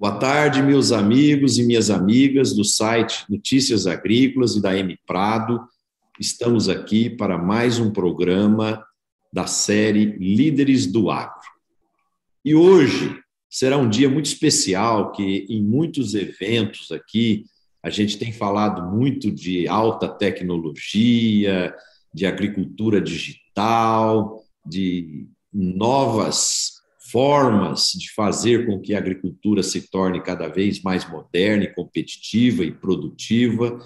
Boa 0.00 0.16
tarde, 0.16 0.62
meus 0.62 0.92
amigos 0.92 1.58
e 1.58 1.64
minhas 1.64 1.90
amigas 1.90 2.54
do 2.54 2.64
site 2.64 3.24
Notícias 3.28 3.84
Agrícolas 3.84 4.54
e 4.54 4.62
da 4.62 4.78
M 4.78 4.96
Prado. 5.04 5.60
Estamos 6.20 6.68
aqui 6.68 7.10
para 7.10 7.36
mais 7.36 7.80
um 7.80 7.90
programa 7.90 8.86
da 9.32 9.48
série 9.48 10.04
Líderes 10.04 10.86
do 10.86 11.10
Agro. 11.10 11.50
E 12.44 12.54
hoje 12.54 13.18
será 13.50 13.76
um 13.76 13.88
dia 13.88 14.08
muito 14.08 14.26
especial 14.26 15.10
que 15.10 15.44
em 15.48 15.60
muitos 15.60 16.14
eventos 16.14 16.92
aqui 16.92 17.46
a 17.82 17.90
gente 17.90 18.18
tem 18.18 18.32
falado 18.32 18.96
muito 18.96 19.32
de 19.32 19.66
alta 19.66 20.06
tecnologia, 20.06 21.74
de 22.14 22.24
agricultura 22.24 23.00
digital, 23.00 24.44
de 24.64 25.26
novas 25.52 26.77
formas 27.10 27.92
de 27.92 28.12
fazer 28.12 28.66
com 28.66 28.80
que 28.80 28.94
a 28.94 28.98
agricultura 28.98 29.62
se 29.62 29.90
torne 29.90 30.22
cada 30.22 30.48
vez 30.48 30.82
mais 30.82 31.08
moderna 31.08 31.64
e 31.64 31.74
competitiva 31.74 32.64
e 32.64 32.70
produtiva. 32.70 33.78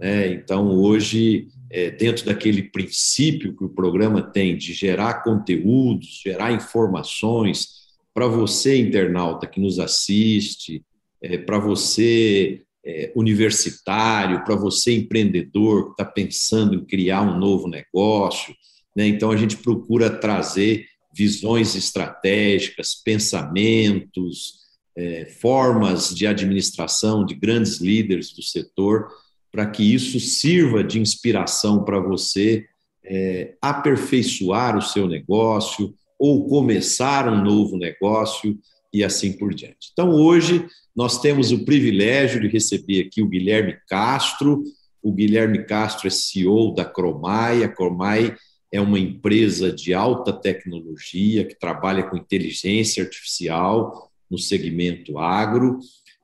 Né? 0.00 0.32
Então, 0.32 0.68
hoje, 0.68 1.48
é, 1.70 1.90
dentro 1.90 2.24
daquele 2.26 2.62
princípio 2.62 3.56
que 3.56 3.64
o 3.64 3.68
programa 3.68 4.22
tem 4.22 4.56
de 4.56 4.72
gerar 4.72 5.22
conteúdos, 5.22 6.20
gerar 6.24 6.52
informações 6.52 7.82
para 8.14 8.26
você, 8.26 8.78
internauta 8.78 9.46
que 9.46 9.60
nos 9.60 9.78
assiste, 9.78 10.84
é, 11.22 11.38
para 11.38 11.58
você, 11.58 12.62
é, 12.84 13.12
universitário, 13.14 14.44
para 14.44 14.56
você, 14.56 14.94
empreendedor 14.94 15.86
que 15.86 15.90
está 15.92 16.04
pensando 16.04 16.74
em 16.74 16.84
criar 16.84 17.22
um 17.22 17.38
novo 17.38 17.68
negócio. 17.68 18.54
Né? 18.96 19.06
Então, 19.06 19.30
a 19.30 19.36
gente 19.36 19.56
procura 19.58 20.10
trazer 20.10 20.86
visões 21.12 21.74
estratégicas, 21.74 22.94
pensamentos, 22.94 24.62
é, 24.96 25.26
formas 25.40 26.14
de 26.14 26.26
administração 26.26 27.24
de 27.24 27.34
grandes 27.34 27.78
líderes 27.78 28.32
do 28.32 28.42
setor, 28.42 29.08
para 29.50 29.66
que 29.66 29.82
isso 29.82 30.18
sirva 30.18 30.82
de 30.82 30.98
inspiração 30.98 31.84
para 31.84 32.00
você 32.00 32.66
é, 33.04 33.54
aperfeiçoar 33.60 34.76
o 34.76 34.82
seu 34.82 35.06
negócio 35.06 35.94
ou 36.18 36.46
começar 36.46 37.28
um 37.28 37.42
novo 37.42 37.76
negócio 37.76 38.58
e 38.92 39.02
assim 39.02 39.32
por 39.32 39.52
diante. 39.54 39.90
Então, 39.92 40.10
hoje, 40.10 40.66
nós 40.94 41.20
temos 41.20 41.50
o 41.50 41.64
privilégio 41.64 42.40
de 42.40 42.48
receber 42.48 43.06
aqui 43.06 43.22
o 43.22 43.28
Guilherme 43.28 43.76
Castro. 43.88 44.62
O 45.02 45.10
Guilherme 45.10 45.64
Castro 45.64 46.06
é 46.06 46.10
CEO 46.10 46.74
da 46.74 46.84
Cromai. 46.84 47.64
A 47.64 47.68
Cromai 47.68 48.36
é 48.72 48.80
uma 48.80 48.98
empresa 48.98 49.70
de 49.70 49.92
alta 49.92 50.32
tecnologia 50.32 51.44
que 51.44 51.54
trabalha 51.54 52.02
com 52.02 52.16
inteligência 52.16 53.04
artificial 53.04 54.10
no 54.30 54.38
segmento 54.38 55.18
agro 55.18 55.78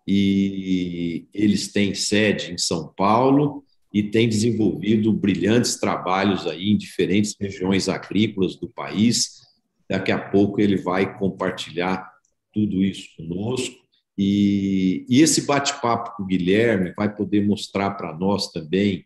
e 0.07 1.29
eles 1.35 1.71
têm 1.71 1.95
sede 1.95 2.51
em 2.51 2.57
São 2.57 2.89
Paulo 2.97 3.63
e 3.93 4.03
têm 4.03 4.27
desenvolvido 4.27 5.13
brilhantes 5.13 5.77
trabalhos 5.77 6.47
aí 6.47 6.71
em 6.71 6.79
diferentes 6.79 7.37
regiões 7.39 7.87
agrícolas 7.87 8.57
do 8.57 8.69
país. 8.69 9.43
Daqui 9.89 10.11
a 10.11 10.19
pouco 10.19 10.59
ele 10.59 10.77
vai 10.77 11.19
compartilhar 11.19 12.11
tudo 12.53 12.83
isso 12.83 13.09
conosco. 13.17 13.77
E, 14.17 15.05
e 15.09 15.21
esse 15.21 15.43
bate-papo 15.43 16.17
com 16.17 16.23
o 16.23 16.27
Guilherme 16.27 16.95
vai 16.97 17.15
poder 17.15 17.47
mostrar 17.47 17.91
para 17.91 18.17
nós 18.17 18.51
também 18.51 19.05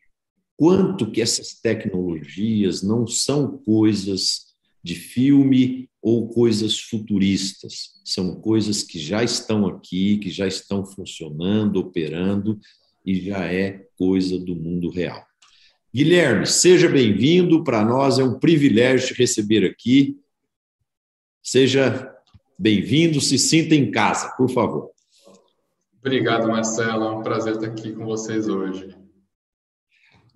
quanto 0.62 1.10
que 1.10 1.20
essas 1.20 1.54
tecnologias 1.54 2.84
não 2.84 3.04
são 3.04 3.58
coisas 3.58 4.54
de 4.80 4.94
filme 4.94 5.90
ou 6.00 6.28
coisas 6.28 6.78
futuristas, 6.78 8.00
são 8.04 8.40
coisas 8.40 8.84
que 8.84 8.96
já 8.96 9.24
estão 9.24 9.66
aqui, 9.66 10.18
que 10.18 10.30
já 10.30 10.46
estão 10.46 10.86
funcionando, 10.86 11.80
operando 11.80 12.60
e 13.04 13.20
já 13.20 13.44
é 13.44 13.88
coisa 13.98 14.38
do 14.38 14.54
mundo 14.54 14.88
real. 14.88 15.20
Guilherme, 15.92 16.46
seja 16.46 16.88
bem-vindo. 16.88 17.64
Para 17.64 17.84
nós 17.84 18.20
é 18.20 18.22
um 18.22 18.38
privilégio 18.38 19.08
te 19.08 19.14
receber 19.14 19.68
aqui. 19.68 20.16
Seja 21.42 22.08
bem-vindo, 22.56 23.20
se 23.20 23.36
sinta 23.36 23.74
em 23.74 23.90
casa, 23.90 24.32
por 24.36 24.48
favor. 24.48 24.92
Obrigado, 25.98 26.46
Marcelo. 26.46 27.02
É 27.02 27.10
um 27.10 27.20
prazer 27.20 27.56
estar 27.56 27.66
aqui 27.66 27.92
com 27.92 28.04
vocês 28.04 28.46
hoje. 28.46 29.01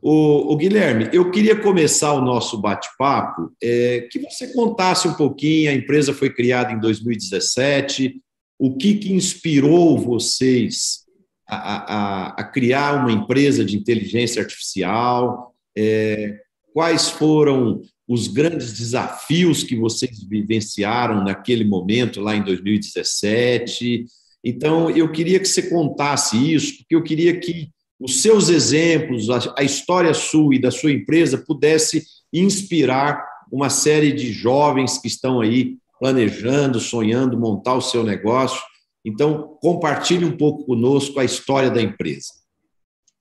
O, 0.08 0.52
o, 0.52 0.56
Guilherme, 0.56 1.10
eu 1.12 1.32
queria 1.32 1.60
começar 1.60 2.12
o 2.12 2.20
nosso 2.20 2.58
bate-papo 2.58 3.52
é, 3.60 4.06
que 4.08 4.20
você 4.20 4.52
contasse 4.52 5.08
um 5.08 5.14
pouquinho. 5.14 5.68
A 5.68 5.74
empresa 5.74 6.14
foi 6.14 6.32
criada 6.32 6.72
em 6.72 6.78
2017. 6.78 8.22
O 8.56 8.76
que, 8.76 8.98
que 8.98 9.12
inspirou 9.12 9.98
vocês 9.98 11.00
a, 11.48 11.56
a, 11.56 12.26
a, 12.38 12.44
criar 12.44 13.00
uma 13.00 13.10
empresa 13.10 13.64
de 13.64 13.76
inteligência 13.76 14.40
artificial? 14.40 15.52
É, 15.76 16.38
quais 16.72 17.10
foram 17.10 17.82
os 18.06 18.28
grandes 18.28 18.74
desafios 18.74 19.64
que 19.64 19.74
vocês 19.74 20.22
vivenciaram 20.22 21.24
naquele 21.24 21.64
momento, 21.64 22.20
lá 22.20 22.36
em 22.36 22.44
2017? 22.44 24.04
Então, 24.44 24.88
eu 24.88 25.10
queria 25.10 25.40
que 25.40 25.48
você 25.48 25.62
contasse 25.62 26.54
isso, 26.54 26.76
porque 26.76 26.94
eu 26.94 27.02
queria 27.02 27.40
que 27.40 27.74
os 27.98 28.20
seus 28.20 28.48
exemplos, 28.48 29.28
a, 29.56 29.62
história 29.62 30.12
sua 30.12 30.54
e 30.54 30.60
da 30.60 30.70
sua 30.70 30.92
empresa 30.92 31.38
pudesse 31.38 32.04
inspirar 32.32 33.24
uma 33.50 33.70
série 33.70 34.12
de 34.12 34.32
jovens 34.32 34.98
que 34.98 35.08
estão 35.08 35.40
aí 35.40 35.78
planejando, 35.98 36.78
sonhando 36.78 37.38
montar 37.38 37.74
o 37.74 37.80
seu 37.80 38.04
negócio. 38.04 38.60
Então, 39.04 39.56
compartilhe 39.62 40.24
um 40.24 40.36
pouco 40.36 40.66
conosco 40.66 41.18
a 41.18 41.24
história 41.24 41.70
da 41.70 41.80
empresa. 41.80 42.34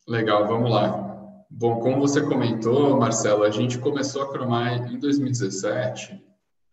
Legal, 0.07 0.47
vamos 0.47 0.69
lá. 0.69 1.15
Bom, 1.49 1.79
como 1.79 1.99
você 1.99 2.21
comentou, 2.21 2.97
Marcelo, 2.97 3.43
a 3.43 3.51
gente 3.51 3.77
começou 3.77 4.23
a 4.23 4.29
Cromai 4.29 4.77
em 4.89 4.99
2017 4.99 6.13
uh, 6.13 6.19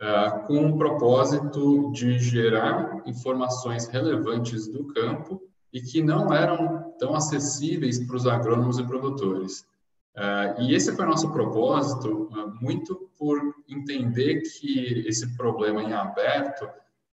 eh, 0.01 0.31
com 0.47 0.67
o 0.67 0.77
propósito 0.77 1.93
de 1.93 2.19
gerar 2.19 3.01
informações 3.07 3.87
relevantes 3.87 4.67
do 4.67 4.87
campo 4.89 5.41
e 5.73 5.81
que 5.81 6.03
não 6.03 6.33
eram 6.33 6.93
tão 6.99 7.15
acessíveis 7.15 7.99
para 8.07 8.17
os 8.17 8.27
agrônomos 8.27 8.79
e 8.79 8.85
produtores. 8.85 9.65
Uh, 10.15 10.61
e 10.61 10.75
esse 10.75 10.95
foi 10.95 11.07
nosso 11.07 11.33
propósito, 11.33 12.29
uh, 12.31 12.55
muito 12.61 13.09
por 13.19 13.41
entender 13.67 14.43
que 14.43 15.05
esse 15.07 15.35
problema 15.37 15.83
em 15.83 15.95
aberto 15.95 16.69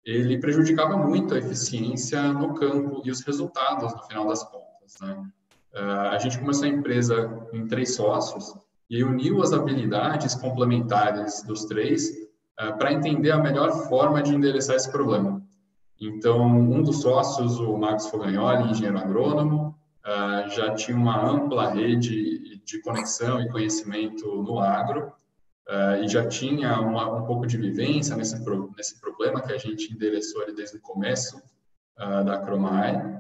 ele 0.03 0.39
prejudicava 0.39 0.97
muito 0.97 1.35
a 1.35 1.39
eficiência 1.39 2.33
no 2.33 2.55
campo 2.55 3.03
e 3.05 3.11
os 3.11 3.21
resultados 3.23 3.93
no 3.93 4.03
final 4.05 4.27
das 4.27 4.43
contas. 4.45 4.97
Né? 5.03 5.27
Uh, 5.75 6.09
a 6.11 6.19
gente 6.19 6.39
começou 6.39 6.65
a 6.65 6.69
empresa 6.69 7.49
em 7.53 7.67
três 7.67 7.95
sócios 7.95 8.55
e 8.89 9.05
uniu 9.05 9.43
as 9.43 9.53
habilidades 9.53 10.35
complementares 10.35 11.43
dos 11.43 11.65
três 11.65 12.25
para 12.79 12.91
entender 12.91 13.33
a 13.33 13.39
melhor 13.39 13.71
forma 13.87 14.23
de 14.23 14.35
endereçar 14.35 14.77
esse 14.77 14.91
problema. 14.91 15.46
Então, 16.01 16.47
um 16.47 16.83
dos 16.83 17.01
sócios, 17.01 17.59
o 17.59 17.77
Marcos 17.77 18.09
Fogagnoli, 18.09 18.71
engenheiro 18.71 18.99
agrônomo, 18.99 19.75
ah, 20.05 20.47
já 20.49 20.73
tinha 20.75 20.97
uma 20.97 21.21
ampla 21.29 21.71
rede 21.71 22.61
de 22.65 22.81
conexão 22.81 23.41
e 23.41 23.49
conhecimento 23.49 24.43
no 24.43 24.61
agro 24.61 25.13
ah, 25.69 25.99
e 25.99 26.07
já 26.07 26.27
tinha 26.29 26.81
uma, 26.81 27.13
um 27.13 27.27
pouco 27.27 27.47
de 27.47 27.57
vivência 27.57 28.15
nesse, 28.15 28.37
nesse 28.77 29.01
problema 29.01 29.41
que 29.41 29.53
a 29.53 29.59
gente 29.59 29.93
endereçou 29.93 30.43
ali 30.43 30.55
desde 30.55 30.77
o 30.77 30.81
começo 30.81 31.43
ah, 31.97 32.23
da 32.23 32.39
Cromai. 32.39 33.17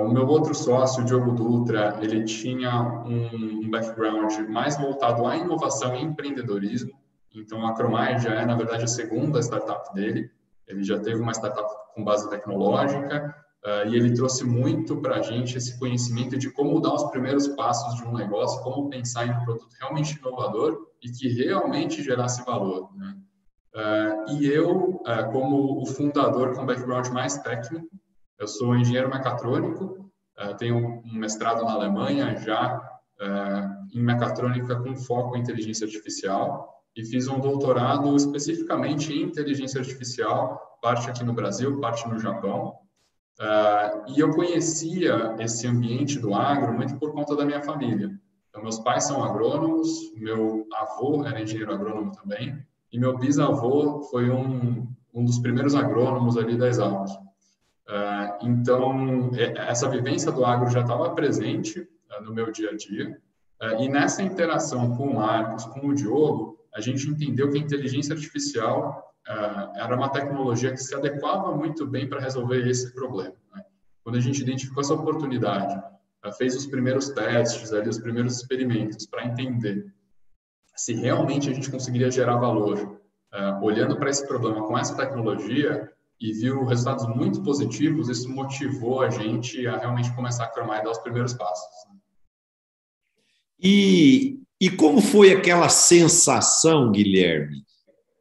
O 0.00 0.08
meu 0.08 0.26
outro 0.26 0.52
sócio, 0.52 1.02
o 1.02 1.06
Diogo 1.06 1.32
Dutra, 1.32 1.98
ele 2.00 2.24
tinha 2.24 2.82
um 2.82 3.70
background 3.70 4.32
mais 4.48 4.76
voltado 4.76 5.24
à 5.24 5.36
inovação 5.36 5.94
e 5.94 6.02
empreendedorismo. 6.02 6.90
Então, 7.32 7.64
a 7.64 7.72
Cromai 7.72 8.18
já 8.18 8.34
é, 8.34 8.44
na 8.44 8.56
verdade, 8.56 8.82
a 8.82 8.88
segunda 8.88 9.38
startup 9.40 9.94
dele. 9.94 10.28
Ele 10.66 10.82
já 10.82 10.98
teve 10.98 11.20
uma 11.20 11.32
startup 11.32 11.68
com 11.94 12.04
base 12.04 12.28
tecnológica 12.28 13.34
uh, 13.64 13.88
e 13.88 13.96
ele 13.96 14.14
trouxe 14.14 14.44
muito 14.44 15.00
para 15.00 15.16
a 15.16 15.22
gente 15.22 15.56
esse 15.56 15.78
conhecimento 15.78 16.36
de 16.36 16.50
como 16.50 16.80
dar 16.80 16.94
os 16.94 17.04
primeiros 17.10 17.48
passos 17.48 17.94
de 17.96 18.04
um 18.04 18.12
negócio, 18.12 18.62
como 18.62 18.90
pensar 18.90 19.26
em 19.26 19.30
um 19.30 19.44
produto 19.44 19.74
realmente 19.80 20.18
inovador 20.18 20.88
e 21.02 21.10
que 21.10 21.28
realmente 21.28 22.02
gerasse 22.02 22.44
valor. 22.44 22.90
Né? 22.96 23.16
Uh, 23.74 24.32
e 24.32 24.46
eu, 24.46 25.00
uh, 25.00 25.30
como 25.30 25.80
o 25.80 25.86
fundador 25.86 26.54
com 26.54 26.66
background 26.66 27.08
mais 27.08 27.38
técnico, 27.38 27.86
eu 28.38 28.48
sou 28.48 28.76
engenheiro 28.76 29.08
mecatrônico, 29.08 30.04
tenho 30.58 30.76
um 31.02 31.14
mestrado 31.14 31.64
na 31.64 31.72
Alemanha 31.72 32.36
já 32.36 33.00
em 33.94 34.02
mecatrônica 34.02 34.76
com 34.76 34.94
foco 34.94 35.34
em 35.34 35.40
inteligência 35.40 35.86
artificial 35.86 36.75
e 36.96 37.04
fiz 37.04 37.28
um 37.28 37.38
doutorado 37.38 38.16
especificamente 38.16 39.12
em 39.12 39.22
inteligência 39.22 39.80
artificial, 39.80 40.78
parte 40.80 41.10
aqui 41.10 41.22
no 41.22 41.34
Brasil, 41.34 41.78
parte 41.78 42.08
no 42.08 42.18
Japão. 42.18 42.74
Uh, 43.38 44.12
e 44.16 44.18
eu 44.18 44.30
conhecia 44.30 45.36
esse 45.38 45.66
ambiente 45.66 46.18
do 46.18 46.34
agro 46.34 46.72
muito 46.72 46.96
por 46.96 47.12
conta 47.12 47.36
da 47.36 47.44
minha 47.44 47.62
família. 47.62 48.18
Então, 48.48 48.62
meus 48.62 48.78
pais 48.78 49.04
são 49.04 49.22
agrônomos, 49.22 50.10
meu 50.16 50.66
avô 50.72 51.22
era 51.26 51.38
engenheiro 51.38 51.74
agrônomo 51.74 52.12
também, 52.12 52.58
e 52.90 52.98
meu 52.98 53.18
bisavô 53.18 54.00
foi 54.04 54.30
um, 54.30 54.88
um 55.12 55.22
dos 55.22 55.38
primeiros 55.38 55.74
agrônomos 55.74 56.38
ali 56.38 56.56
da 56.56 56.66
Exalc. 56.66 57.10
Então, 58.40 59.30
essa 59.68 59.88
vivência 59.88 60.32
do 60.32 60.44
agro 60.44 60.70
já 60.70 60.80
estava 60.80 61.10
presente 61.10 61.86
no 62.22 62.32
meu 62.32 62.50
dia 62.50 62.70
a 62.70 62.76
dia. 62.76 63.20
E 63.78 63.88
nessa 63.88 64.22
interação 64.22 64.96
com 64.96 65.08
o 65.08 65.16
Marcos, 65.16 65.66
com 65.66 65.88
o 65.88 65.94
Diogo, 65.94 66.56
a 66.76 66.80
gente 66.80 67.08
entendeu 67.08 67.50
que 67.50 67.56
a 67.56 67.60
inteligência 67.60 68.14
artificial 68.14 69.02
era 69.74 69.96
uma 69.96 70.10
tecnologia 70.10 70.70
que 70.70 70.76
se 70.76 70.94
adequava 70.94 71.52
muito 71.56 71.84
bem 71.84 72.08
para 72.08 72.20
resolver 72.20 72.68
esse 72.68 72.92
problema. 72.92 73.34
Né? 73.52 73.64
Quando 74.04 74.16
a 74.16 74.20
gente 74.20 74.40
identificou 74.40 74.82
essa 74.82 74.94
oportunidade, 74.94 75.82
fez 76.38 76.54
os 76.54 76.66
primeiros 76.66 77.08
testes, 77.08 77.72
ali, 77.72 77.88
os 77.88 77.98
primeiros 77.98 78.36
experimentos 78.36 79.06
para 79.06 79.24
entender 79.24 79.92
se 80.76 80.94
realmente 80.94 81.48
a 81.48 81.54
gente 81.54 81.70
conseguiria 81.70 82.10
gerar 82.10 82.36
valor 82.36 83.00
uh, 83.32 83.64
olhando 83.64 83.96
para 83.96 84.10
esse 84.10 84.26
problema 84.26 84.66
com 84.66 84.76
essa 84.76 84.94
tecnologia 84.94 85.90
e 86.20 86.32
viu 86.32 86.64
resultados 86.64 87.06
muito 87.08 87.42
positivos, 87.42 88.08
isso 88.08 88.28
motivou 88.28 89.00
a 89.00 89.10
gente 89.10 89.66
a 89.66 89.78
realmente 89.78 90.14
começar 90.14 90.44
a 90.44 90.48
cromar 90.50 90.80
e 90.80 90.84
dar 90.84 90.90
os 90.90 90.98
primeiros 90.98 91.32
passos. 91.32 91.88
Né? 91.88 91.96
E, 93.58 94.42
e 94.60 94.70
como 94.70 95.00
foi 95.00 95.32
aquela 95.32 95.68
sensação, 95.68 96.90
Guilherme? 96.90 97.64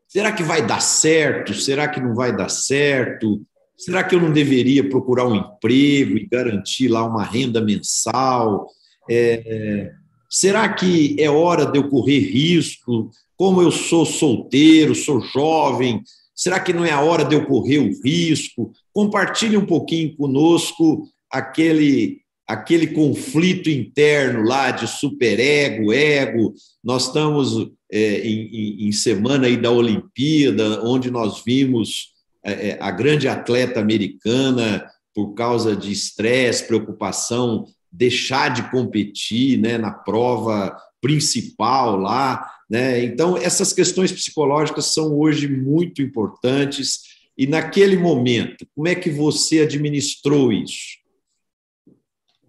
Será 0.07 0.31
que 0.31 0.43
vai 0.43 0.65
dar 0.65 0.81
certo? 0.81 1.53
Será 1.53 1.87
que 1.87 1.99
não 1.99 2.13
vai 2.13 2.35
dar 2.35 2.49
certo? 2.49 3.41
Será 3.77 4.03
que 4.03 4.15
eu 4.15 4.21
não 4.21 4.31
deveria 4.31 4.87
procurar 4.87 5.27
um 5.27 5.35
emprego 5.35 6.17
e 6.17 6.27
garantir 6.27 6.87
lá 6.87 7.05
uma 7.05 7.23
renda 7.23 7.61
mensal? 7.61 8.67
É, 9.09 9.91
será 10.29 10.67
que 10.69 11.15
é 11.19 11.29
hora 11.29 11.65
de 11.65 11.77
eu 11.77 11.89
correr 11.89 12.19
risco? 12.19 13.09
Como 13.37 13.61
eu 13.61 13.71
sou 13.71 14.05
solteiro, 14.05 14.95
sou 14.95 15.19
jovem, 15.19 16.01
será 16.33 16.59
que 16.59 16.71
não 16.71 16.85
é 16.85 16.91
a 16.91 17.01
hora 17.01 17.25
de 17.25 17.35
eu 17.35 17.45
correr 17.45 17.79
o 17.79 18.01
risco? 18.01 18.71
Compartilhe 18.93 19.57
um 19.57 19.65
pouquinho 19.65 20.15
conosco 20.15 21.03
aquele 21.29 22.21
aquele 22.47 22.87
conflito 22.87 23.69
interno 23.69 24.43
lá 24.43 24.71
de 24.71 24.87
superego, 24.87 25.91
ego. 25.91 26.53
Nós 26.83 27.07
estamos 27.07 27.71
é, 27.91 28.19
em, 28.19 28.87
em, 28.87 28.91
semana 28.91 29.47
aí 29.47 29.57
da 29.57 29.71
Olimpíada, 29.71 30.83
onde 30.83 31.09
nós 31.09 31.43
vimos 31.43 32.13
é, 32.43 32.69
é, 32.69 32.77
a 32.79 32.91
grande 32.91 33.27
atleta 33.27 33.79
americana, 33.79 34.85
por 35.13 35.33
causa 35.33 35.75
de 35.75 35.91
estresse, 35.91 36.67
preocupação, 36.67 37.65
deixar 37.91 38.49
de 38.53 38.69
competir 38.69 39.57
né, 39.57 39.77
na 39.77 39.91
prova 39.91 40.75
principal 41.01 41.95
lá. 41.95 42.45
Né? 42.69 43.03
Então, 43.03 43.37
essas 43.37 43.71
questões 43.71 44.11
psicológicas 44.11 44.93
são 44.93 45.17
hoje 45.17 45.47
muito 45.47 46.01
importantes. 46.01 47.15
E 47.37 47.47
naquele 47.47 47.97
momento, 47.97 48.67
como 48.75 48.87
é 48.87 48.95
que 48.95 49.09
você 49.09 49.61
administrou 49.61 50.51
isso? 50.51 51.04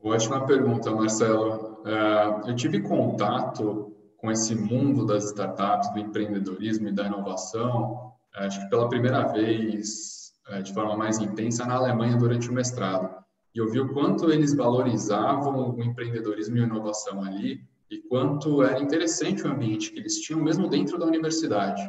Ótima 0.06 0.47
pergunta, 0.47 0.91
Marcelo. 0.91 1.82
É, 1.85 2.50
eu 2.50 2.55
tive 2.55 2.81
contato 2.81 3.93
com 4.17 4.31
esse 4.31 4.55
mundo 4.55 5.05
das 5.05 5.25
startups, 5.25 5.93
do 5.93 5.99
empreendedorismo 5.99 6.88
e 6.88 6.93
da 6.93 7.06
inovação 7.06 8.06
acho 8.37 8.61
que 8.61 8.69
pela 8.69 8.88
primeira 8.88 9.26
vez, 9.29 10.32
é, 10.49 10.62
de 10.62 10.73
forma 10.73 10.97
mais 10.97 11.19
intensa, 11.19 11.64
na 11.64 11.75
Alemanha 11.75 12.17
durante 12.17 12.50
o 12.50 12.53
mestrado. 12.53 13.14
E 13.55 13.58
eu 13.58 13.70
vi 13.70 13.81
o 13.81 13.93
quanto 13.93 14.31
eles 14.31 14.55
valorizavam 14.55 15.75
o 15.75 15.82
empreendedorismo 15.82 16.56
e 16.56 16.61
a 16.61 16.67
inovação 16.67 17.25
ali 17.25 17.61
e 17.91 17.99
quanto 17.99 18.62
era 18.62 18.81
interessante 18.81 19.43
o 19.43 19.50
ambiente 19.50 19.91
que 19.91 19.99
eles 19.99 20.20
tinham, 20.20 20.43
mesmo 20.43 20.69
dentro 20.69 20.99
da 20.99 21.06
universidade. 21.06 21.82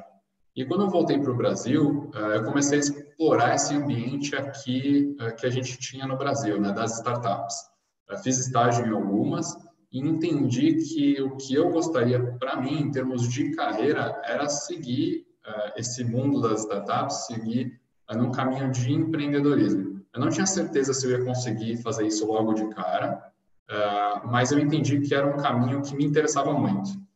E 0.56 0.66
quando 0.66 0.84
eu 0.86 0.90
voltei 0.90 1.20
para 1.20 1.32
o 1.32 1.36
Brasil, 1.36 2.10
é, 2.16 2.38
eu 2.38 2.44
comecei 2.44 2.78
a 2.78 2.82
explorar 2.82 3.56
esse 3.56 3.76
ambiente 3.76 4.36
aqui 4.36 5.16
é, 5.20 5.32
que 5.32 5.46
a 5.46 5.50
gente 5.50 5.78
tinha 5.78 6.08
no 6.08 6.18
Brasil, 6.18 6.60
né, 6.60 6.72
das 6.72 6.98
startups. 6.98 7.77
Fiz 8.16 8.40
estágio 8.40 8.86
em 8.86 8.92
algumas 8.92 9.54
e 9.92 10.00
entendi 10.00 10.76
que 10.76 11.22
o 11.22 11.38
que 11.38 11.54
eu 11.54 11.70
gostaria 11.72 12.22
para 12.40 12.60
mim, 12.60 12.82
em 12.82 12.92
termos 12.92 13.28
de 13.28 13.56
carreira, 13.56 14.22
era 14.26 14.48
seguir 14.50 15.26
uh, 15.46 15.72
esse 15.78 16.04
mundo 16.04 16.42
das 16.42 16.62
startups 16.62 17.26
seguir 17.26 17.80
uh, 18.12 18.18
num 18.18 18.32
caminho 18.32 18.72
de 18.72 18.94
empreendedorismo. 18.94 20.02
Eu 20.14 20.22
não 20.22 20.30
tinha 20.30 20.46
certeza 20.46 20.94
se 20.94 21.06
eu 21.06 21.12
ia 21.12 21.26
conseguir 21.26 21.78
fazer 21.78 22.06
isso 22.06 22.26
logo 22.26 22.54
de 22.54 22.68
cara, 22.70 23.32
uh, 23.70 24.28
mas 24.28 24.52
eu 24.52 24.60
entendi 24.60 25.00
que 25.02 25.14
era 25.16 25.28
um 25.28 25.38
caminho 25.38 25.82
que 25.82 25.96
me 25.96 26.06
interessava 26.06 26.54
muito. 26.54 27.08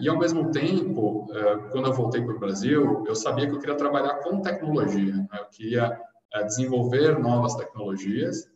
E 0.00 0.08
ao 0.08 0.18
mesmo 0.18 0.50
tempo, 0.52 1.26
quando 1.70 1.88
eu 1.88 1.92
voltei 1.92 2.22
para 2.22 2.34
o 2.34 2.38
Brasil, 2.38 3.04
eu 3.06 3.14
sabia 3.14 3.46
que 3.46 3.54
eu 3.54 3.58
queria 3.58 3.74
trabalhar 3.74 4.14
com 4.20 4.40
tecnologia. 4.40 5.14
Né? 5.14 5.28
Eu 5.34 5.44
queria 5.50 6.00
desenvolver 6.46 7.18
novas 7.18 7.56
tecnologias 7.56 8.48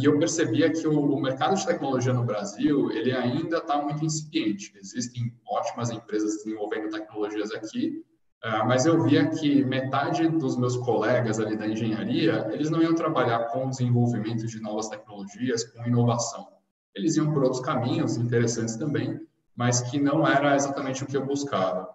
e 0.00 0.04
eu 0.04 0.18
percebia 0.18 0.72
que 0.72 0.86
o, 0.86 1.20
mercado 1.20 1.54
de 1.54 1.66
tecnologia 1.66 2.12
no 2.12 2.24
Brasil 2.24 2.90
ele 2.90 3.12
ainda 3.12 3.58
está 3.58 3.82
muito 3.82 4.04
incipiente. 4.04 4.72
Existem 4.76 5.32
ótimas 5.46 5.90
empresas 5.90 6.36
desenvolvendo 6.36 6.90
tecnologias 6.90 7.52
aqui, 7.52 8.02
Uh, 8.44 8.64
mas 8.68 8.86
eu 8.86 9.02
via 9.02 9.28
que 9.30 9.64
metade 9.64 10.28
dos 10.28 10.56
meus 10.56 10.76
colegas 10.76 11.40
ali 11.40 11.56
da 11.56 11.66
engenharia, 11.66 12.48
eles 12.52 12.70
não 12.70 12.80
iam 12.80 12.94
trabalhar 12.94 13.46
com 13.46 13.68
desenvolvimento 13.68 14.46
de 14.46 14.60
novas 14.60 14.88
tecnologias, 14.88 15.64
com 15.64 15.84
inovação. 15.84 16.46
Eles 16.94 17.16
iam 17.16 17.32
por 17.32 17.42
outros 17.42 17.60
caminhos 17.60 18.16
interessantes 18.16 18.76
também, 18.76 19.20
mas 19.56 19.80
que 19.80 19.98
não 19.98 20.24
era 20.24 20.54
exatamente 20.54 21.02
o 21.02 21.06
que 21.06 21.16
eu 21.16 21.26
buscava. 21.26 21.88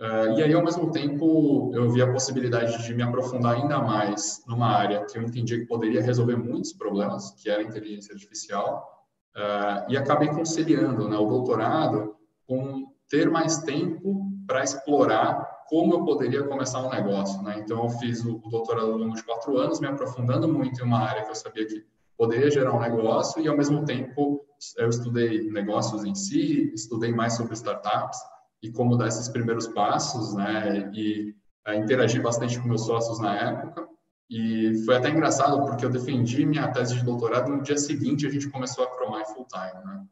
Uh, 0.00 0.36
e 0.36 0.42
aí, 0.42 0.52
ao 0.52 0.64
mesmo 0.64 0.90
tempo, 0.90 1.70
eu 1.74 1.88
vi 1.90 2.02
a 2.02 2.10
possibilidade 2.10 2.82
de 2.82 2.94
me 2.94 3.02
aprofundar 3.02 3.54
ainda 3.54 3.78
mais 3.78 4.42
numa 4.48 4.66
área 4.66 5.04
que 5.06 5.16
eu 5.16 5.22
entendia 5.22 5.58
que 5.58 5.66
poderia 5.66 6.02
resolver 6.02 6.36
muitos 6.36 6.72
problemas, 6.72 7.30
que 7.40 7.48
era 7.48 7.60
a 7.60 7.64
inteligência 7.64 8.12
artificial, 8.12 9.06
uh, 9.36 9.88
e 9.88 9.96
acabei 9.96 10.28
conciliando 10.28 11.08
né, 11.08 11.16
o 11.16 11.26
doutorado 11.26 12.16
com 12.48 12.90
ter 13.08 13.30
mais 13.30 13.58
tempo 13.58 14.26
para 14.46 14.64
explorar 14.64 15.52
como 15.68 15.94
eu 15.94 16.04
poderia 16.04 16.42
começar 16.42 16.84
um 16.84 16.90
negócio. 16.90 17.40
Né? 17.42 17.60
Então, 17.60 17.84
eu 17.84 17.90
fiz 17.90 18.24
o, 18.24 18.38
doutorado 18.50 18.90
ao 18.92 18.98
longo 18.98 19.14
de 19.14 19.22
quatro 19.22 19.56
anos, 19.56 19.80
me 19.80 19.86
aprofundando 19.86 20.48
muito 20.48 20.80
em 20.80 20.84
uma 20.84 20.98
área 20.98 21.22
que 21.22 21.30
eu 21.30 21.34
sabia 21.34 21.66
que 21.66 21.84
poderia 22.18 22.50
gerar 22.50 22.72
um 22.72 22.80
negócio 22.80 23.40
e, 23.40 23.48
ao 23.48 23.56
mesmo 23.56 23.84
tempo, 23.84 24.44
eu 24.78 24.88
estudei 24.88 25.50
negócios 25.50 26.04
em 26.04 26.14
si, 26.14 26.72
estudei 26.74 27.12
mais 27.12 27.34
sobre 27.34 27.54
startups 27.54 28.18
e 28.62 28.70
como 28.70 28.96
dar 28.96 29.08
esses 29.08 29.28
primeiros 29.28 29.66
passos, 29.66 30.34
né? 30.34 30.90
E 30.94 31.34
é, 31.66 31.76
interagi 31.76 32.20
bastante 32.20 32.58
com 32.60 32.68
meus 32.68 32.86
sócios 32.86 33.18
na 33.18 33.34
época. 33.34 33.88
E 34.30 34.82
foi 34.84 34.96
até 34.96 35.10
engraçado 35.10 35.64
porque 35.64 35.84
eu 35.84 35.90
defendi 35.90 36.46
minha 36.46 36.68
tese 36.68 36.94
de 36.94 37.04
doutorado 37.04 37.50
no 37.50 37.62
dia 37.62 37.76
seguinte 37.76 38.26
a 38.26 38.30
gente 38.30 38.48
começou 38.48 38.84
a 38.84 38.96
cromar 38.96 39.26
full 39.26 39.46
time, 39.46 39.84
né? 39.84 40.04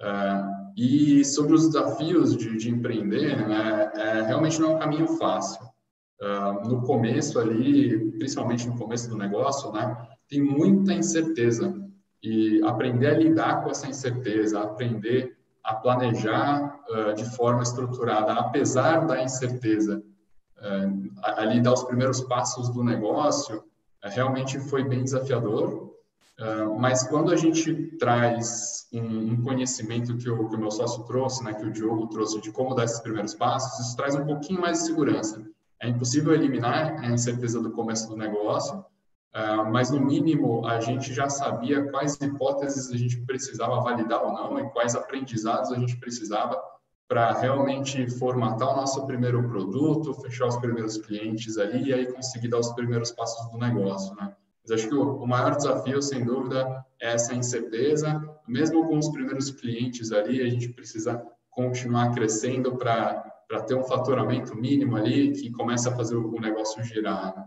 Uh, 0.00 0.72
e 0.76 1.24
sobre 1.24 1.54
os 1.54 1.68
desafios 1.68 2.36
de, 2.36 2.56
de 2.56 2.70
empreender, 2.70 3.46
né, 3.46 3.92
é, 3.94 4.22
realmente 4.22 4.60
não 4.60 4.72
é 4.72 4.74
um 4.74 4.78
caminho 4.78 5.06
fácil. 5.16 5.64
Uh, 6.20 6.68
no 6.68 6.82
começo 6.82 7.38
ali, 7.38 8.10
principalmente 8.18 8.66
no 8.66 8.76
começo 8.76 9.08
do 9.08 9.16
negócio, 9.16 9.70
né, 9.70 10.08
tem 10.28 10.42
muita 10.42 10.92
incerteza. 10.92 11.72
E 12.20 12.60
aprender 12.64 13.08
a 13.08 13.18
lidar 13.18 13.62
com 13.62 13.70
essa 13.70 13.88
incerteza, 13.88 14.60
aprender 14.60 15.36
a 15.64 15.74
planejar 15.74 16.80
uh, 16.90 17.14
de 17.14 17.24
forma 17.36 17.62
estruturada, 17.62 18.32
apesar 18.34 19.06
da 19.06 19.22
incerteza, 19.22 20.02
ali 21.22 21.60
dar 21.60 21.72
os 21.72 21.82
primeiros 21.82 22.20
passos 22.20 22.68
do 22.68 22.84
negócio, 22.84 23.64
realmente 24.00 24.60
foi 24.60 24.84
bem 24.84 25.02
desafiador. 25.02 25.92
Mas 26.78 27.02
quando 27.02 27.32
a 27.32 27.36
gente 27.36 27.96
traz 27.98 28.88
um, 28.92 29.32
um 29.32 29.42
conhecimento 29.42 30.16
que 30.16 30.28
o, 30.28 30.48
que 30.48 30.56
o, 30.56 30.58
meu 30.58 30.70
sócio 30.70 31.04
trouxe, 31.04 31.42
né, 31.44 31.54
que 31.54 31.64
o 31.64 31.72
Diogo 31.72 32.06
trouxe 32.08 32.40
de 32.40 32.50
como 32.50 32.74
dar 32.74 32.84
esses 32.84 33.00
primeiros 33.00 33.34
passos, 33.34 33.86
isso 33.86 33.96
traz 33.96 34.14
um 34.14 34.24
pouquinho 34.24 34.60
mais 34.60 34.78
de 34.78 34.86
segurança. 34.86 35.44
É 35.80 35.88
impossível 35.88 36.32
eliminar 36.32 36.98
a 37.00 37.10
incerteza 37.10 37.60
do 37.60 37.72
começo 37.72 38.08
do 38.08 38.16
negócio, 38.16 38.84
uh, 39.34 39.70
mas 39.70 39.90
no 39.90 40.00
mínimo 40.00 40.66
a 40.66 40.80
gente 40.80 41.12
já 41.12 41.28
sabia 41.28 41.90
quais 41.90 42.14
hipóteses 42.20 42.90
a 42.90 42.96
gente 42.96 43.20
precisava 43.22 43.80
validar 43.80 44.22
ou 44.22 44.32
não 44.32 44.58
e 44.58 44.70
quais 44.70 44.94
aprendizados 44.94 45.72
a 45.72 45.78
gente 45.78 45.96
precisava 45.98 46.60
para 47.08 47.32
realmente 47.32 48.08
formatar 48.18 48.72
o 48.72 48.76
nosso 48.76 49.06
primeiro 49.06 49.46
produto, 49.46 50.14
fechar 50.14 50.46
os 50.46 50.56
primeiros 50.56 50.96
clientes 50.96 51.58
ali 51.58 51.88
e 51.88 51.92
aí 51.92 52.10
conseguir 52.10 52.48
dar 52.48 52.58
os 52.58 52.72
primeiros 52.72 53.10
passos 53.10 53.50
do 53.52 53.58
negócio, 53.58 54.14
né? 54.16 54.34
Mas 54.62 54.70
acho 54.70 54.88
que 54.88 54.94
o, 54.94 55.16
o 55.16 55.26
maior 55.26 55.56
desafio, 55.56 56.00
sem 56.00 56.24
dúvida, 56.24 56.84
é 57.00 57.12
essa 57.12 57.34
incerteza. 57.34 58.22
Mesmo 58.46 58.86
com 58.86 58.96
os 58.96 59.08
primeiros 59.08 59.50
clientes 59.50 60.12
ali, 60.12 60.40
a 60.40 60.48
gente 60.48 60.68
precisa 60.70 61.22
continuar 61.50 62.14
crescendo 62.14 62.76
para 62.76 63.22
ter 63.66 63.74
um 63.74 63.84
faturamento 63.84 64.56
mínimo 64.56 64.96
ali 64.96 65.32
que 65.32 65.50
começa 65.50 65.90
a 65.90 65.96
fazer 65.96 66.16
o 66.16 66.40
negócio 66.40 66.82
girar. 66.82 67.36
Né? 67.36 67.44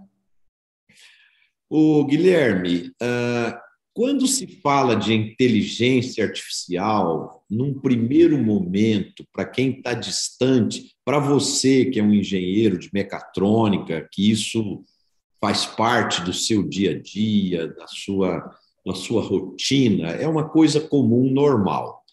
O 1.69 2.05
Guilherme, 2.05 2.91
uh, 3.01 3.57
quando 3.93 4.27
se 4.27 4.45
fala 4.61 4.95
de 4.95 5.13
inteligência 5.13 6.25
artificial, 6.25 7.43
num 7.49 7.73
primeiro 7.73 8.37
momento, 8.37 9.25
para 9.31 9.45
quem 9.45 9.71
está 9.71 9.93
distante, 9.93 10.93
para 11.03 11.17
você 11.17 11.85
que 11.85 11.99
é 11.99 12.03
um 12.03 12.13
engenheiro 12.13 12.77
de 12.77 12.89
mecatrônica, 12.93 14.07
que 14.11 14.29
isso 14.29 14.83
faz 15.39 15.65
parte 15.65 16.21
do 16.21 16.33
seu 16.33 16.67
dia 16.67 16.91
a 16.91 17.01
dia, 17.01 17.67
da 17.67 17.87
sua, 17.87 18.51
da 18.85 18.93
sua 18.93 19.21
rotina, 19.21 20.09
é 20.09 20.27
uma 20.27 20.49
coisa 20.49 20.81
comum, 20.81 21.31
normal. 21.31 22.03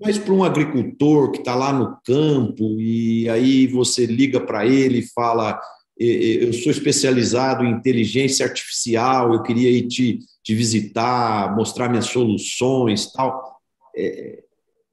Mas 0.00 0.16
para 0.16 0.32
um 0.32 0.42
agricultor 0.42 1.30
que 1.30 1.40
está 1.40 1.54
lá 1.54 1.72
no 1.72 1.98
campo 2.04 2.80
e 2.80 3.28
aí 3.28 3.66
você 3.66 4.06
liga 4.06 4.40
para 4.40 4.64
ele 4.64 5.00
e 5.00 5.12
fala: 5.12 5.60
eu 6.00 6.52
sou 6.52 6.72
especializado 6.72 7.64
em 7.64 7.72
inteligência 7.72 8.46
artificial, 8.46 9.34
eu 9.34 9.42
queria 9.42 9.70
ir 9.70 9.86
te, 9.86 10.18
te 10.42 10.54
visitar, 10.54 11.54
mostrar 11.54 11.90
minhas 11.90 12.06
soluções, 12.06 13.12
tal. 13.12 13.60
É, 13.94 14.42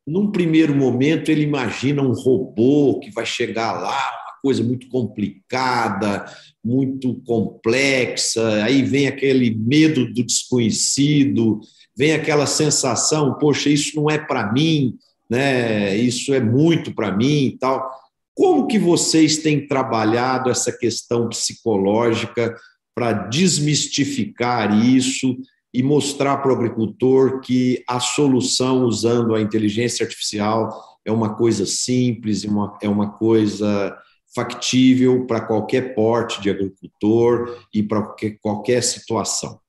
num 0.06 0.32
primeiro 0.32 0.76
momento 0.76 1.30
ele 1.30 1.44
imagina 1.44 2.02
um 2.02 2.12
robô 2.12 3.00
que 3.00 3.10
vai 3.12 3.26
chegar 3.26 3.74
lá, 3.74 3.92
uma 3.92 4.42
coisa 4.42 4.64
muito 4.64 4.90
complicada, 4.90 6.26
muito 6.64 7.16
complexa, 7.26 8.64
aí 8.64 8.82
vem 8.84 9.08
aquele 9.08 9.56
medo 9.56 10.14
do 10.14 10.24
desconhecido, 10.26 11.62
vem 11.98 12.14
aquela 12.14 12.46
sensação, 12.46 13.38
poxa, 13.38 13.70
isso 13.70 13.96
não 13.96 14.10
é 14.10 14.18
para 14.18 14.52
mim, 14.52 14.98
né? 15.30 15.96
Isso 15.96 16.34
é 16.34 16.40
muito 16.40 16.94
para 16.94 17.16
mim 17.16 17.46
e 17.46 17.58
tal. 17.58 17.90
Como 18.38 18.68
que 18.68 18.78
vocês 18.78 19.38
têm 19.38 19.68
trabalhado 19.68 20.52
essa 20.52 20.72
questão 20.72 21.28
psicológica 21.28 22.56
para 22.94 23.12
desmistificar 23.12 24.86
isso 24.86 25.36
e 25.74 25.82
mostrar 25.82 26.38
para 26.38 26.52
o 26.52 26.56
agricultor 26.56 27.40
que 27.42 27.84
a 27.90 28.00
solução 28.00 28.84
usando 28.84 29.34
a 29.34 29.42
inteligência 29.42 30.04
artificial 30.04 30.70
é 31.04 31.12
uma 31.12 31.36
coisa 31.36 31.66
simples, 31.66 32.46
é 32.80 32.88
uma 32.88 33.12
coisa 33.12 33.98
factível 34.36 35.26
para 35.26 35.42
qualquer 35.42 35.96
porte 35.96 36.40
de 36.40 36.52
agricultor 36.52 37.58
e 37.74 37.82
para 37.82 38.14
qualquer 38.40 38.84
situação? 38.84 39.60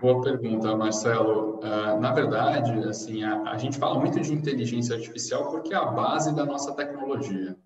Boa 0.00 0.20
pergunta, 0.20 0.76
Marcelo. 0.76 1.58
Uh, 1.58 1.98
na 2.00 2.12
verdade, 2.12 2.72
assim, 2.88 3.24
a, 3.24 3.50
a, 3.50 3.58
gente 3.58 3.76
fala 3.78 3.98
muito 3.98 4.20
de 4.20 4.32
inteligência 4.32 4.94
artificial 4.94 5.50
porque 5.50 5.74
é 5.74 5.76
a 5.76 5.86
base 5.86 6.32
da 6.36 6.46
nossa 6.46 6.72
tecnologia 6.72 7.56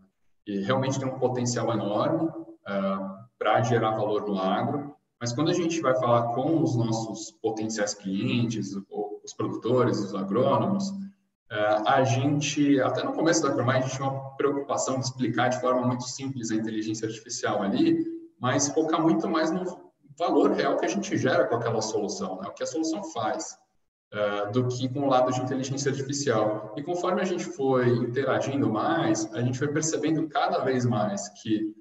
e 0.46 0.60
realmente 0.60 0.98
tem 0.98 1.06
um 1.06 1.18
potencial 1.18 1.70
enorme 1.70 2.26
uh, 2.26 3.22
para 3.38 3.62
gerar 3.62 3.90
valor 3.90 4.26
no 4.26 4.38
agro. 4.38 4.94
Mas 5.20 5.34
quando 5.34 5.50
a 5.50 5.54
gente 5.54 5.78
vai 5.82 5.94
falar 5.94 6.32
com 6.34 6.62
os 6.62 6.74
nossos 6.74 7.30
potenciais 7.32 7.92
clientes, 7.92 8.74
os 9.22 9.34
produtores, 9.34 10.00
os 10.00 10.14
agrônomos, 10.14 10.88
uh, 10.88 11.86
a 11.86 12.02
gente, 12.02 12.80
até 12.80 13.04
no 13.04 13.12
começo 13.12 13.42
da 13.42 13.52
Cromai, 13.52 13.76
a 13.76 13.80
gente 13.82 13.96
tinha 13.96 14.08
uma 14.08 14.30
preocupação 14.36 14.98
de 14.98 15.04
explicar 15.04 15.48
de 15.48 15.60
forma 15.60 15.86
muito 15.86 16.04
simples 16.04 16.50
a 16.50 16.54
inteligência 16.54 17.06
artificial 17.06 17.62
ali, 17.62 18.06
mas 18.40 18.68
focar 18.68 19.02
muito 19.02 19.28
mais 19.28 19.50
no 19.50 19.81
valor 20.18 20.52
real 20.52 20.76
que 20.76 20.86
a 20.86 20.88
gente 20.88 21.16
gera 21.16 21.46
com 21.46 21.54
aquela 21.54 21.80
solução, 21.80 22.40
né? 22.40 22.48
o 22.48 22.52
que 22.52 22.62
a 22.62 22.66
solução 22.66 23.02
faz, 23.04 23.56
uh, 24.12 24.52
do 24.52 24.68
que 24.68 24.88
com 24.88 25.00
o 25.00 25.08
lado 25.08 25.32
de 25.32 25.40
inteligência 25.40 25.90
artificial. 25.90 26.74
E 26.76 26.82
conforme 26.82 27.20
a 27.20 27.24
gente 27.24 27.44
foi 27.44 27.88
interagindo 27.88 28.70
mais, 28.70 29.32
a 29.34 29.40
gente 29.40 29.58
foi 29.58 29.68
percebendo 29.68 30.28
cada 30.28 30.58
vez 30.58 30.84
mais 30.84 31.28
que 31.42 31.74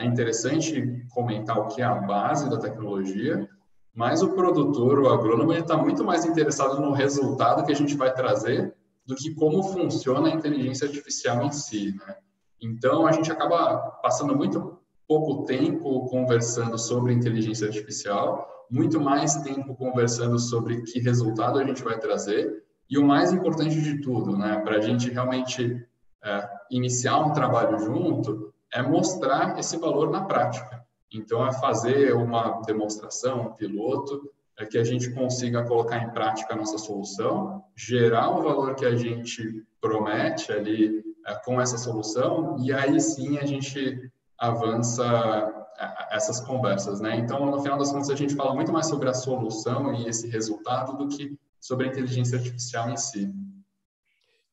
é 0.00 0.04
interessante 0.04 1.06
comentar 1.10 1.56
o 1.56 1.68
que 1.68 1.80
é 1.80 1.84
a 1.84 1.94
base 1.94 2.50
da 2.50 2.58
tecnologia, 2.58 3.48
mas 3.94 4.22
o 4.22 4.32
produtor, 4.32 4.98
o 4.98 5.08
agrônomo, 5.08 5.52
ele 5.52 5.60
está 5.60 5.76
muito 5.76 6.04
mais 6.04 6.24
interessado 6.24 6.80
no 6.80 6.92
resultado 6.92 7.64
que 7.64 7.72
a 7.72 7.76
gente 7.76 7.94
vai 7.94 8.12
trazer 8.12 8.74
do 9.06 9.14
que 9.14 9.34
como 9.34 9.62
funciona 9.62 10.28
a 10.28 10.32
inteligência 10.32 10.86
artificial 10.86 11.42
em 11.44 11.52
si, 11.52 11.94
né? 12.06 12.16
Então, 12.60 13.06
a 13.06 13.12
gente 13.12 13.30
acaba 13.30 13.78
passando 14.02 14.36
muito 14.36 14.78
pouco 15.08 15.44
tempo 15.44 16.06
conversando 16.08 16.78
sobre 16.78 17.14
inteligência 17.14 17.66
artificial, 17.66 18.46
muito 18.70 19.00
mais 19.00 19.36
tempo 19.36 19.74
conversando 19.74 20.38
sobre 20.38 20.82
que 20.82 21.00
resultado 21.00 21.58
a 21.58 21.64
gente 21.64 21.82
vai 21.82 21.98
trazer 21.98 22.62
e 22.90 22.98
o 22.98 23.04
mais 23.04 23.32
importante 23.32 23.80
de 23.80 24.00
tudo, 24.00 24.36
né, 24.36 24.60
para 24.60 24.76
a 24.76 24.80
gente 24.80 25.10
realmente 25.10 25.82
é, 26.22 26.48
iniciar 26.70 27.18
um 27.20 27.32
trabalho 27.32 27.78
junto, 27.78 28.52
é 28.72 28.82
mostrar 28.82 29.58
esse 29.58 29.78
valor 29.78 30.10
na 30.10 30.24
prática. 30.24 30.84
Então, 31.12 31.46
é 31.46 31.52
fazer 31.52 32.14
uma 32.14 32.60
demonstração, 32.66 33.40
um 33.40 33.52
piloto, 33.52 34.30
é 34.58 34.66
que 34.66 34.76
a 34.76 34.84
gente 34.84 35.10
consiga 35.12 35.64
colocar 35.64 35.98
em 35.98 36.10
prática 36.10 36.52
a 36.52 36.56
nossa 36.56 36.76
solução, 36.76 37.62
gerar 37.74 38.30
o 38.30 38.42
valor 38.42 38.74
que 38.74 38.84
a 38.84 38.94
gente 38.94 39.64
promete 39.80 40.52
ali 40.52 41.02
é, 41.26 41.34
com 41.34 41.60
essa 41.60 41.78
solução, 41.78 42.56
e 42.58 42.72
aí 42.72 43.00
sim 43.00 43.38
a 43.38 43.46
gente 43.46 44.10
avança 44.38 45.66
essas 46.10 46.40
conversas, 46.40 47.00
né? 47.00 47.18
Então, 47.18 47.50
no 47.50 47.60
final 47.60 47.78
das 47.78 47.90
contas, 47.90 48.10
a 48.10 48.16
gente 48.16 48.34
fala 48.34 48.54
muito 48.54 48.72
mais 48.72 48.86
sobre 48.86 49.08
a 49.08 49.14
solução 49.14 49.94
e 49.94 50.08
esse 50.08 50.28
resultado 50.28 50.96
do 50.96 51.08
que 51.08 51.36
sobre 51.60 51.86
a 51.86 51.88
inteligência 51.88 52.38
artificial 52.38 52.90
em 52.90 52.96
si. 52.96 53.30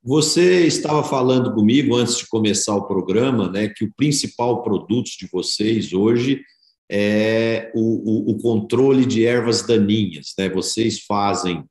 Você 0.04 0.68
estava 0.68 1.04
falando 1.04 1.54
comigo 1.54 1.96
antes 1.96 2.18
de 2.18 2.28
começar 2.28 2.76
o 2.76 2.86
programa, 2.86 3.50
né, 3.50 3.70
que 3.70 3.86
o 3.86 3.94
principal 3.96 4.62
produto 4.62 5.10
de 5.18 5.28
vocês 5.32 5.94
hoje 5.94 6.44
é 6.90 7.72
o, 7.74 8.30
o, 8.30 8.32
o 8.32 8.38
controle 8.40 9.06
de 9.06 9.26
ervas 9.26 9.66
daninhas. 9.66 10.34
Né? 10.38 10.48
Vocês 10.50 11.00
fazem 11.00 11.64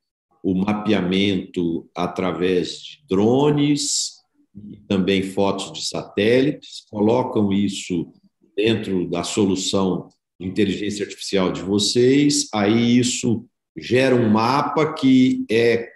o 0.42 0.54
mapeamento 0.54 1.88
através 1.94 2.78
de 2.78 2.98
drones, 3.08 4.13
e 4.54 4.76
também 4.88 5.22
fotos 5.22 5.72
de 5.72 5.86
satélites, 5.86 6.84
colocam 6.90 7.52
isso 7.52 8.12
dentro 8.56 9.08
da 9.08 9.24
solução 9.24 10.08
de 10.38 10.46
inteligência 10.46 11.04
artificial 11.04 11.52
de 11.52 11.60
vocês, 11.60 12.48
aí 12.52 12.98
isso 12.98 13.44
gera 13.76 14.14
um 14.14 14.28
mapa 14.28 14.92
que 14.92 15.44
é 15.50 15.88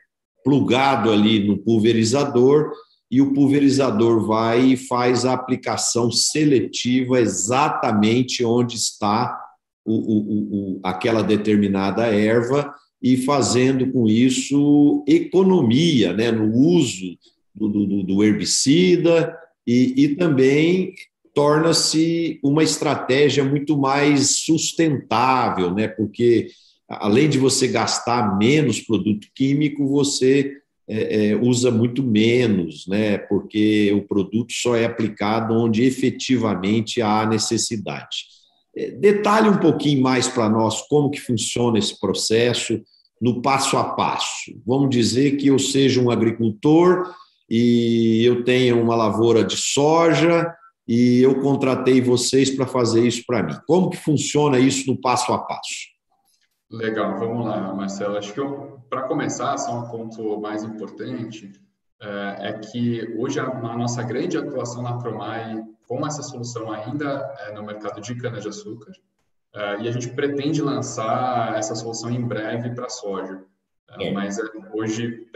plugado 0.44 1.10
ali 1.10 1.46
no 1.46 1.58
pulverizador 1.58 2.72
e 3.10 3.22
o 3.22 3.32
pulverizador 3.32 4.26
vai 4.26 4.72
e 4.72 4.76
faz 4.76 5.24
a 5.24 5.32
aplicação 5.32 6.10
seletiva 6.10 7.20
exatamente 7.20 8.44
onde 8.44 8.76
está 8.76 9.38
o, 9.84 9.94
o, 9.94 10.76
o, 10.76 10.80
aquela 10.84 11.22
determinada 11.22 12.06
erva 12.06 12.72
e 13.02 13.16
fazendo 13.16 13.90
com 13.92 14.08
isso 14.08 15.04
economia 15.06 16.12
né, 16.12 16.30
no 16.30 16.52
uso 16.52 17.16
do, 17.58 17.86
do, 17.86 18.02
do 18.02 18.24
herbicida 18.24 19.34
e, 19.66 19.94
e 19.96 20.16
também 20.16 20.94
torna-se 21.34 22.38
uma 22.42 22.62
estratégia 22.62 23.44
muito 23.44 23.76
mais 23.76 24.38
sustentável, 24.44 25.74
né, 25.74 25.88
porque 25.88 26.48
além 26.88 27.28
de 27.28 27.38
você 27.38 27.68
gastar 27.68 28.38
menos 28.38 28.80
produto 28.80 29.28
químico, 29.34 29.86
você 29.86 30.58
é, 30.88 31.32
é, 31.32 31.36
usa 31.36 31.70
muito 31.70 32.02
menos, 32.02 32.86
né? 32.86 33.18
Porque 33.18 33.92
o 33.92 34.06
produto 34.06 34.50
só 34.54 34.74
é 34.74 34.86
aplicado 34.86 35.52
onde 35.52 35.84
efetivamente 35.84 37.02
há 37.02 37.26
necessidade. 37.26 38.24
É, 38.74 38.92
detalhe 38.92 39.50
um 39.50 39.58
pouquinho 39.58 40.00
mais 40.00 40.28
para 40.28 40.48
nós 40.48 40.80
como 40.88 41.10
que 41.10 41.20
funciona 41.20 41.78
esse 41.78 42.00
processo 42.00 42.80
no 43.20 43.42
passo 43.42 43.76
a 43.76 43.84
passo. 43.84 44.58
Vamos 44.66 44.88
dizer 44.88 45.36
que 45.36 45.48
eu 45.48 45.58
seja 45.58 46.00
um 46.00 46.10
agricultor 46.10 47.12
e 47.48 48.22
eu 48.24 48.44
tenho 48.44 48.80
uma 48.80 48.94
lavoura 48.94 49.42
de 49.42 49.56
soja 49.56 50.54
e 50.86 51.20
eu 51.22 51.40
contratei 51.40 52.00
vocês 52.00 52.50
para 52.50 52.66
fazer 52.66 53.06
isso 53.06 53.22
para 53.26 53.42
mim. 53.42 53.54
Como 53.66 53.90
que 53.90 53.96
funciona 53.96 54.58
isso 54.58 54.90
no 54.90 55.00
passo 55.00 55.32
a 55.32 55.38
passo? 55.38 55.88
Legal, 56.70 57.18
vamos 57.18 57.46
lá, 57.46 57.74
Marcelo. 57.74 58.16
Acho 58.16 58.32
que 58.34 58.40
para 58.90 59.02
começar, 59.02 59.56
só 59.56 59.78
um 59.78 59.88
ponto 59.88 60.40
mais 60.40 60.62
importante 60.62 61.52
é, 62.00 62.48
é 62.48 62.52
que 62.54 63.14
hoje 63.18 63.40
a, 63.40 63.44
a, 63.44 63.76
nossa 63.76 64.02
grande 64.02 64.36
atuação 64.36 64.82
na 64.82 64.98
Promai 64.98 65.62
com 65.86 66.06
essa 66.06 66.22
solução 66.22 66.70
ainda 66.70 67.34
é 67.40 67.52
no 67.52 67.62
mercado 67.62 68.00
de 68.00 68.14
cana-de-açúcar 68.14 68.92
é, 69.54 69.80
e 69.80 69.88
a 69.88 69.92
gente 69.92 70.10
pretende 70.10 70.62
lançar 70.62 71.56
essa 71.56 71.74
solução 71.74 72.10
em 72.10 72.22
breve 72.22 72.74
para 72.74 72.88
soja. 72.88 73.42
É, 73.90 74.12
mas 74.12 74.38
é, 74.38 74.42
hoje, 74.72 75.26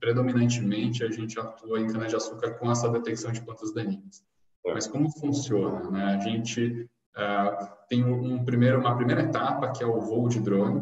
predominantemente, 0.00 1.02
a 1.02 1.10
gente 1.10 1.38
atua 1.38 1.80
em 1.80 1.86
cana-de-açúcar 1.88 2.52
com 2.54 2.70
essa 2.70 2.88
detecção 2.88 3.32
de 3.32 3.40
plantas 3.40 3.72
daninhas. 3.72 4.24
Mas 4.64 4.86
como 4.86 5.10
funciona? 5.10 5.90
Né? 5.90 6.04
A 6.04 6.18
gente 6.20 6.88
Uh, 7.18 7.68
tem 7.88 8.04
um 8.04 8.44
primeiro, 8.44 8.78
uma 8.78 8.96
primeira 8.96 9.22
etapa 9.22 9.72
que 9.72 9.82
é 9.82 9.86
o 9.86 10.00
voo 10.00 10.28
de 10.28 10.38
drone. 10.38 10.80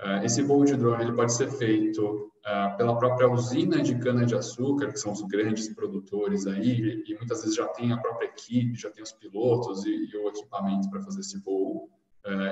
Uh, 0.00 0.24
esse 0.24 0.42
voo 0.42 0.64
de 0.64 0.76
drone 0.76 1.04
ele 1.04 1.12
pode 1.12 1.32
ser 1.32 1.48
feito 1.52 2.32
uh, 2.44 2.76
pela 2.76 2.98
própria 2.98 3.30
usina 3.30 3.80
de 3.80 3.96
cana-de-açúcar, 3.96 4.90
que 4.90 4.98
são 4.98 5.12
os 5.12 5.22
grandes 5.22 5.72
produtores 5.72 6.48
aí, 6.48 7.04
e 7.06 7.14
muitas 7.14 7.42
vezes 7.42 7.54
já 7.54 7.66
tem 7.68 7.92
a 7.92 7.96
própria 7.96 8.26
equipe, 8.26 8.74
já 8.74 8.90
tem 8.90 9.04
os 9.04 9.12
pilotos 9.12 9.84
e, 9.84 10.10
e 10.12 10.16
o 10.16 10.28
equipamento 10.28 10.90
para 10.90 11.00
fazer 11.00 11.20
esse 11.20 11.38
voo. 11.38 11.88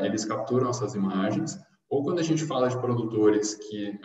eles 0.05 0.25
capturam 0.25 0.71
essas 0.71 0.95
imagens. 0.95 1.59
Ou 1.89 2.03
quando 2.03 2.19
a 2.19 2.23
gente 2.23 2.45
fala 2.45 2.69
de 2.69 2.79
produtores 2.79 3.55
que 3.55 3.99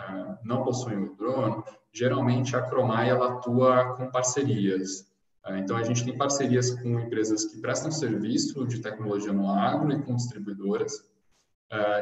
não 0.43 0.63
possuem 0.63 1.03
o 1.03 1.15
drone, 1.15 1.63
geralmente 1.91 2.55
a 2.55 2.61
Cromai 2.61 3.09
ela 3.09 3.33
atua 3.33 3.95
com 3.95 4.09
parcerias. 4.09 5.09
Então, 5.57 5.75
a 5.75 5.83
gente 5.83 6.05
tem 6.05 6.15
parcerias 6.15 6.69
com 6.79 6.99
empresas 6.99 7.45
que 7.45 7.59
prestam 7.59 7.91
serviço 7.91 8.67
de 8.67 8.79
tecnologia 8.79 9.33
no 9.33 9.49
agro 9.49 9.91
e 9.91 10.01
com 10.03 10.15
distribuidoras. 10.15 11.03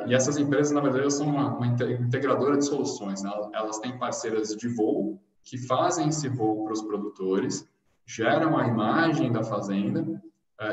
E 0.08 0.14
essas 0.14 0.38
empresas, 0.38 0.74
na 0.74 0.82
verdade, 0.82 1.14
são 1.14 1.28
uma, 1.28 1.56
uma 1.56 1.68
integradora 1.68 2.58
de 2.58 2.66
soluções. 2.66 3.24
Né? 3.24 3.32
Elas 3.54 3.80
têm 3.80 3.98
parceiras 3.98 4.50
de 4.50 4.68
voo 4.68 5.22
que 5.44 5.58
fazem 5.58 6.10
esse 6.10 6.28
voo 6.28 6.66
para 6.66 6.74
os 6.74 6.82
produtores, 6.82 7.68
geram 8.06 8.58
a 8.58 8.68
imagem 8.68 9.32
da 9.32 9.44
fazenda, 9.44 10.22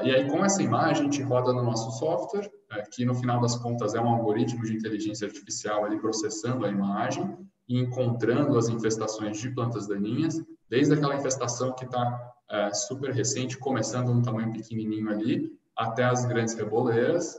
e 0.05 0.11
aí 0.11 0.29
com 0.29 0.45
essa 0.45 0.63
imagem 0.63 1.03
a 1.03 1.05
gente 1.05 1.23
roda 1.23 1.53
no 1.53 1.63
nosso 1.63 1.93
software, 1.99 2.51
que 2.93 3.05
no 3.05 3.15
final 3.15 3.41
das 3.41 3.57
contas 3.57 3.95
é 3.95 4.01
um 4.01 4.09
algoritmo 4.09 4.65
de 4.65 4.75
inteligência 4.75 5.27
artificial 5.27 5.85
ali 5.85 5.99
processando 6.01 6.67
a 6.67 6.69
imagem 6.69 7.37
e 7.69 7.79
encontrando 7.79 8.59
as 8.59 8.69
infestações 8.69 9.39
de 9.39 9.51
plantas 9.51 9.87
daninhas, 9.87 10.43
desde 10.69 10.95
aquela 10.95 11.15
infestação 11.15 11.73
que 11.73 11.85
está 11.85 12.33
é, 12.51 12.73
super 12.73 13.13
recente, 13.13 13.59
começando 13.59 14.11
um 14.11 14.23
tamanho 14.23 14.53
pequenininho 14.53 15.11
ali, 15.11 15.53
até 15.77 16.05
as 16.05 16.25
grandes 16.25 16.55
reboleiras. 16.55 17.35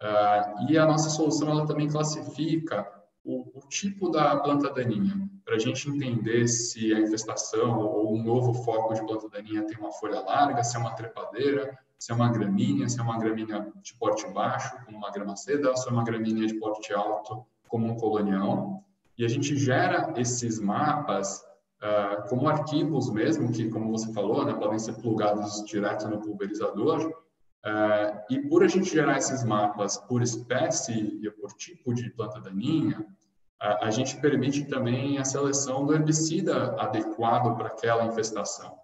Uh, 0.00 0.70
e 0.70 0.76
a 0.76 0.84
nossa 0.84 1.10
solução 1.10 1.48
ela 1.48 1.64
também 1.64 1.88
classifica 1.88 2.90
o, 3.24 3.56
o 3.56 3.68
tipo 3.68 4.10
da 4.10 4.36
planta 4.36 4.68
daninha, 4.70 5.28
para 5.44 5.54
a 5.54 5.58
gente 5.58 5.88
entender 5.88 6.48
se 6.48 6.92
a 6.92 6.98
infestação 6.98 7.78
ou 7.78 8.16
um 8.16 8.22
novo 8.22 8.52
foco 8.52 8.94
de 8.94 9.06
planta 9.06 9.28
daninha 9.28 9.64
tem 9.64 9.78
uma 9.78 9.92
folha 9.92 10.20
larga, 10.20 10.64
se 10.64 10.76
é 10.76 10.80
uma 10.80 10.94
trepadeira, 10.94 11.78
se 12.02 12.10
é 12.10 12.14
uma 12.16 12.32
gramínea, 12.32 12.88
se 12.88 12.98
é 12.98 13.02
uma 13.04 13.16
gramínea 13.16 13.72
de 13.80 13.94
porte 13.94 14.26
baixo, 14.26 14.76
como 14.84 14.98
uma 14.98 15.12
grama 15.12 15.36
seda, 15.36 15.70
ou 15.70 15.76
se 15.76 15.88
é 15.88 15.92
uma 15.92 16.02
gramínea 16.02 16.48
de 16.48 16.54
porte 16.54 16.92
alto, 16.92 17.46
como 17.68 17.86
um 17.86 17.94
colonial. 17.94 18.82
E 19.16 19.24
a 19.24 19.28
gente 19.28 19.56
gera 19.56 20.12
esses 20.16 20.58
mapas 20.58 21.44
uh, 21.80 22.28
como 22.28 22.48
arquivos 22.48 23.08
mesmo, 23.08 23.52
que, 23.52 23.68
como 23.68 23.96
você 23.96 24.12
falou, 24.12 24.44
né, 24.44 24.52
podem 24.52 24.80
ser 24.80 24.94
plugados 24.94 25.64
direto 25.64 26.08
no 26.08 26.20
pulverizador. 26.20 27.06
Uh, 27.08 28.18
e 28.28 28.48
por 28.48 28.64
a 28.64 28.66
gente 28.66 28.90
gerar 28.90 29.18
esses 29.18 29.44
mapas 29.44 29.96
por 29.96 30.22
espécie 30.22 31.20
e 31.22 31.30
por 31.30 31.52
tipo 31.52 31.94
de 31.94 32.10
planta 32.10 32.40
daninha, 32.40 32.98
uh, 32.98 33.78
a 33.80 33.92
gente 33.92 34.20
permite 34.20 34.64
também 34.64 35.18
a 35.18 35.24
seleção 35.24 35.86
do 35.86 35.94
herbicida 35.94 36.74
adequado 36.80 37.56
para 37.56 37.68
aquela 37.68 38.04
infestação. 38.06 38.81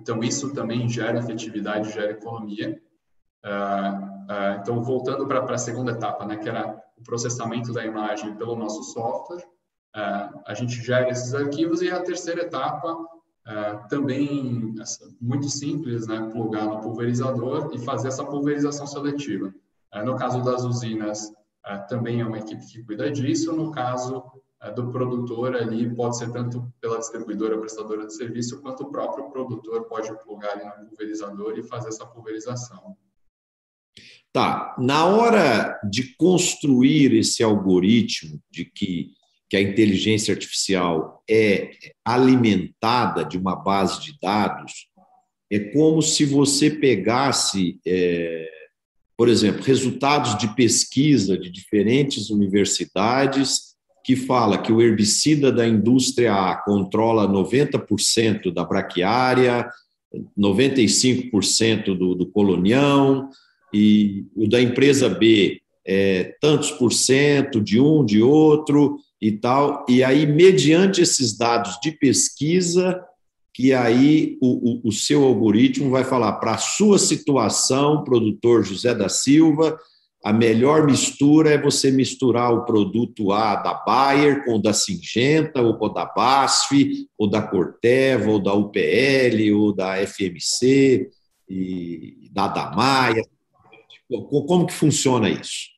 Então, 0.00 0.20
isso 0.20 0.54
também 0.54 0.88
gera 0.88 1.18
efetividade, 1.18 1.92
gera 1.92 2.12
economia. 2.12 2.80
então, 4.60 4.82
voltando 4.82 5.26
para 5.26 5.54
a 5.54 5.58
segunda 5.58 5.92
etapa, 5.92 6.24
né, 6.24 6.36
que 6.36 6.48
era 6.48 6.82
o 6.96 7.02
processamento 7.02 7.72
da 7.72 7.84
imagem 7.84 8.34
pelo 8.36 8.56
nosso 8.56 8.82
software, 8.82 9.44
é, 9.94 10.28
a 10.46 10.54
gente 10.54 10.80
gera 10.82 11.10
esses 11.10 11.34
arquivos 11.34 11.82
e 11.82 11.90
a 11.90 12.00
terceira 12.00 12.42
etapa 12.42 12.96
também 13.88 14.72
muito 15.20 15.48
simples, 15.48 16.06
né, 16.06 16.30
plugar 16.30 16.66
no 16.66 16.80
pulverizador 16.80 17.70
e 17.74 17.78
fazer 17.78 18.08
essa 18.08 18.24
pulverização 18.24 18.86
seletiva. 18.86 19.52
No 20.04 20.14
caso 20.14 20.40
das 20.44 20.62
usinas, 20.62 21.32
também 21.88 22.20
é 22.20 22.24
uma 22.24 22.38
equipe 22.38 22.64
que 22.64 22.84
cuida 22.84 23.10
disso. 23.10 23.52
No 23.52 23.72
caso 23.72 24.22
do 24.76 24.92
produtor 24.92 25.56
ali, 25.56 25.92
pode 25.92 26.16
ser 26.16 26.30
tanto 26.30 26.72
distribuidora, 27.00 27.58
prestadora 27.58 28.06
de 28.06 28.14
serviço, 28.14 28.60
quanto 28.62 28.84
o 28.84 28.90
próprio 28.90 29.30
produtor 29.30 29.84
pode 29.84 30.12
plugar 30.22 30.52
ali 30.52 30.64
no 30.64 30.88
pulverizador 30.88 31.58
e 31.58 31.62
fazer 31.62 31.88
essa 31.88 32.06
pulverização. 32.06 32.96
Tá. 34.32 34.76
Na 34.78 35.06
hora 35.06 35.80
de 35.90 36.14
construir 36.16 37.12
esse 37.14 37.42
algoritmo 37.42 38.40
de 38.50 38.64
que 38.64 39.12
que 39.50 39.56
a 39.56 39.60
inteligência 39.60 40.32
artificial 40.32 41.24
é 41.28 41.72
alimentada 42.04 43.24
de 43.24 43.36
uma 43.36 43.56
base 43.56 44.00
de 44.00 44.16
dados, 44.22 44.86
é 45.50 45.58
como 45.58 46.00
se 46.00 46.24
você 46.24 46.70
pegasse, 46.70 47.80
é, 47.84 48.48
por 49.16 49.28
exemplo, 49.28 49.60
resultados 49.62 50.38
de 50.38 50.54
pesquisa 50.54 51.36
de 51.36 51.50
diferentes 51.50 52.30
universidades 52.30 53.69
que 54.04 54.16
fala 54.16 54.58
que 54.58 54.72
o 54.72 54.80
herbicida 54.80 55.52
da 55.52 55.66
indústria 55.66 56.32
A 56.32 56.56
controla 56.56 57.28
90% 57.28 58.52
da 58.52 58.64
braquiária, 58.64 59.68
95% 60.38 61.96
do, 61.96 62.14
do 62.14 62.26
colonião, 62.26 63.28
e 63.72 64.24
o 64.34 64.48
da 64.48 64.60
empresa 64.60 65.08
B 65.08 65.60
é 65.86 66.34
tantos 66.40 66.70
por 66.72 66.92
cento 66.92 67.60
de 67.60 67.80
um, 67.80 68.04
de 68.04 68.20
outro, 68.20 68.98
e 69.20 69.32
tal. 69.32 69.84
E 69.88 70.02
aí, 70.02 70.26
mediante 70.26 71.02
esses 71.02 71.36
dados 71.36 71.78
de 71.82 71.92
pesquisa, 71.92 73.00
que 73.52 73.72
aí 73.74 74.38
o, 74.40 74.80
o, 74.86 74.88
o 74.88 74.92
seu 74.92 75.24
algoritmo 75.24 75.90
vai 75.90 76.04
falar 76.04 76.32
para 76.34 76.52
a 76.52 76.58
sua 76.58 76.98
situação, 76.98 78.02
produtor 78.02 78.64
José 78.64 78.94
da 78.94 79.08
Silva, 79.08 79.78
a 80.22 80.32
melhor 80.32 80.84
mistura 80.84 81.50
é 81.50 81.60
você 81.60 81.90
misturar 81.90 82.52
o 82.52 82.64
produto 82.64 83.32
A 83.32 83.56
da 83.56 83.74
Bayer 83.74 84.44
com 84.44 84.56
o 84.56 84.62
da 84.62 84.72
Singenta, 84.72 85.62
ou 85.62 85.92
da 85.92 86.04
BASF, 86.04 87.08
ou 87.16 87.28
da 87.28 87.40
Corteva, 87.40 88.30
ou 88.30 88.38
da 88.38 88.52
UPL, 88.52 89.52
ou 89.54 89.74
da 89.74 89.96
FMC, 90.06 91.10
e 91.48 92.30
da 92.32 92.48
Damaia. 92.48 93.22
Como 94.28 94.66
que 94.66 94.72
funciona 94.72 95.28
isso? 95.28 95.70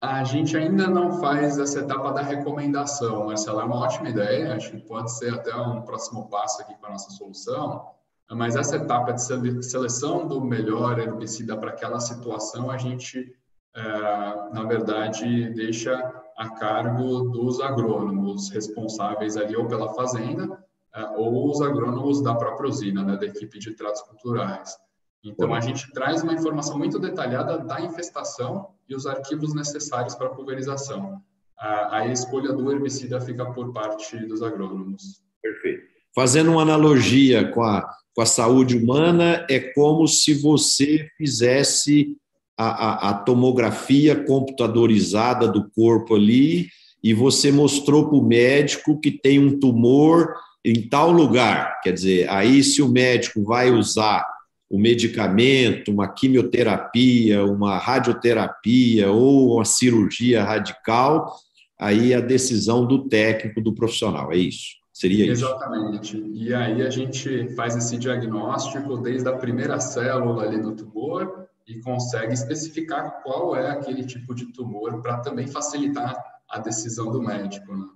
A 0.00 0.22
gente 0.24 0.56
ainda 0.56 0.86
não 0.86 1.18
faz 1.18 1.58
essa 1.58 1.80
etapa 1.80 2.12
da 2.12 2.20
recomendação, 2.20 3.26
Marcelo. 3.26 3.60
É 3.60 3.64
uma 3.64 3.80
ótima 3.80 4.10
ideia, 4.10 4.54
acho 4.54 4.72
que 4.72 4.78
pode 4.78 5.10
ser 5.16 5.32
até 5.32 5.54
um 5.56 5.82
próximo 5.82 6.28
passo 6.28 6.60
aqui 6.60 6.74
para 6.74 6.90
a 6.90 6.92
nossa 6.92 7.10
solução. 7.10 7.86
Mas 8.30 8.56
essa 8.56 8.76
etapa 8.76 9.12
de 9.12 9.62
seleção 9.62 10.26
do 10.26 10.40
melhor 10.40 10.98
herbicida 10.98 11.56
para 11.56 11.70
aquela 11.70 12.00
situação, 12.00 12.70
a 12.70 12.76
gente, 12.76 13.34
na 13.74 14.64
verdade, 14.64 15.50
deixa 15.50 15.94
a 16.36 16.48
cargo 16.50 17.30
dos 17.30 17.60
agrônomos 17.60 18.50
responsáveis 18.50 19.36
ali 19.36 19.56
ou 19.56 19.66
pela 19.66 19.94
fazenda 19.94 20.64
é, 20.94 21.04
ou 21.16 21.50
os 21.50 21.60
agrônomos 21.60 22.22
da 22.22 22.34
própria 22.34 22.68
usina, 22.68 23.02
né, 23.02 23.16
da 23.16 23.26
equipe 23.26 23.58
de 23.58 23.72
tratos 23.72 24.02
culturais. 24.02 24.76
Então, 25.24 25.52
a 25.52 25.60
gente 25.60 25.90
traz 25.92 26.22
uma 26.22 26.34
informação 26.34 26.78
muito 26.78 26.98
detalhada 26.98 27.58
da 27.58 27.80
infestação 27.80 28.68
e 28.88 28.94
os 28.94 29.06
arquivos 29.06 29.54
necessários 29.54 30.14
para 30.14 30.26
a 30.26 30.30
pulverização. 30.30 31.20
A, 31.58 31.98
a 31.98 32.06
escolha 32.08 32.52
do 32.52 32.70
herbicida 32.70 33.20
fica 33.20 33.50
por 33.52 33.72
parte 33.72 34.16
dos 34.26 34.42
agrônomos. 34.42 35.22
Perfeito. 35.42 35.82
Fazendo 36.14 36.52
uma 36.52 36.62
analogia 36.62 37.50
com 37.50 37.62
a, 37.62 37.90
com 38.14 38.22
a 38.22 38.26
saúde 38.26 38.76
humana, 38.76 39.46
é 39.50 39.58
como 39.58 40.06
se 40.06 40.34
você 40.34 41.08
fizesse 41.16 42.16
a, 42.56 42.66
a, 42.66 43.10
a 43.10 43.14
tomografia 43.14 44.14
computadorizada 44.24 45.48
do 45.48 45.68
corpo 45.70 46.14
ali 46.14 46.68
e 47.02 47.12
você 47.12 47.52
mostrou 47.52 48.08
para 48.08 48.18
o 48.18 48.24
médico 48.24 48.98
que 48.98 49.10
tem 49.10 49.38
um 49.38 49.58
tumor 49.58 50.34
em 50.64 50.88
tal 50.88 51.10
lugar. 51.10 51.80
Quer 51.82 51.92
dizer, 51.92 52.30
aí 52.30 52.64
se 52.64 52.80
o 52.80 52.88
médico 52.88 53.44
vai 53.44 53.70
usar 53.70 54.26
o 54.70 54.78
medicamento, 54.78 55.92
uma 55.92 56.08
quimioterapia, 56.08 57.44
uma 57.44 57.76
radioterapia 57.76 59.10
ou 59.10 59.56
uma 59.56 59.64
cirurgia 59.64 60.42
radical, 60.42 61.36
aí 61.78 62.14
a 62.14 62.20
decisão 62.20 62.86
do 62.86 63.06
técnico, 63.06 63.60
do 63.60 63.74
profissional, 63.74 64.32
é 64.32 64.38
isso? 64.38 64.76
Seria 64.92 65.26
Exatamente. 65.26 66.16
isso? 66.16 66.26
E 66.32 66.54
aí 66.54 66.80
a 66.82 66.88
gente 66.88 67.48
faz 67.54 67.76
esse 67.76 67.98
diagnóstico 67.98 68.96
desde 68.96 69.28
a 69.28 69.36
primeira 69.36 69.78
célula 69.80 70.44
ali 70.44 70.58
do 70.60 70.72
tumor 70.72 71.46
e 71.66 71.80
consegue 71.80 72.34
especificar 72.34 73.22
qual 73.22 73.56
é 73.56 73.70
aquele 73.70 74.04
tipo 74.04 74.34
de 74.34 74.52
tumor 74.52 75.00
para 75.00 75.18
também 75.18 75.46
facilitar 75.46 76.22
a 76.48 76.58
decisão 76.58 77.10
do 77.10 77.22
médico. 77.22 77.74
Né? 77.74 77.86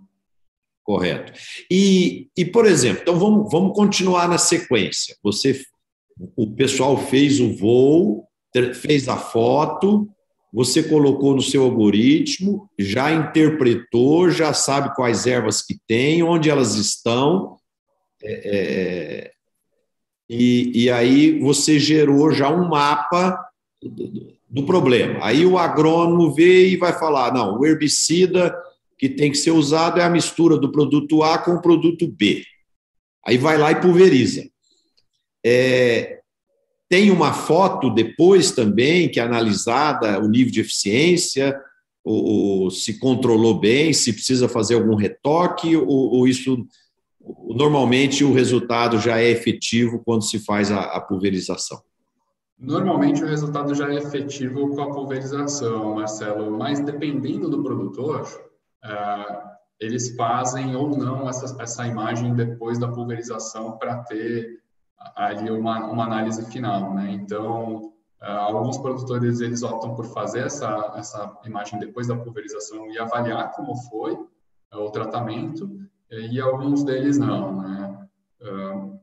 Correto. 0.82 1.32
E, 1.70 2.30
e, 2.36 2.44
por 2.44 2.66
exemplo, 2.66 3.02
então 3.02 3.18
vamos, 3.18 3.50
vamos 3.50 3.74
continuar 3.74 4.28
na 4.28 4.38
sequência. 4.38 5.16
Você 5.22 5.62
o 6.36 6.52
pessoal 6.52 6.96
fez 6.96 7.38
o 7.38 7.54
voo, 7.54 8.26
fez 8.74 9.08
a 9.08 9.16
foto, 9.16 10.08
você 10.52 10.82
colocou 10.82 11.34
no 11.34 11.42
seu 11.42 11.62
algoritmo, 11.62 12.68
já 12.78 13.12
interpretou, 13.12 14.30
já 14.30 14.52
sabe 14.52 14.94
quais 14.96 15.26
ervas 15.26 15.62
que 15.62 15.78
tem, 15.86 16.22
onde 16.22 16.50
elas 16.50 16.74
estão, 16.74 17.56
é, 18.22 18.56
é, 18.56 19.32
e, 20.28 20.84
e, 20.84 20.90
aí 20.90 21.38
você 21.38 21.78
gerou 21.78 22.30
já 22.32 22.50
um 22.50 22.68
mapa 22.68 23.47
do, 23.82 24.64
problema. 24.64 25.18
Aí 25.22 25.46
o 25.46 25.58
agrônomo 25.58 26.32
vê 26.34 26.68
e 26.68 26.76
vai 26.76 26.92
falar: 26.92 27.32
não, 27.32 27.58
o 27.58 27.66
herbicida 27.66 28.54
que 28.96 29.08
tem 29.08 29.30
que 29.30 29.38
ser 29.38 29.52
usado 29.52 30.00
é 30.00 30.04
a 30.04 30.10
mistura 30.10 30.56
do 30.56 30.72
produto 30.72 31.22
A 31.22 31.38
com 31.38 31.52
o 31.52 31.62
produto 31.62 32.06
B. 32.08 32.44
Aí 33.24 33.38
vai 33.38 33.56
lá 33.56 33.70
e 33.70 33.80
pulveriza. 33.80 34.48
É, 35.44 36.20
tem 36.88 37.10
uma 37.10 37.32
foto 37.32 37.90
depois 37.90 38.50
também, 38.50 39.08
que 39.08 39.20
é 39.20 39.22
analisada 39.22 40.18
o 40.18 40.28
nível 40.28 40.52
de 40.52 40.60
eficiência, 40.60 41.54
ou, 42.02 42.24
ou 42.24 42.70
se 42.70 42.98
controlou 42.98 43.60
bem, 43.60 43.92
se 43.92 44.12
precisa 44.12 44.48
fazer 44.48 44.74
algum 44.74 44.94
retoque, 44.94 45.76
ou, 45.76 45.86
ou, 45.86 46.26
isso 46.26 46.66
normalmente 47.54 48.24
o 48.24 48.32
resultado 48.32 48.98
já 48.98 49.20
é 49.20 49.28
efetivo 49.28 50.02
quando 50.04 50.24
se 50.24 50.38
faz 50.38 50.70
a, 50.72 50.80
a 50.80 51.00
pulverização. 51.00 51.82
Normalmente 52.58 53.22
o 53.22 53.26
resultado 53.26 53.72
já 53.72 53.88
é 53.88 53.96
efetivo 53.96 54.74
com 54.74 54.82
a 54.82 54.90
pulverização, 54.92 55.94
Marcelo, 55.94 56.50
mas 56.58 56.80
dependendo 56.80 57.48
do 57.48 57.62
produtor, 57.62 58.22
uh, 58.84 59.48
eles 59.78 60.16
fazem 60.16 60.74
ou 60.74 60.88
não 60.88 61.28
essa, 61.28 61.62
essa 61.62 61.86
imagem 61.86 62.34
depois 62.34 62.76
da 62.76 62.88
pulverização 62.88 63.78
para 63.78 64.02
ter 64.02 64.60
ali 65.14 65.48
uma, 65.52 65.86
uma 65.86 66.04
análise 66.04 66.44
final, 66.50 66.92
né? 66.94 67.12
Então, 67.12 67.92
uh, 68.20 68.24
alguns 68.24 68.76
produtores 68.78 69.40
eles 69.40 69.62
optam 69.62 69.94
por 69.94 70.06
fazer 70.06 70.40
essa, 70.40 70.94
essa 70.96 71.38
imagem 71.44 71.78
depois 71.78 72.08
da 72.08 72.16
pulverização 72.16 72.90
e 72.90 72.98
avaliar 72.98 73.52
como 73.52 73.76
foi 73.88 74.14
uh, 74.14 74.78
o 74.78 74.90
tratamento, 74.90 75.70
e 76.10 76.40
alguns 76.40 76.82
deles 76.82 77.18
não, 77.18 77.60
né? 77.60 78.08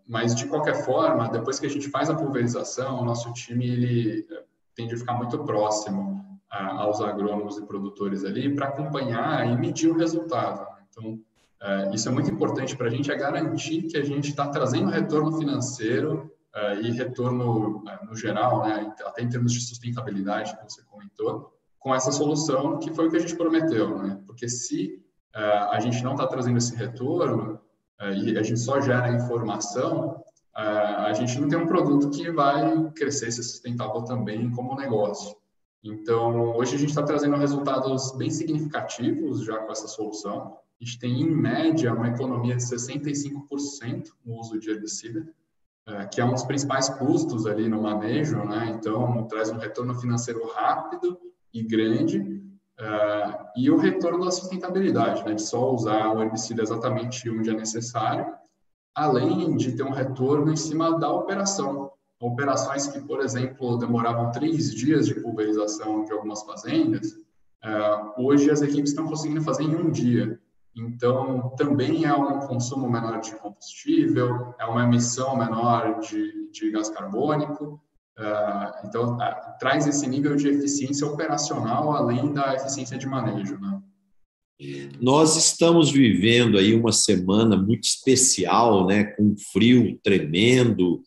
Mas 0.08 0.36
de 0.36 0.48
qualquer 0.48 0.86
forma, 0.86 1.30
depois 1.30 1.60
que 1.60 1.65
a 1.65 1.70
gente 1.70 1.89
faz 1.89 2.10
a 2.10 2.15
pulverização, 2.15 3.02
o 3.02 3.06
nosso 3.06 3.34
time 3.34 3.68
ele 3.68 4.28
tende 4.76 4.94
a 4.94 4.98
ficar 4.98 5.13
muito 5.13 5.44
próximo 5.44 6.24
aos 6.50 7.02
agrônomos 7.02 7.58
e 7.58 7.65
produtores 7.65 8.24
ali 8.24 8.54
para 8.54 8.68
acompanhar 8.68 9.48
e 9.48 9.58
medir 9.58 9.89
o 9.89 9.98
resultado. 9.98 10.65
Então, 10.89 11.20
é, 11.62 11.94
isso 11.94 12.08
é 12.08 12.12
muito 12.12 12.30
importante 12.30 12.78
para 12.78 12.88
a 12.88 12.89
gente, 12.89 13.12
é 13.12 13.15
garantir 13.15 13.84
que 13.84 13.98
a 13.98 14.04
gente 14.04 14.30
está 14.30 14.48
trazendo 14.48 14.89
retorno 14.89 15.38
financeiro 15.38 16.32
é, 16.54 16.82
e 16.82 16.91
retorno 16.91 17.84
no 18.08 18.15
geral, 18.15 18.63
né, 18.63 18.94
até 19.06 19.24
em 19.24 19.30
termos 19.30 19.52
de 19.52 19.62
sustentabilidade 19.62 20.56
que 20.56 20.63
você 20.63 20.82
comentou, 20.84 21.52
com 21.80 21.94
essa 21.94 22.12
solução 22.12 22.80
que 22.80 22.94
foi 22.94 23.08
o 23.08 23.12
que 23.12 23.18
a 23.18 23.20
gente 23.20 23.36
prometeu, 23.36 23.98
né? 23.98 24.20
Porque 24.26 24.48
se 24.48 25.04
a 25.34 25.80
gente 25.82 26.02
não 26.02 26.13
está 26.13 26.26
trazendo 26.26 26.58
esse 26.58 26.74
retorno 26.76 27.60
e 28.02 28.38
a 28.38 28.44
gente 28.44 28.60
só 28.60 28.82
gera 28.82 29.14
informação, 29.14 30.22
a 30.54 31.12
gente 31.14 31.40
não 31.40 31.48
tem 31.48 31.60
um 31.60 31.68
produto 31.68 32.10
que 32.10 32.32
vai 32.32 32.92
crescer 32.92 33.32
ser 33.32 33.44
sustentável 33.44 34.04
também 34.04 34.50
como 34.52 34.76
negócio. 34.76 35.36
Então, 35.84 36.56
hoje 36.56 36.76
a 36.76 36.80
gente 36.80 36.90
está 36.90 37.04
trazendo 37.04 37.36
resultados 37.36 38.12
bem 38.18 38.32
significativos 38.32 39.44
já 39.44 39.58
com 39.58 39.72
essa 39.72 39.88
solução. 39.88 40.58
A 40.82 40.84
gente 40.84 40.98
tem, 40.98 41.22
em 41.22 41.30
média, 41.30 41.94
uma 41.94 42.08
economia 42.08 42.56
de 42.56 42.64
65% 42.64 44.10
no 44.26 44.40
uso 44.40 44.60
de 44.60 44.72
herbicida, 44.72 45.28
é, 45.88 46.06
que 46.08 46.20
é 46.20 46.26
um 46.26 46.32
dos 46.32 46.44
principais 46.44 46.90
custos 46.90 47.46
ali 47.46 47.70
no 47.70 47.84
manejo, 47.84 48.44
né? 48.44 48.76
Então, 48.76 49.28
traz 49.28 49.52
um 49.52 49.58
retorno 49.58 49.94
financeiro 49.94 50.44
rápido 50.54 51.20
e 51.54 51.62
grande, 51.62 52.35
é, 52.80 53.38
e 53.56 53.70
o 53.72 53.78
retorno 53.78 54.26
da 54.26 54.32
sustentabilidade, 54.32 55.24
né? 55.24 55.34
De 55.34 55.42
só 55.42 55.74
usar 55.74 56.14
o 56.14 56.22
herbicida 56.22 56.62
exatamente 56.62 57.30
onde 57.30 57.50
é 57.50 57.54
necessário, 57.54 58.34
além 58.94 59.56
de 59.56 59.74
ter 59.74 59.84
um 59.84 59.92
retorno 59.92 60.52
em 60.52 60.58
cima 60.58 60.98
da 61.00 61.12
operação 61.12 61.92
operações 62.20 62.88
que, 62.88 63.00
por 63.02 63.22
exemplo, 63.22 63.78
demoravam 63.78 64.32
três 64.32 64.74
dias 64.74 65.06
de 65.06 65.16
pulverização 65.16 66.06
de 66.06 66.12
algumas 66.14 66.44
fazendas, 66.44 67.14
é, 67.64 67.72
hoje 68.18 68.50
as 68.50 68.62
equipes 68.62 68.92
estão 68.92 69.08
conseguindo 69.08 69.42
fazer 69.42 69.64
em 69.64 69.76
um 69.76 69.92
dia. 69.92 70.40
Então, 70.76 71.54
também 71.56 72.06
é 72.06 72.14
um 72.14 72.40
consumo 72.40 72.90
menor 72.90 73.20
de 73.22 73.36
combustível, 73.36 74.54
é 74.60 74.66
uma 74.66 74.84
emissão 74.84 75.36
menor 75.38 76.00
de, 76.00 76.52
de 76.52 76.72
gás 76.72 76.90
carbônico. 76.90 77.82
Uh, 78.17 78.88
então, 78.88 79.17
uh, 79.17 79.60
traz 79.60 79.86
esse 79.88 80.08
nível 80.08 80.36
de 80.36 80.47
eficiência 80.47 81.06
operacional 81.06 81.91
além 81.91 82.32
da 82.34 82.56
eficiência 82.56 82.97
de 82.97 83.06
manejo. 83.06 83.60
Né? 83.60 83.82
Nós 85.01 85.36
estamos 85.36 85.91
vivendo 85.91 86.58
aí 86.58 86.73
uma 86.73 86.93
semana 86.93 87.58
muito 87.58 87.84
especial, 87.84 88.88
né, 88.88 89.04
com 89.04 89.36
frio 89.51 89.99
tremendo, 90.01 91.01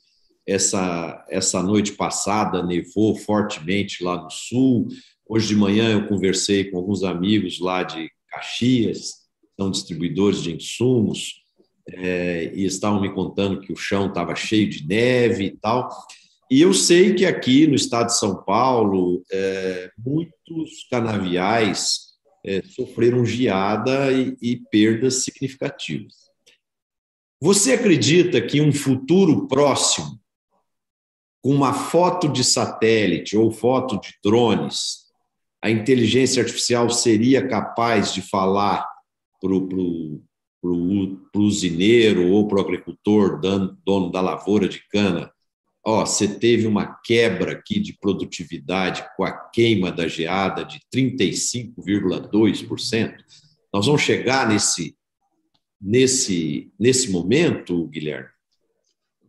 essa, 0.47 1.27
essa 1.29 1.63
noite 1.63 1.93
passada 1.93 2.63
nevou 2.63 3.15
fortemente 3.15 4.03
lá 4.03 4.23
no 4.23 4.31
sul. 4.31 4.89
Hoje 5.29 5.49
de 5.49 5.57
manhã 5.57 5.93
eu 5.93 6.09
conversei 6.09 6.65
com 6.71 6.79
alguns 6.79 7.05
amigos 7.05 7.61
lá 7.61 7.83
de 7.83 8.11
Caxias, 8.31 9.29
são 9.59 9.71
distribuidores 9.71 10.43
de 10.43 10.55
insumos, 10.55 11.43
é, 11.87 12.53
e 12.55 12.65
estavam 12.65 13.01
me 13.01 13.13
contando 13.13 13.61
que 13.61 13.73
o 13.73 13.77
chão 13.77 14.09
estava 14.09 14.35
cheio 14.35 14.69
de 14.69 14.87
neve 14.87 15.45
e 15.45 15.57
tal. 15.57 15.89
E 16.51 16.63
eu 16.63 16.73
sei 16.73 17.15
que 17.15 17.27
aqui 17.27 17.67
no 17.67 17.75
estado 17.75 18.07
de 18.07 18.19
São 18.19 18.43
Paulo, 18.43 19.23
é, 19.31 19.91
muitos 19.99 20.87
canaviais 20.91 22.09
é, 22.45 22.63
sofreram 22.63 23.25
geada 23.25 24.11
e, 24.13 24.37
e 24.41 24.57
perdas 24.71 25.25
significativas. 25.25 26.15
Você 27.41 27.75
acredita 27.75 28.41
que 28.41 28.61
um 28.61 28.73
futuro 28.73 29.47
próximo 29.47 30.19
com 31.43 31.55
uma 31.55 31.73
foto 31.73 32.29
de 32.29 32.43
satélite 32.43 33.37
ou 33.37 33.51
foto 33.51 34.01
de 34.01 34.15
drones, 34.25 35.07
a 35.63 35.71
inteligência 35.71 36.43
artificial 36.43 36.91
seria 36.91 37.47
capaz 37.47 38.13
de 38.13 38.23
falar 38.23 38.87
para 39.41 39.53
o 39.53 40.21
usineiro 41.37 42.29
ou 42.33 42.49
para 42.49 42.59
o 42.59 42.61
agricultor, 42.61 43.41
dono 43.41 44.11
da 44.11 44.21
lavoura 44.21 44.69
de 44.69 44.83
cana, 44.89 45.33
ó, 45.89 46.05
você 46.05 46.29
teve 46.29 46.67
uma 46.67 47.01
quebra 47.03 47.53
aqui 47.53 47.81
de 47.81 47.97
produtividade 47.99 49.09
com 49.17 49.25
a 49.25 49.33
queima 49.33 49.91
da 49.91 50.07
geada 50.07 50.63
de 50.63 50.79
35,2%. 50.95 53.15
Nós 53.73 53.87
vamos 53.87 54.03
chegar 54.03 54.47
nesse, 54.47 54.95
nesse, 55.81 56.71
nesse 56.79 57.11
momento, 57.11 57.87
Guilherme? 57.87 58.29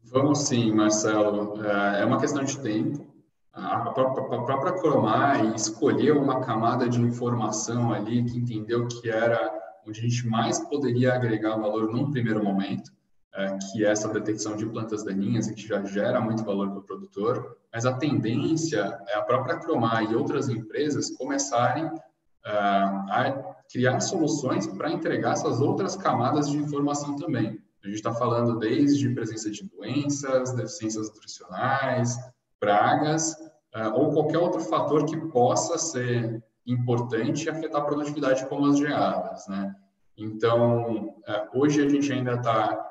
Vamos 0.04 0.40
sim, 0.40 0.74
Marcelo. 0.74 1.64
É, 1.64 2.02
é 2.02 2.06
uma 2.06 2.20
questão 2.20 2.44
de 2.44 2.60
tempo. 2.60 3.08
A 3.54 3.92
própria 3.92 4.74
Cromar 4.74 5.56
escolheu 5.56 6.22
uma 6.22 6.42
camada 6.42 6.90
de 6.90 7.00
informação 7.00 7.94
ali 7.94 8.26
que 8.26 8.38
entendeu 8.38 8.86
que 8.86 9.10
era 9.10 9.50
onde 9.88 10.00
a 10.00 10.02
gente 10.04 10.28
mais 10.28 10.60
poderia 10.60 11.14
agregar 11.14 11.56
valor 11.56 11.90
num 11.90 12.12
primeiro 12.12 12.44
momento, 12.44 12.92
que 13.72 13.86
é 13.86 13.92
essa 13.92 14.10
detecção 14.10 14.56
de 14.56 14.66
plantas 14.66 15.04
daninhas, 15.04 15.50
que 15.50 15.68
já 15.68 15.84
gera 15.84 16.20
muito 16.20 16.44
valor 16.44 16.70
para 16.70 16.80
o 16.80 16.84
produtor, 16.84 17.58
mas 17.72 17.86
a 17.86 17.94
tendência 17.94 19.00
é 19.08 19.16
a 19.16 19.22
própria 19.22 19.58
Cromar 19.58 20.04
e 20.04 20.16
outras 20.16 20.50
empresas 20.50 21.12
começarem 21.12 21.86
é, 22.46 22.52
a 22.52 23.56
criar 23.72 24.00
soluções 24.00 24.66
para 24.66 24.92
entregar 24.92 25.34
essas 25.34 25.62
outras 25.62 25.96
camadas 25.96 26.50
de 26.50 26.58
informação 26.58 27.16
também. 27.16 27.62
A 27.84 27.88
gente 27.88 27.98
está 27.98 28.14
falando 28.14 28.58
desde 28.58 29.10
presença 29.14 29.50
de 29.52 29.64
doenças, 29.64 30.52
deficiências 30.54 31.08
nutricionais, 31.08 32.18
pragas, 32.60 33.32
uh, 33.76 33.94
ou 33.94 34.12
qualquer 34.12 34.40
outro 34.40 34.60
fator 34.60 35.06
que 35.06 35.16
possa 35.16 35.78
ser 35.78 36.44
importante 36.66 37.46
e 37.46 37.50
afetar 37.50 37.82
a 37.82 37.86
produtividade, 37.86 38.46
como 38.48 38.66
as 38.66 38.78
geadas, 38.78 39.48
né? 39.48 39.74
Então, 40.18 41.16
hoje 41.54 41.82
a 41.82 41.88
gente 41.88 42.12
ainda 42.12 42.34
está 42.34 42.89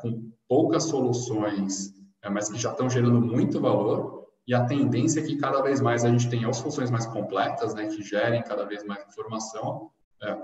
com 0.00 0.30
poucas 0.48 0.84
soluções, 0.84 1.94
mas 2.30 2.48
que 2.48 2.58
já 2.58 2.70
estão 2.70 2.88
gerando 2.88 3.20
muito 3.20 3.60
valor, 3.60 4.26
e 4.46 4.54
a 4.54 4.64
tendência 4.64 5.20
é 5.20 5.22
que 5.22 5.36
cada 5.36 5.60
vez 5.60 5.80
mais 5.80 6.04
a 6.04 6.10
gente 6.10 6.28
tenha 6.28 6.52
soluções 6.52 6.90
mais 6.90 7.06
completas, 7.06 7.74
né, 7.74 7.86
que 7.86 8.02
gerem 8.02 8.42
cada 8.42 8.64
vez 8.64 8.84
mais 8.84 9.06
informação, 9.06 9.90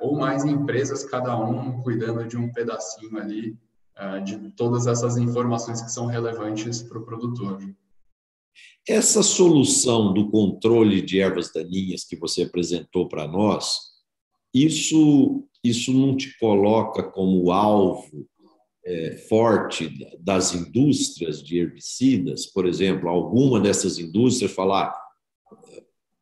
ou 0.01 0.17
mais 0.17 0.45
empresas, 0.45 1.05
cada 1.05 1.37
um 1.37 1.83
cuidando 1.83 2.27
de 2.27 2.37
um 2.37 2.53
pedacinho 2.53 3.19
ali 3.19 3.59
é, 3.97 4.21
de 4.21 4.51
todas 4.51 4.87
essas 4.89 5.17
informações 5.17 5.81
que 5.81 5.91
são 5.91 6.07
relevantes 6.07 6.83
para 6.83 6.99
o 6.99 7.05
produtor. 7.05 7.61
Essa 8.87 9.23
solução 9.23 10.13
do 10.13 10.31
controle 10.31 11.01
de 11.01 11.21
ervas 11.21 11.53
daninhas 11.53 12.05
que 12.05 12.17
você 12.17 12.43
apresentou 12.43 13.09
para 13.09 13.27
nós, 13.27 13.79
isso, 14.53 15.45
isso 15.63 15.93
não 15.93 16.17
te 16.17 16.37
coloca 16.39 17.03
como 17.03 17.51
alvo 17.51 18.27
é, 18.85 19.17
forte 19.29 19.91
das 20.19 20.55
indústrias 20.55 21.43
de 21.43 21.59
herbicidas? 21.59 22.47
Por 22.47 22.67
exemplo, 22.67 23.09
alguma 23.09 23.61
dessas 23.61 23.99
indústrias 23.99 24.53
falar, 24.53 24.95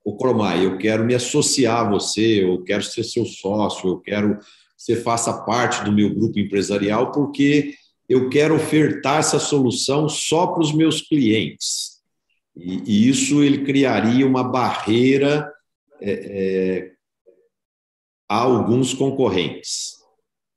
o 0.04 0.16
Cromai, 0.16 0.64
eu 0.64 0.78
quero 0.78 1.04
me 1.04 1.14
associar 1.14 1.86
a 1.86 1.90
você, 1.90 2.44
eu 2.44 2.62
quero 2.64 2.82
ser 2.82 3.04
seu 3.04 3.24
sócio, 3.24 3.88
eu 3.88 4.00
quero 4.00 4.38
você 4.82 4.96
faça 4.96 5.44
parte 5.44 5.84
do 5.84 5.92
meu 5.92 6.12
grupo 6.12 6.40
empresarial, 6.40 7.12
porque 7.12 7.74
eu 8.08 8.28
quero 8.28 8.56
ofertar 8.56 9.20
essa 9.20 9.38
solução 9.38 10.08
só 10.08 10.48
para 10.48 10.60
os 10.60 10.74
meus 10.74 11.00
clientes. 11.00 12.02
E, 12.56 12.82
e, 12.84 13.08
isso 13.08 13.44
ele 13.44 13.64
criaria 13.64 14.26
uma 14.26 14.42
barreira 14.42 15.48
é, 16.00 16.10
é, 16.10 16.92
a 18.28 18.38
alguns 18.38 18.92
concorrentes. 18.92 20.01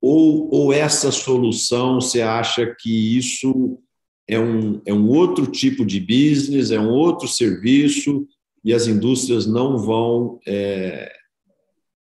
Ou, 0.07 0.53
ou 0.53 0.71
essa 0.71 1.11
solução, 1.11 1.99
você 1.99 2.21
acha 2.21 2.75
que 2.79 3.17
isso 3.17 3.79
é 4.27 4.39
um, 4.39 4.79
é 4.85 4.93
um 4.93 5.09
outro 5.09 5.47
tipo 5.47 5.83
de 5.83 5.99
business, 5.99 6.69
é 6.69 6.79
um 6.79 6.91
outro 6.91 7.27
serviço, 7.27 8.27
e 8.63 8.71
as 8.71 8.85
indústrias 8.85 9.47
não 9.47 9.79
vão 9.79 10.39
é, 10.45 11.11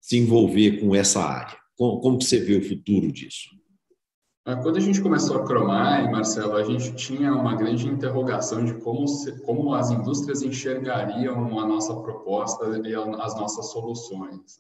se 0.02 0.18
envolver 0.18 0.80
com 0.80 0.96
essa 0.96 1.20
área? 1.24 1.56
Como, 1.78 2.00
como 2.00 2.20
você 2.20 2.40
vê 2.40 2.58
o 2.58 2.68
futuro 2.68 3.12
disso? 3.12 3.50
Ah, 4.44 4.56
quando 4.56 4.78
a 4.78 4.82
gente 4.82 5.00
começou 5.00 5.38
a 5.38 5.46
cromar, 5.46 6.12
Marcelo, 6.12 6.56
a 6.56 6.64
gente 6.64 6.92
tinha 6.96 7.32
uma 7.36 7.54
grande 7.54 7.88
interrogação 7.88 8.66
de 8.66 8.74
como, 8.80 9.08
se, 9.08 9.32
como 9.44 9.76
as 9.76 9.92
indústrias 9.92 10.42
enxergariam 10.42 11.60
a 11.60 11.68
nossa 11.68 11.94
proposta 11.94 12.82
e 12.84 12.96
as 12.96 13.36
nossas 13.36 13.72
soluções. 13.72 14.60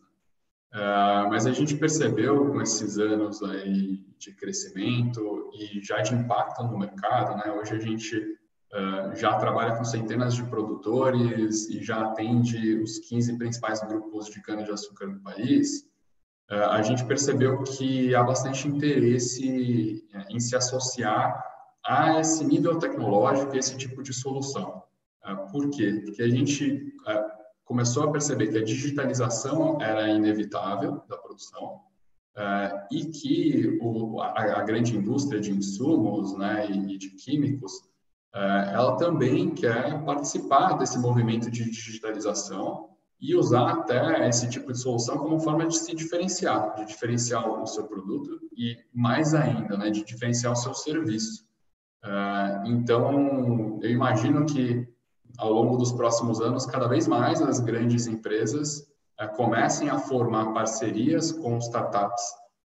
Uh, 0.75 1.29
mas 1.29 1.45
a 1.45 1.53
gente 1.53 1.77
percebeu 1.77 2.51
com 2.51 2.61
esses 2.61 2.97
anos 2.97 3.41
aí 3.41 4.03
de 4.19 4.33
crescimento 4.33 5.49
e 5.53 5.81
já 5.81 6.01
de 6.01 6.13
impacto 6.13 6.63
no 6.63 6.77
mercado, 6.77 7.38
né? 7.38 7.49
Hoje 7.53 7.75
a 7.75 7.79
gente 7.79 8.17
uh, 8.17 9.15
já 9.15 9.35
trabalha 9.35 9.77
com 9.77 9.85
centenas 9.85 10.35
de 10.35 10.43
produtores 10.43 11.69
e 11.69 11.81
já 11.81 12.01
atende 12.01 12.77
os 12.79 12.99
15 12.99 13.38
principais 13.38 13.79
grupos 13.83 14.25
de 14.25 14.41
cana-de-açúcar 14.41 15.07
no 15.07 15.21
país. 15.21 15.88
É, 16.51 16.57
a 16.57 16.81
gente 16.81 17.05
percebeu 17.05 17.63
que 17.63 18.13
há 18.13 18.21
bastante 18.21 18.67
interesse 18.67 20.05
é, 20.13 20.25
em 20.29 20.39
se 20.41 20.57
associar 20.57 21.41
a 21.85 22.19
esse 22.19 22.43
nível 22.43 22.77
tecnológico, 22.77 23.55
esse 23.55 23.77
tipo 23.77 24.03
de 24.03 24.13
solução. 24.13 24.83
Por 25.51 25.71
quê? 25.71 26.01
Porque 26.03 26.21
a 26.21 26.29
gente 26.29 26.93
começou 27.65 28.04
a 28.04 28.12
perceber 28.12 28.47
que 28.47 28.58
a 28.58 28.63
digitalização 28.63 29.82
era 29.82 30.08
inevitável 30.08 31.01
da 31.10 31.17
produção 31.17 31.82
e 32.91 33.06
que 33.06 33.80
a, 34.36 34.62
grande 34.62 34.95
indústria 34.95 35.39
de 35.39 35.51
insumos 35.51 36.38
né, 36.38 36.69
e 36.69 36.97
de 36.97 37.10
químicos 37.12 37.71
ela 38.34 38.97
também 38.97 39.56
quer 39.56 40.04
participar 40.04 40.73
desse 40.73 40.99
movimento 40.99 41.49
de 41.49 41.63
digitalização 41.69 42.89
e 43.19 43.36
usar 43.36 43.71
até 43.71 44.28
esse 44.28 44.49
tipo 44.49 44.71
de 44.71 44.80
solução 44.80 45.17
como 45.17 45.39
forma 45.39 45.65
de 45.65 45.78
se 45.78 45.95
diferenciar, 45.95 46.75
de 46.75 46.86
diferenciar 46.86 47.47
o 47.47 47.65
seu 47.65 47.86
produto 47.86 48.39
e 48.56 48.78
mais 48.93 49.34
ainda, 49.34 49.78
né, 49.78 49.89
de 49.89 50.04
diferenciar 50.04 50.51
o 50.51 50.56
seu 50.56 50.73
serviço. 50.73 51.45
Uh, 52.04 52.67
então, 52.67 53.80
eu 53.82 53.89
imagino 53.89 54.45
que 54.45 54.88
ao 55.38 55.52
longo 55.52 55.78
dos 55.78 55.91
próximos 55.91 56.41
anos, 56.41 56.65
cada 56.65 56.88
vez 56.88 57.08
mais 57.08 57.41
as 57.41 57.60
grandes 57.60 58.08
empresas 58.08 58.88
uh, 59.21 59.36
comecem 59.36 59.89
a 59.89 60.00
formar 60.00 60.54
parcerias 60.54 61.32
com 61.32 61.58
startups 61.58 62.24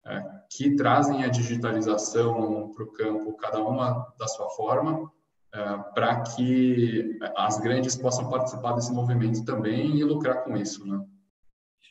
uh, 0.06 0.36
que 0.50 0.74
trazem 0.76 1.24
a 1.24 1.28
digitalização 1.28 2.72
para 2.74 2.84
o 2.84 2.92
campo, 2.92 3.36
cada 3.36 3.62
uma 3.62 4.06
da 4.18 4.26
sua 4.28 4.48
forma, 4.50 5.10
é, 5.56 5.78
para 5.94 6.20
que 6.20 7.18
as 7.34 7.58
grandes 7.58 7.96
possam 7.96 8.28
participar 8.28 8.74
desse 8.74 8.92
movimento 8.92 9.42
também 9.44 9.96
e 9.96 10.04
lucrar 10.04 10.44
com 10.44 10.54
isso. 10.54 10.86
Né? 10.86 11.02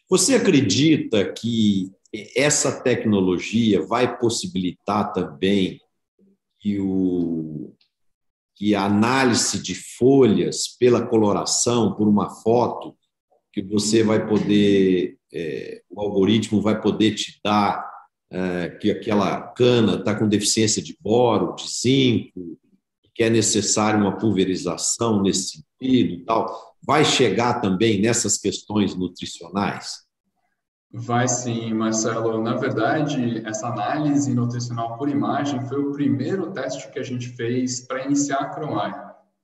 Você 0.08 0.36
acredita 0.36 1.34
que 1.34 1.92
essa 2.36 2.84
tecnologia 2.84 3.84
vai 3.84 4.20
possibilitar 4.20 5.12
também 5.14 5.82
que, 6.60 6.80
o, 6.80 7.75
que 8.56 8.74
a 8.74 8.86
análise 8.86 9.62
de 9.62 9.76
folhas 9.76 10.68
pela 10.80 11.06
coloração, 11.06 11.94
por 11.94 12.08
uma 12.08 12.30
foto, 12.30 12.96
que 13.52 13.62
você 13.62 14.04
vai 14.04 14.26
poder, 14.28 15.18
é, 15.34 15.82
o 15.90 16.02
algoritmo 16.02 16.62
vai 16.62 16.82
poder 16.82 17.16
te 17.16 17.40
dar 17.44 17.86
é, 18.32 18.70
que 18.70 18.92
aquela 18.92 19.42
cana 19.42 19.96
está 19.96 20.16
com 20.16 20.28
deficiência 20.28 20.82
de 20.82 20.98
boro, 21.00 21.56
de 21.56 21.70
zinco, 21.70 22.58
que 23.14 23.24
é 23.24 23.30
necessária 23.30 24.00
uma 24.00 24.18
pulverização 24.18 25.22
nesse 25.22 25.64
sentido 25.80 26.26
tal, 26.26 26.76
vai 26.86 27.06
chegar 27.06 27.62
também 27.62 28.02
nessas 28.02 28.38
questões 28.38 28.96
nutricionais? 28.96 30.05
Vai 30.98 31.28
sim, 31.28 31.74
Marcelo. 31.74 32.42
Na 32.42 32.56
verdade, 32.56 33.46
essa 33.46 33.68
análise 33.68 34.34
nutricional 34.34 34.98
por 34.98 35.10
imagem 35.10 35.60
foi 35.68 35.78
o 35.78 35.92
primeiro 35.92 36.52
teste 36.52 36.90
que 36.90 36.98
a 36.98 37.04
gente 37.04 37.28
fez 37.28 37.82
para 37.82 38.06
iniciar 38.06 38.38
a 38.38 38.50
Cromai. 38.50 38.92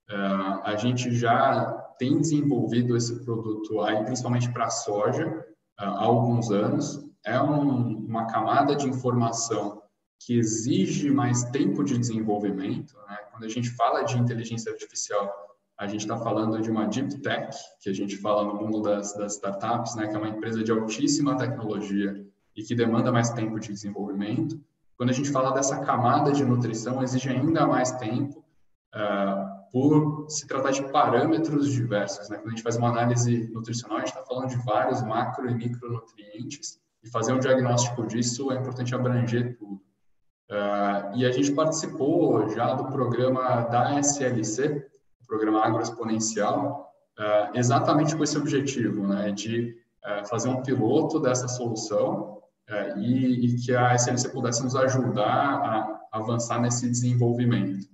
Uh, 0.09 0.61
a 0.63 0.77
gente 0.77 1.13
já 1.13 1.65
tem 1.99 2.17
desenvolvido 2.17 2.95
esse 2.95 3.25
produto 3.25 3.81
aí, 3.81 4.01
principalmente 4.05 4.49
para 4.53 4.69
soja, 4.69 5.45
há 5.77 5.89
alguns 6.01 6.51
anos. 6.51 7.05
É 7.25 7.39
um, 7.41 7.97
uma 7.97 8.27
camada 8.27 8.73
de 8.73 8.87
informação 8.87 9.81
que 10.25 10.39
exige 10.39 11.11
mais 11.11 11.43
tempo 11.49 11.83
de 11.83 11.97
desenvolvimento. 11.97 12.95
Né? 13.09 13.17
Quando 13.29 13.43
a 13.43 13.49
gente 13.49 13.69
fala 13.71 14.03
de 14.03 14.17
inteligência 14.17 14.71
artificial, 14.71 15.29
a 15.81 15.87
gente 15.87 16.01
está 16.01 16.15
falando 16.15 16.61
de 16.61 16.69
uma 16.69 16.85
deep 16.85 17.21
tech, 17.21 17.57
que 17.79 17.89
a 17.89 17.93
gente 17.93 18.15
fala 18.17 18.43
no 18.43 18.53
mundo 18.53 18.83
das, 18.83 19.15
das 19.15 19.33
startups, 19.33 19.95
né? 19.95 20.07
que 20.07 20.15
é 20.15 20.17
uma 20.19 20.29
empresa 20.29 20.63
de 20.63 20.71
altíssima 20.71 21.35
tecnologia 21.35 22.23
e 22.55 22.61
que 22.61 22.75
demanda 22.75 23.11
mais 23.11 23.31
tempo 23.31 23.59
de 23.59 23.69
desenvolvimento. 23.69 24.63
Quando 24.95 25.09
a 25.09 25.13
gente 25.13 25.31
fala 25.31 25.49
dessa 25.49 25.79
camada 25.79 26.31
de 26.33 26.45
nutrição, 26.45 27.01
exige 27.01 27.29
ainda 27.29 27.65
mais 27.65 27.89
tempo 27.93 28.45
uh, 28.93 29.71
por 29.71 30.29
se 30.29 30.45
tratar 30.45 30.69
de 30.69 30.83
parâmetros 30.91 31.71
diversos. 31.71 32.29
Né? 32.29 32.37
Quando 32.37 32.49
a 32.49 32.51
gente 32.51 32.63
faz 32.63 32.77
uma 32.77 32.89
análise 32.89 33.49
nutricional, 33.51 33.97
a 33.97 34.01
gente 34.01 34.09
está 34.09 34.23
falando 34.23 34.49
de 34.49 34.57
vários 34.57 35.01
macro 35.01 35.49
e 35.49 35.55
micronutrientes 35.55 36.79
e 37.03 37.09
fazer 37.09 37.33
um 37.33 37.39
diagnóstico 37.39 38.05
disso 38.05 38.51
é 38.51 38.55
importante 38.55 38.93
abranger 38.93 39.57
tudo. 39.57 39.81
Uh, 40.47 41.15
e 41.15 41.25
a 41.25 41.31
gente 41.31 41.51
participou 41.53 42.47
já 42.49 42.75
do 42.75 42.85
programa 42.85 43.61
da 43.61 43.99
SLC, 43.99 44.90
programa 45.31 45.63
Agroexponencial, 45.63 46.91
uh, 47.17 47.57
exatamente 47.57 48.13
com 48.17 48.23
esse 48.23 48.37
objetivo, 48.37 49.07
né, 49.07 49.31
de 49.31 49.73
uh, 50.05 50.27
fazer 50.27 50.49
um 50.49 50.61
piloto 50.61 51.21
dessa 51.21 51.47
solução 51.47 52.41
e, 52.97 53.47
e, 53.47 53.55
que 53.57 53.75
a 53.75 53.93
SLC 53.95 54.29
pudesse 54.29 54.63
nos 54.63 54.77
ajudar 54.77 55.25
a 55.27 56.01
avançar 56.13 56.61
nesse 56.61 56.89
desenvolvimento. 56.89 57.85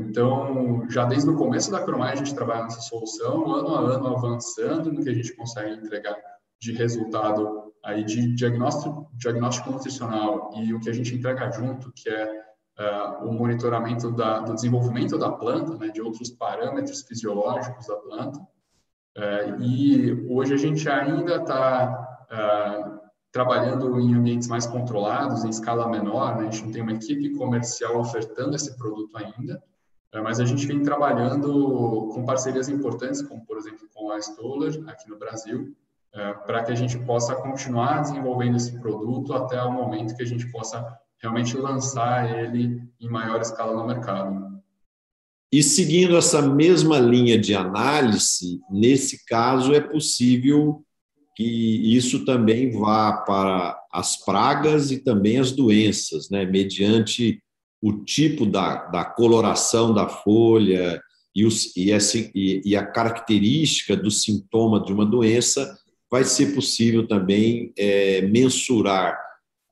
Então, 0.00 0.90
já 0.90 1.04
desde 1.04 1.30
o 1.30 1.36
começo 1.36 1.70
da 1.70 1.84
Cromai, 1.84 2.12
a 2.12 2.16
gente 2.16 2.34
trabalha 2.34 2.64
nessa 2.64 2.80
solução, 2.80 3.54
ano 3.54 3.76
a 3.76 3.80
ano 3.94 4.08
avançando 4.08 4.92
no 4.92 5.04
que 5.04 5.08
a 5.08 5.14
gente 5.14 5.36
consegue 5.36 5.74
entregar 5.74 6.16
de 6.60 6.72
resultado 6.72 7.72
aí 7.84 8.02
de 8.02 8.34
diagnóstico, 8.34 9.08
diagnóstico 9.14 9.70
nutricional 9.70 10.50
e 10.56 10.74
o 10.74 10.80
que 10.80 10.90
a 10.90 10.92
gente 10.92 11.14
entrega 11.14 11.48
junto, 11.52 11.92
que 11.92 12.08
é 12.08 12.42
uh, 12.82 13.28
o 13.28 13.32
monitoramento 13.32 14.10
da, 14.10 14.40
do 14.40 14.54
desenvolvimento 14.54 15.16
da 15.16 15.30
planta, 15.30 15.76
né, 15.76 15.88
de 15.88 16.02
outros 16.02 16.30
parâmetros 16.30 17.02
fisiológicos 17.02 17.86
da 17.86 17.96
planta. 17.96 18.38
Uh, 19.16 19.62
e 19.62 20.26
hoje 20.28 20.54
a 20.54 20.56
gente 20.56 20.88
ainda 20.88 21.36
está 21.36 22.26
uh, 22.30 22.34
é, 22.34 23.02
trabalhando 23.30 24.00
em 24.00 24.14
ambientes 24.14 24.48
mais 24.48 24.66
controlados, 24.66 25.44
em 25.44 25.50
escala 25.50 25.88
menor, 25.88 26.36
né? 26.36 26.48
a 26.48 26.50
gente 26.50 26.64
não 26.64 26.72
tem 26.72 26.82
uma 26.82 26.92
equipe 26.92 27.30
comercial 27.36 27.98
ofertando 27.98 28.56
esse 28.56 28.76
produto 28.76 29.16
ainda, 29.16 29.62
mas 30.22 30.38
a 30.40 30.44
gente 30.44 30.66
vem 30.66 30.82
trabalhando 30.82 32.10
com 32.12 32.24
parcerias 32.26 32.68
importantes, 32.68 33.22
como 33.22 33.46
por 33.46 33.56
exemplo 33.56 33.88
com 33.94 34.10
a 34.10 34.18
Stoller 34.18 34.82
aqui 34.86 35.08
no 35.08 35.18
Brasil, 35.18 35.74
é, 36.14 36.34
para 36.34 36.62
que 36.62 36.72
a 36.72 36.74
gente 36.74 36.98
possa 36.98 37.34
continuar 37.34 38.02
desenvolvendo 38.02 38.56
esse 38.56 38.78
produto 38.78 39.32
até 39.32 39.62
o 39.62 39.72
momento 39.72 40.14
que 40.14 40.22
a 40.22 40.26
gente 40.26 40.50
possa 40.52 40.98
realmente 41.22 41.56
lançar 41.56 42.38
ele 42.38 42.82
em 43.00 43.08
maior 43.08 43.40
escala 43.40 43.76
no 43.76 43.86
mercado. 43.86 44.60
E 45.52 45.62
seguindo 45.62 46.16
essa 46.16 46.42
mesma 46.42 46.98
linha 46.98 47.38
de 47.38 47.54
análise, 47.54 48.60
nesse 48.70 49.24
caso 49.26 49.74
é 49.74 49.80
possível 49.80 50.82
que 51.36 51.94
isso 51.94 52.24
também 52.24 52.70
vá 52.70 53.12
para 53.12 53.78
as 53.92 54.16
pragas 54.24 54.90
e 54.90 54.98
também 54.98 55.38
as 55.38 55.52
doenças, 55.52 56.28
né? 56.30 56.44
mediante 56.44 57.42
o 57.80 57.92
tipo 58.04 58.46
da, 58.46 58.86
da 58.86 59.04
coloração 59.04 59.92
da 59.92 60.08
folha 60.08 61.00
e, 61.34 61.44
os, 61.44 61.74
e, 61.76 61.90
essa, 61.90 62.18
e, 62.18 62.62
e 62.64 62.76
a 62.76 62.86
característica 62.86 63.96
do 63.96 64.10
sintoma 64.10 64.82
de 64.82 64.92
uma 64.92 65.04
doença, 65.04 65.78
vai 66.10 66.24
ser 66.24 66.54
possível 66.54 67.06
também 67.06 67.72
é, 67.76 68.22
mensurar 68.22 69.18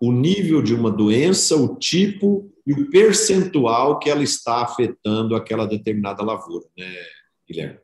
o 0.01 0.13
nível 0.13 0.63
de 0.63 0.75
uma 0.75 0.91
doença, 0.91 1.55
o 1.55 1.77
tipo 1.77 2.51
e 2.67 2.73
o 2.73 2.91
percentual 2.91 3.99
que 3.99 4.09
ela 4.09 4.23
está 4.23 4.63
afetando 4.63 5.37
aquela 5.37 5.67
determinada 5.67 6.23
lavoura, 6.23 6.67
né, 6.77 6.87
Guilherme? 7.47 7.79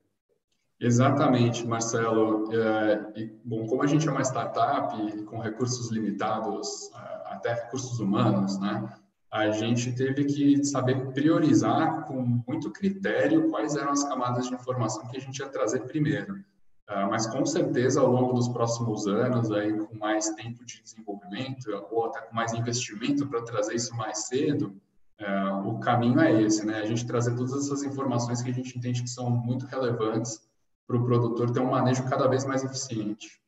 Exatamente, 0.80 1.66
Marcelo. 1.66 2.52
É, 2.52 3.12
e, 3.16 3.32
bom, 3.44 3.66
como 3.66 3.82
a 3.82 3.86
gente 3.86 4.08
é 4.08 4.10
uma 4.10 4.22
startup 4.22 5.22
com 5.24 5.38
recursos 5.38 5.90
limitados, 5.90 6.90
até 7.26 7.52
recursos 7.54 7.98
humanos, 7.98 8.58
né, 8.58 8.88
a 9.30 9.50
gente 9.50 9.92
teve 9.92 10.24
que 10.24 10.64
saber 10.64 11.12
priorizar 11.12 12.06
com 12.06 12.42
muito 12.46 12.70
critério 12.70 13.50
quais 13.50 13.76
eram 13.76 13.90
as 13.90 14.04
camadas 14.04 14.48
de 14.48 14.54
informação 14.54 15.06
que 15.08 15.16
a 15.16 15.20
gente 15.20 15.38
ia 15.38 15.48
trazer 15.48 15.80
primeiro. 15.80 16.42
Uh, 16.88 17.10
mas 17.10 17.26
com 17.26 17.44
certeza 17.44 18.00
ao 18.00 18.10
longo 18.10 18.32
dos 18.32 18.48
próximos 18.48 19.08
anos, 19.08 19.50
aí 19.50 19.76
com 19.76 19.96
mais 19.96 20.30
tempo 20.30 20.64
de 20.64 20.80
desenvolvimento 20.80 21.68
ou 21.90 22.06
até 22.06 22.20
com 22.20 22.34
mais 22.34 22.52
investimento 22.52 23.26
para 23.26 23.42
trazer 23.42 23.74
isso 23.74 23.94
mais 23.96 24.26
cedo, 24.26 24.80
uh, 25.20 25.68
o 25.68 25.80
caminho 25.80 26.20
é 26.20 26.42
esse, 26.42 26.64
né? 26.64 26.80
A 26.80 26.86
gente 26.86 27.04
trazer 27.04 27.34
todas 27.34 27.52
essas 27.54 27.82
informações 27.82 28.40
que 28.40 28.50
a 28.50 28.54
gente 28.54 28.78
entende 28.78 29.02
que 29.02 29.10
são 29.10 29.28
muito 29.28 29.66
relevantes 29.66 30.40
para 30.86 30.96
o 30.96 31.04
produtor 31.04 31.50
ter 31.50 31.58
um 31.58 31.70
manejo 31.70 32.08
cada 32.08 32.28
vez 32.28 32.44
mais 32.44 32.62
eficiente. 32.62 33.40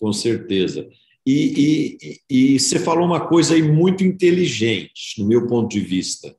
Com 0.00 0.12
certeza. 0.14 0.88
E, 1.24 2.18
e, 2.28 2.54
e 2.54 2.58
você 2.58 2.78
falou 2.78 3.04
uma 3.04 3.28
coisa 3.28 3.54
aí 3.54 3.62
muito 3.62 4.02
inteligente, 4.02 5.20
no 5.20 5.28
meu 5.28 5.46
ponto 5.46 5.68
de 5.70 5.80
vista. 5.80 6.34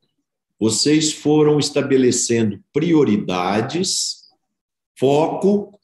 Vocês 0.59 1.13
foram 1.13 1.59
estabelecendo 1.59 2.59
prioridades, 2.73 4.22
foco, 5.03 5.77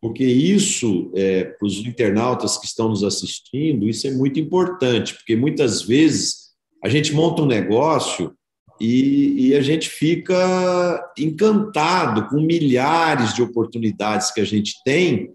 porque 0.00 0.24
isso, 0.24 1.10
é, 1.16 1.42
para 1.42 1.66
os 1.66 1.78
internautas 1.78 2.56
que 2.56 2.66
estão 2.66 2.88
nos 2.88 3.02
assistindo, 3.02 3.88
isso 3.88 4.06
é 4.06 4.12
muito 4.12 4.38
importante, 4.38 5.12
porque 5.14 5.34
muitas 5.34 5.82
vezes 5.82 6.50
a 6.80 6.88
gente 6.88 7.12
monta 7.12 7.42
um 7.42 7.46
negócio 7.46 8.32
e, 8.80 9.48
e, 9.48 9.56
a 9.56 9.60
gente 9.60 9.90
fica 9.90 11.12
encantado 11.18 12.28
com 12.28 12.40
milhares 12.40 13.34
de 13.34 13.42
oportunidades 13.42 14.30
que 14.30 14.40
a 14.40 14.44
gente 14.44 14.76
tem, 14.84 15.34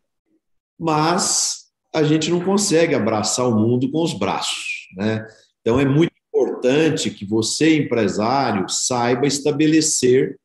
mas 0.79 1.65
a 1.93 2.03
gente 2.03 2.31
não 2.31 2.39
consegue 2.39 2.95
abraçar 2.95 3.49
o 3.49 3.55
mundo 3.55 3.91
com 3.91 4.01
os 4.01 4.13
braços. 4.13 4.87
Né? 4.95 5.27
Então, 5.59 5.77
é 5.77 5.85
muito 5.85 6.13
importante 6.33 7.11
que 7.11 7.25
você, 7.25 7.75
empresário, 7.75 8.69
saiba 8.69 9.27
estabelecer 9.27 10.39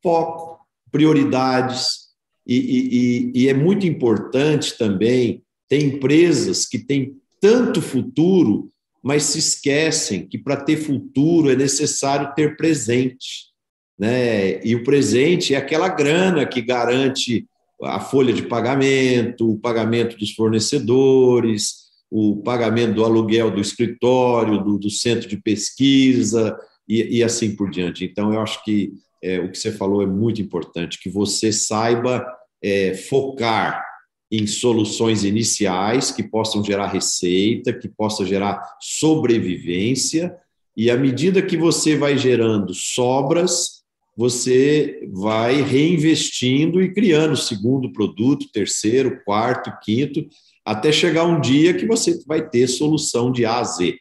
foco, 0.00 0.64
prioridades, 0.92 2.03
e, 2.46 3.32
e, 3.34 3.42
e 3.42 3.48
é 3.48 3.54
muito 3.54 3.86
importante 3.86 4.76
também 4.76 5.42
ter 5.68 5.82
empresas 5.82 6.66
que 6.66 6.78
têm 6.78 7.16
tanto 7.40 7.80
futuro 7.80 8.68
mas 9.04 9.24
se 9.24 9.38
esquecem 9.38 10.26
que 10.26 10.38
para 10.38 10.56
ter 10.56 10.78
futuro 10.78 11.50
é 11.50 11.54
necessário 11.54 12.32
ter 12.34 12.56
presente. 12.56 13.52
Né? 13.98 14.64
E 14.64 14.74
o 14.74 14.82
presente 14.82 15.54
é 15.54 15.58
aquela 15.58 15.90
grana 15.90 16.46
que 16.46 16.62
garante 16.62 17.46
a 17.82 18.00
folha 18.00 18.32
de 18.32 18.44
pagamento, 18.44 19.52
o 19.52 19.58
pagamento 19.58 20.16
dos 20.16 20.32
fornecedores, 20.32 21.84
o 22.10 22.38
pagamento 22.42 22.94
do 22.94 23.04
aluguel 23.04 23.50
do 23.50 23.60
escritório, 23.60 24.64
do, 24.64 24.78
do 24.78 24.88
centro 24.88 25.28
de 25.28 25.36
pesquisa 25.36 26.56
e, 26.88 27.18
e, 27.18 27.22
assim 27.22 27.54
por 27.54 27.70
diante. 27.70 28.06
Então, 28.06 28.32
eu 28.32 28.40
acho 28.40 28.64
que 28.64 28.90
é, 29.24 29.40
o 29.40 29.50
que 29.50 29.58
você 29.58 29.72
falou 29.72 30.02
é 30.02 30.06
muito 30.06 30.42
importante, 30.42 31.00
que 31.00 31.08
você 31.08 31.50
saiba 31.50 32.24
é, 32.62 32.94
focar 32.94 33.82
em 34.30 34.46
soluções 34.46 35.24
iniciais 35.24 36.10
que 36.10 36.22
possam 36.22 36.62
gerar 36.62 36.88
receita, 36.88 37.72
que 37.72 37.88
possa 37.88 38.26
gerar 38.26 38.60
sobrevivência, 38.80 40.36
e 40.76 40.90
à 40.90 40.96
medida 40.96 41.40
que 41.40 41.56
você 41.56 41.96
vai 41.96 42.18
gerando 42.18 42.74
sobras, 42.74 43.82
você 44.16 45.08
vai 45.12 45.62
reinvestindo 45.62 46.82
e 46.82 46.92
criando 46.92 47.36
segundo 47.36 47.92
produto, 47.92 48.50
terceiro, 48.52 49.22
quarto, 49.24 49.72
quinto, 49.82 50.26
até 50.64 50.92
chegar 50.92 51.24
um 51.24 51.40
dia 51.40 51.74
que 51.74 51.86
você 51.86 52.22
vai 52.26 52.48
ter 52.48 52.66
solução 52.66 53.32
de 53.32 53.44
A 53.44 53.58
a 53.58 53.64
Z. 53.64 53.96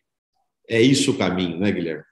É 0.69 0.81
isso 0.81 1.11
o 1.11 1.17
caminho, 1.17 1.59
né, 1.59 1.71
Guilherme? 1.71 2.03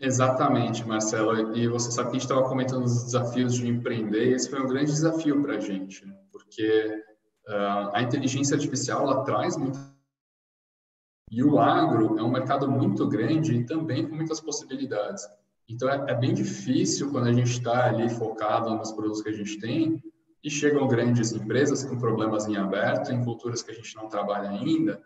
Exatamente, 0.00 0.86
Marcelo. 0.86 1.56
E 1.56 1.68
você 1.68 1.90
sabe 1.90 2.10
que 2.10 2.16
a 2.16 2.18
gente 2.18 2.28
estava 2.28 2.48
comentando 2.48 2.84
os 2.84 3.04
desafios 3.04 3.54
de 3.54 3.68
empreender, 3.68 4.30
e 4.30 4.32
esse 4.32 4.48
foi 4.48 4.60
um 4.60 4.66
grande 4.66 4.90
desafio 4.90 5.42
para 5.42 5.56
a 5.56 5.60
gente, 5.60 6.04
porque 6.32 7.04
Uh, 7.50 7.90
a 7.94 8.02
inteligência 8.02 8.54
artificial 8.54 9.02
ela 9.02 9.24
traz 9.24 9.56
muito 9.56 9.76
e 11.32 11.42
o 11.42 11.58
agro 11.58 12.16
é 12.16 12.22
um 12.22 12.30
mercado 12.30 12.70
muito 12.70 13.08
grande 13.08 13.54
e 13.54 13.64
também 13.64 14.06
com 14.06 14.14
muitas 14.14 14.40
possibilidades. 14.40 15.26
Então 15.68 15.88
é, 15.88 16.12
é 16.12 16.14
bem 16.14 16.32
difícil 16.32 17.10
quando 17.10 17.26
a 17.26 17.32
gente 17.32 17.50
está 17.50 17.86
ali 17.86 18.08
focado 18.08 18.74
nos 18.76 18.92
produtos 18.92 19.22
que 19.22 19.30
a 19.30 19.32
gente 19.32 19.58
tem 19.58 20.00
e 20.44 20.50
chegam 20.50 20.86
grandes 20.86 21.32
empresas 21.32 21.82
com 21.82 21.98
problemas 21.98 22.46
em 22.46 22.56
aberto, 22.56 23.10
em 23.10 23.24
culturas 23.24 23.62
que 23.62 23.72
a 23.72 23.74
gente 23.74 23.96
não 23.96 24.08
trabalha 24.08 24.50
ainda, 24.50 25.02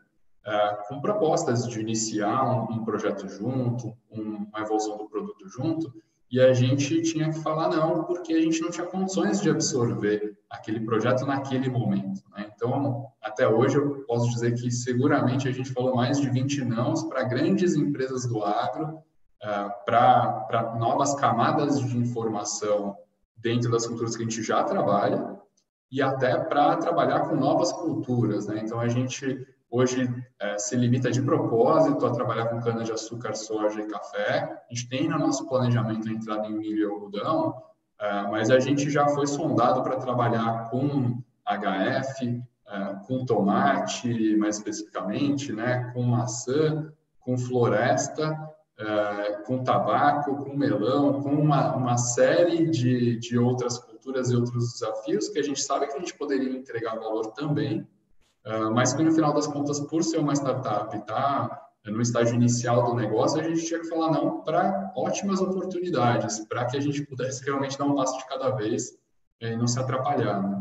uh, 0.47 0.89
com 0.89 1.01
propostas 1.01 1.67
de 1.67 1.81
iniciar 1.81 2.45
um, 2.45 2.75
um 2.75 2.85
projeto 2.85 3.29
junto, 3.29 3.97
um, 4.11 4.47
uma 4.49 4.61
evolução 4.61 4.97
do 4.97 5.09
produto 5.09 5.49
junto, 5.49 5.93
e 6.31 6.41
a 6.41 6.53
gente 6.53 7.01
tinha 7.03 7.31
que 7.31 7.39
falar 7.41 7.69
não, 7.69 8.05
porque 8.05 8.33
a 8.33 8.41
gente 8.41 8.61
não 8.61 8.71
tinha 8.71 8.87
condições 8.87 9.41
de 9.41 9.51
absorver 9.51 10.37
aquele 10.51 10.81
projeto 10.81 11.25
naquele 11.25 11.71
momento. 11.71 12.23
Né? 12.37 12.51
Então, 12.55 13.07
até 13.23 13.47
hoje, 13.47 13.77
eu 13.77 14.05
posso 14.05 14.31
dizer 14.31 14.55
que 14.55 14.71
seguramente 14.71 15.47
a 15.47 15.53
gente 15.53 15.73
falou 15.73 15.95
mais 15.95 16.21
de 16.21 16.29
20 16.29 16.65
nãos 16.65 17.05
para 17.05 17.23
grandes 17.23 17.77
empresas 17.77 18.27
do 18.27 18.43
agro, 18.43 18.99
uh, 19.45 19.85
para 19.85 20.75
novas 20.79 21.15
camadas 21.15 21.79
de 21.79 21.97
informação 21.97 22.97
dentro 23.37 23.71
das 23.71 23.87
culturas 23.87 24.17
que 24.17 24.23
a 24.23 24.27
gente 24.27 24.43
já 24.43 24.65
trabalha 24.65 25.39
e 25.93 26.03
até 26.03 26.37
para 26.37 26.77
trabalhar 26.79 27.29
com 27.29 27.37
novas 27.37 27.71
culturas. 27.71 28.49
Né? 28.49 28.63
Então, 28.65 28.81
a 28.81 28.89
gente 28.89 29.47
hoje 29.75 30.09
é, 30.39 30.57
se 30.57 30.77
limita 30.77 31.11
de 31.11 31.21
propósito 31.21 32.07
a 32.07 32.13
trabalhar 32.13 32.47
com 32.47 32.61
cana-de-açúcar, 32.61 33.35
soja 33.35 33.81
e 33.81 33.87
café. 33.89 34.63
A 34.71 34.75
gente 34.75 34.89
tem 34.89 35.09
no 35.09 35.19
nosso 35.19 35.49
planejamento 35.49 36.09
a 36.09 36.13
entrada 36.13 36.47
em 36.47 36.57
milho 36.57 36.79
e 36.79 36.85
algodão, 36.85 37.55
é, 38.01 38.23
mas 38.31 38.51
a 38.51 38.61
gente 38.61 38.89
já 38.89 39.09
foi 39.09 39.27
sondado 39.27 39.83
para 39.83 39.97
trabalhar 39.97 40.71
com 40.71 41.19
HF, 41.45 42.43
é, 42.69 42.97
com 43.07 43.25
tomate, 43.25 44.37
mais 44.37 44.59
especificamente, 44.59 45.53
né, 45.53 45.91
com 45.93 46.03
maçã, 46.03 46.93
com 47.19 47.37
floresta, 47.37 48.37
é, 48.79 49.43
com 49.45 49.65
tabaco, 49.65 50.45
com 50.45 50.57
melão, 50.57 51.21
com 51.21 51.31
uma, 51.31 51.75
uma 51.75 51.97
série 51.97 52.71
de, 52.71 53.17
de 53.19 53.39
outras 53.39 53.79
culturas 53.79 54.31
e 54.31 54.37
outros 54.37 54.73
desafios 54.73 55.29
que 55.29 55.39
a 55.39 55.43
gente 55.43 55.61
sabe 55.61 55.87
que 55.87 55.95
a 55.95 55.99
gente 55.99 56.17
poderia 56.17 56.57
entregar 56.57 56.97
valor 56.97 57.33
também, 57.33 57.87
ah, 58.45 58.71
mas 58.71 58.93
que 58.93 59.03
no 59.03 59.13
final 59.13 59.33
das 59.33 59.47
contas, 59.47 59.81
por 59.81 60.03
ser 60.05 60.19
uma 60.19 60.35
startup 60.35 60.95
e 60.97 61.01
tá 61.01 61.61
no 61.87 62.01
estágio 62.01 62.35
inicial 62.35 62.85
do 62.85 62.95
negócio, 62.95 63.41
a 63.41 63.43
gente 63.43 63.67
tinha 63.67 63.81
que 63.81 63.89
falar 63.89 64.11
não 64.11 64.43
para 64.43 64.93
ótimas 64.97 65.41
oportunidades, 65.41 66.41
para 66.49 66.65
que 66.67 66.77
a 66.77 66.81
gente 66.81 67.05
pudesse 67.05 67.45
realmente 67.45 67.79
dar 67.79 67.85
um 67.85 67.95
passo 67.95 68.17
de 68.19 68.27
cada 68.27 68.51
vez 68.51 68.93
e 69.41 69.57
não 69.57 69.67
se 69.67 69.79
atrapalhar. 69.79 70.43
Né? 70.43 70.57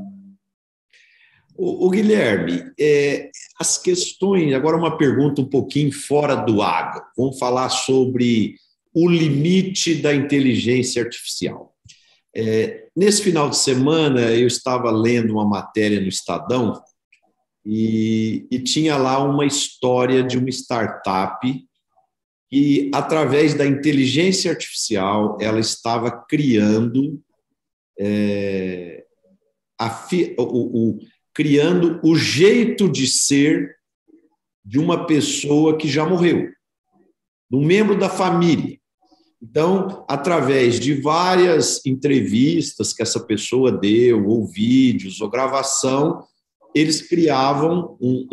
O, 1.56 1.88
o, 1.88 1.90
Guilherme, 1.90 2.72
é, 2.80 3.30
as 3.60 3.78
questões, 3.78 4.54
agora 4.54 4.76
uma 4.76 4.98
pergunta 4.98 5.42
um 5.42 5.50
pouquinho 5.50 5.94
fora 5.94 6.36
do 6.36 6.62
agro. 6.62 7.04
Vamos 7.16 7.38
falar 7.38 7.70
sobre 7.70 8.56
o 8.94 9.10
limite 9.10 9.96
da 9.96 10.14
inteligência 10.14 11.02
artificial. 11.02 11.74
É, 12.36 12.88
nesse 12.96 13.22
final 13.22 13.50
de 13.50 13.58
semana, 13.58 14.22
eu 14.32 14.48
estava 14.48 14.92
lendo 14.92 15.34
uma 15.34 15.48
matéria 15.48 16.02
no 16.02 16.08
Estadão 16.08 16.82
e, 17.66 18.46
e 18.52 18.60
tinha 18.60 18.98
lá 18.98 19.24
uma 19.24 19.46
história 19.46 20.24
de 20.24 20.38
uma 20.38 20.50
startup 20.50 21.48
que, 22.50 22.92
através 22.94 23.54
da 23.54 23.66
inteligência 23.66 24.52
artificial, 24.52 25.38
ela 25.42 25.60
estava 25.60 26.12
criando 26.12 27.22
é, 27.98 29.06
a, 29.80 30.08
o, 30.38 30.44
o, 30.44 31.00
criando 31.34 32.00
o 32.04 32.16
jeito 32.16 32.90
de 32.90 33.08
ser 33.08 33.76
de 34.64 34.78
uma 34.80 35.06
pessoa 35.06 35.78
que 35.78 35.88
já 35.88 36.06
morreu, 36.06 36.50
de 37.50 37.58
um 37.58 37.66
membro 37.66 37.98
da 37.98 38.10
família. 38.10 38.78
Então, 39.42 40.06
através 40.08 40.80
de 40.80 40.94
várias 40.94 41.86
entrevistas 41.86 42.94
que 42.94 43.02
essa 43.02 43.20
pessoa 43.20 43.72
deu, 43.72 44.26
ou 44.26 44.48
vídeos, 44.48 45.20
ou 45.20 45.30
gravação, 45.30 46.26
eles 46.74 47.02
criavam 47.02 47.98
um, 48.02 48.28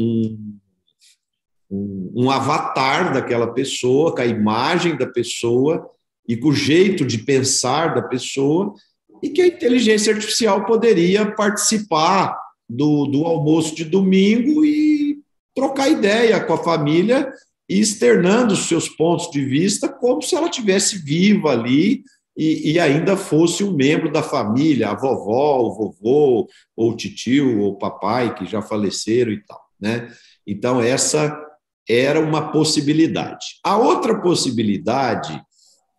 um, 1.71 2.13
um, 2.15 2.31
avatar 2.31 3.13
daquela 3.13 3.53
pessoa, 3.53 4.15
com 4.15 4.21
a 4.21 4.27
imagem 4.27 4.97
da 4.97 5.07
pessoa 5.07 5.89
e 6.29 6.37
com 6.37 6.49
o 6.49 6.55
jeito 6.55 7.05
de 7.05 7.19
pensar 7.19 7.95
da 7.95 8.03
pessoa, 8.03 8.75
e 9.23 9.29
que 9.29 9.43
a 9.43 9.47
inteligência 9.47 10.13
artificial 10.13 10.65
poderia 10.65 11.31
participar 11.35 12.37
do, 12.69 13.07
do 13.07 13.25
almoço 13.25 13.75
de 13.75 13.85
domingo 13.85 14.65
e 14.65 15.19
trocar 15.55 15.91
ideia 15.91 16.41
com 16.41 16.55
a 16.55 16.63
família 16.63 17.31
e 17.69 17.81
externando 17.81 18.53
os 18.53 18.67
seus 18.67 18.89
pontos 18.89 19.31
de 19.31 19.45
vista 19.45 19.89
como 19.89 20.23
se 20.23 20.35
ela 20.35 20.49
tivesse 20.49 20.99
viva 20.99 21.51
ali 21.51 22.03
e, 22.43 22.73
e, 22.73 22.81
ainda 22.81 23.19
fosse 23.19 23.63
um 23.63 23.77
membro 23.77 24.11
da 24.11 24.23
família, 24.23 24.89
a 24.89 24.95
vovó, 24.95 25.59
o 25.61 25.75
vovô, 25.75 26.49
ou 26.75 26.93
o 26.93 26.97
tio, 26.97 27.61
ou 27.61 27.73
o 27.73 27.77
papai, 27.77 28.35
que 28.35 28.47
já 28.47 28.63
faleceram 28.63 29.31
e 29.31 29.45
tal. 29.45 29.61
Né? 29.79 30.11
Então, 30.47 30.81
essa 30.81 31.39
era 31.87 32.19
uma 32.19 32.51
possibilidade. 32.51 33.45
A 33.63 33.77
outra 33.77 34.23
possibilidade 34.23 35.39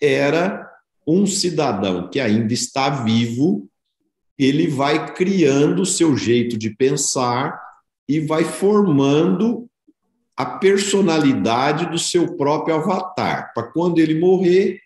era 0.02 0.68
um 1.06 1.28
cidadão 1.28 2.10
que 2.10 2.20
ainda 2.20 2.56
está 2.56 2.90
vivo, 2.90 3.70
ele 4.36 4.66
vai 4.66 5.14
criando 5.14 5.84
o 5.84 5.86
seu 5.86 6.18
jeito 6.18 6.58
de 6.58 6.72
pensar 6.72 7.62
e 8.10 8.20
vai 8.20 8.44
formando 8.44 9.70
a 10.36 10.46
personalidade 10.58 11.86
do 11.92 12.00
seu 12.00 12.36
próprio 12.36 12.78
avatar, 12.78 13.52
para 13.54 13.72
quando 13.72 14.00
ele 14.00 14.20
morrer, 14.20 14.80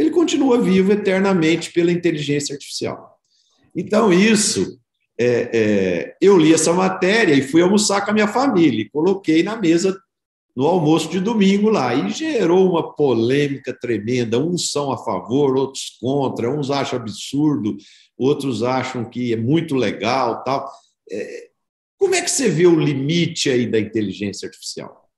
ele 0.00 0.10
continua 0.10 0.58
vivo 0.58 0.92
eternamente 0.92 1.70
pela 1.74 1.92
inteligência 1.92 2.54
artificial. 2.54 3.18
Então, 3.76 4.10
isso 4.10 4.80
é, 5.18 5.50
é, 5.52 6.16
eu 6.22 6.38
li 6.38 6.54
essa 6.54 6.72
matéria 6.72 7.34
e 7.34 7.42
fui 7.42 7.60
almoçar 7.60 8.02
com 8.02 8.10
a 8.10 8.14
minha 8.14 8.26
família, 8.26 8.88
coloquei 8.90 9.42
na 9.42 9.56
mesa 9.56 10.00
no 10.56 10.66
almoço 10.66 11.10
de 11.10 11.20
domingo 11.20 11.68
lá, 11.68 11.94
e 11.94 12.10
gerou 12.10 12.70
uma 12.70 12.94
polêmica 12.94 13.76
tremenda. 13.78 14.38
Uns 14.38 14.72
são 14.72 14.90
a 14.90 14.96
favor, 14.96 15.54
outros 15.54 15.98
contra, 16.00 16.50
uns 16.50 16.70
acham 16.70 16.98
absurdo, 16.98 17.76
outros 18.16 18.62
acham 18.62 19.04
que 19.04 19.34
é 19.34 19.36
muito 19.36 19.74
legal, 19.74 20.42
tal. 20.42 20.66
É, 21.12 21.50
como 21.98 22.14
é 22.14 22.22
que 22.22 22.30
você 22.30 22.48
vê 22.48 22.66
o 22.66 22.80
limite 22.80 23.50
aí 23.50 23.66
da 23.66 23.78
inteligência 23.78 24.46
artificial? 24.46 25.09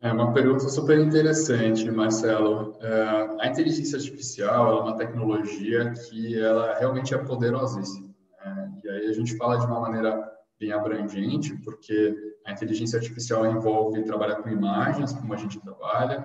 É 0.00 0.12
uma 0.12 0.32
pergunta 0.32 0.68
super 0.68 0.96
interessante, 0.96 1.90
Marcelo. 1.90 2.78
É, 2.80 3.36
a 3.40 3.48
inteligência 3.48 3.98
artificial 3.98 4.78
é 4.78 4.80
uma 4.82 4.96
tecnologia 4.96 5.90
que 5.90 6.40
ela 6.40 6.78
realmente 6.78 7.12
é 7.12 7.18
poderosíssima. 7.18 8.14
Né? 8.44 8.80
E 8.84 8.88
aí 8.88 9.06
a 9.08 9.12
gente 9.12 9.36
fala 9.36 9.58
de 9.58 9.66
uma 9.66 9.80
maneira 9.80 10.32
bem 10.60 10.70
abrangente, 10.70 11.56
porque 11.64 12.16
a 12.46 12.52
inteligência 12.52 12.96
artificial 12.96 13.44
envolve 13.44 14.04
trabalhar 14.04 14.36
com 14.36 14.48
imagens, 14.48 15.12
como 15.12 15.34
a 15.34 15.36
gente 15.36 15.58
trabalha, 15.60 16.24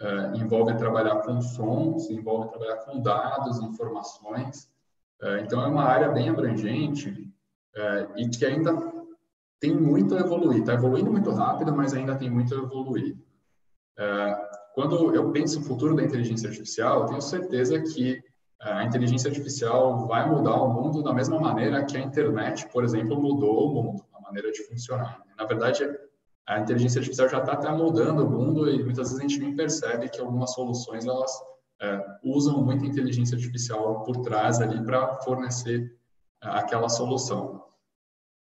é, 0.00 0.36
envolve 0.36 0.74
trabalhar 0.76 1.20
com 1.20 1.40
sons, 1.40 2.10
envolve 2.10 2.48
trabalhar 2.48 2.78
com 2.78 3.00
dados, 3.00 3.60
informações. 3.60 4.68
É, 5.22 5.40
então 5.42 5.62
é 5.62 5.68
uma 5.68 5.84
área 5.84 6.08
bem 6.08 6.28
abrangente 6.28 7.30
e 8.16 8.28
que 8.28 8.44
ainda 8.44 8.91
tem 9.62 9.72
muito 9.72 10.16
a 10.16 10.20
evoluir. 10.20 10.58
Está 10.58 10.74
evoluindo 10.74 11.12
muito 11.12 11.30
rápido, 11.30 11.72
mas 11.72 11.94
ainda 11.94 12.16
tem 12.16 12.28
muito 12.28 12.52
a 12.52 12.58
evoluir. 12.58 13.16
É, 13.96 14.36
quando 14.74 15.14
eu 15.14 15.30
penso 15.30 15.60
no 15.60 15.66
futuro 15.66 15.94
da 15.94 16.02
inteligência 16.02 16.48
artificial, 16.48 17.06
tenho 17.06 17.22
certeza 17.22 17.80
que 17.80 18.20
é, 18.60 18.72
a 18.72 18.84
inteligência 18.84 19.30
artificial 19.30 20.04
vai 20.08 20.28
mudar 20.28 20.60
o 20.60 20.68
mundo 20.68 21.00
da 21.00 21.14
mesma 21.14 21.38
maneira 21.38 21.84
que 21.84 21.96
a 21.96 22.00
internet, 22.00 22.68
por 22.72 22.82
exemplo, 22.82 23.22
mudou 23.22 23.68
o 23.68 23.74
mundo, 23.74 24.04
a 24.12 24.20
maneira 24.20 24.50
de 24.50 24.64
funcionar. 24.64 25.22
Na 25.38 25.44
verdade, 25.44 25.88
a 26.44 26.58
inteligência 26.58 26.98
artificial 26.98 27.28
já 27.28 27.38
está 27.38 27.52
até 27.52 27.70
mudando 27.70 28.26
o 28.26 28.30
mundo 28.30 28.68
e 28.68 28.82
muitas 28.82 29.10
vezes 29.10 29.18
a 29.20 29.22
gente 29.22 29.38
nem 29.38 29.54
percebe 29.54 30.08
que 30.08 30.20
algumas 30.20 30.52
soluções 30.54 31.06
elas 31.06 31.30
é, 31.80 32.04
usam 32.24 32.64
muita 32.64 32.84
inteligência 32.84 33.36
artificial 33.36 34.02
por 34.02 34.16
trás 34.22 34.60
ali 34.60 34.84
para 34.84 35.18
fornecer 35.18 35.96
é, 36.42 36.48
aquela 36.48 36.88
solução. 36.88 37.61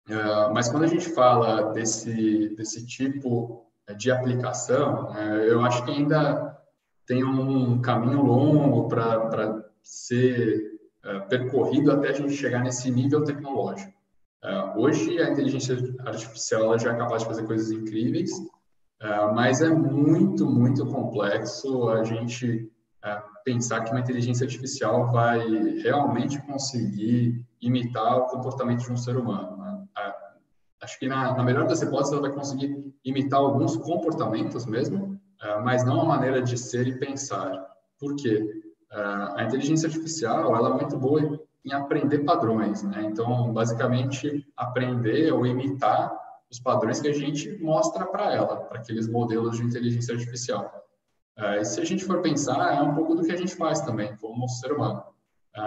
Uh, 0.09 0.53
mas 0.53 0.69
quando 0.69 0.83
a 0.83 0.87
gente 0.87 1.09
fala 1.09 1.73
desse, 1.73 2.55
desse 2.55 2.85
tipo 2.85 3.65
de 3.97 4.09
aplicação, 4.09 5.11
uh, 5.11 5.17
eu 5.43 5.61
acho 5.61 5.83
que 5.83 5.91
ainda 5.91 6.57
tem 7.05 7.25
um 7.25 7.81
caminho 7.81 8.21
longo 8.21 8.87
para 8.87 9.65
ser 9.83 10.79
uh, 11.03 11.27
percorrido 11.27 11.91
até 11.91 12.09
a 12.09 12.13
gente 12.13 12.33
chegar 12.33 12.63
nesse 12.63 12.89
nível 12.89 13.23
tecnológico. 13.23 13.91
hoje, 14.77 15.19
a 15.19 15.29
inteligência 15.29 15.75
artificial 16.05 16.79
já 16.79 16.93
é 16.93 16.97
capaz 16.97 17.23
de 17.23 17.27
fazer 17.27 17.45
coisas 17.45 17.69
incríveis, 17.71 18.31
mas 19.35 19.61
é 19.61 19.69
muito, 19.69 20.45
muito 20.45 20.85
complexo 20.85 21.89
a 21.89 22.03
gente 22.03 22.71
pensar 23.43 23.81
que 23.83 23.91
uma 23.91 23.99
inteligência 23.99 24.45
artificial 24.45 25.11
vai 25.11 25.39
realmente 25.83 26.41
conseguir 26.43 27.45
imitar 27.61 28.17
o 28.17 28.27
comportamento 28.27 28.83
de 28.83 28.91
um 28.91 28.97
ser 28.97 29.17
humano 29.17 29.66
acho 30.88 30.97
que 30.97 31.07
na, 31.07 31.35
na, 31.35 31.43
melhor 31.43 31.67
das 31.67 31.81
hipóteses 31.81 32.13
ela 32.13 32.21
vai 32.21 32.31
conseguir 32.31 32.81
imitar 33.03 33.41
alguns 33.41 33.75
comportamentos 33.75 34.65
mesmo, 34.65 35.19
uh, 35.43 35.61
mas 35.63 35.83
não 35.83 36.01
a 36.01 36.05
maneira 36.05 36.41
de 36.41 36.57
ser 36.57 36.88
e 36.88 36.97
pensar. 36.97 37.51
Por 37.99 38.15
quê? 38.15 38.63
Uh, 38.89 39.35
a 39.35 39.43
inteligência 39.43 39.88
artificial 39.88 40.55
ela 40.55 40.69
é 40.69 40.73
muito 40.73 40.97
boa 40.97 41.39
em 41.65 41.73
aprender 41.73 42.19
padrões, 42.19 42.83
né? 42.83 43.03
Então, 43.03 43.51
basicamente, 43.51 44.47
aprender 44.55 45.33
ou 45.33 45.45
imitar 45.45 46.17
os 46.49 46.57
padrões 46.57 47.01
que 47.01 47.09
a 47.09 47.13
gente 47.13 47.61
mostra 47.61 48.05
para 48.05 48.33
ela, 48.33 48.55
para 48.55 48.79
aqueles 48.79 49.09
modelos 49.09 49.57
de 49.57 49.63
inteligência 49.63 50.13
artificial. 50.15 50.71
Uh, 51.38 51.59
e 51.59 51.65
se 51.65 51.81
a 51.81 51.85
gente 51.85 52.05
for 52.05 52.21
pensar, 52.21 52.77
é 52.77 52.81
um 52.81 52.95
pouco 52.95 53.13
do 53.13 53.23
que 53.23 53.31
a 53.33 53.38
gente 53.38 53.53
faz 53.55 53.81
também, 53.81 54.15
como 54.15 54.47
ser 54.47 54.71
humano. 54.71 55.03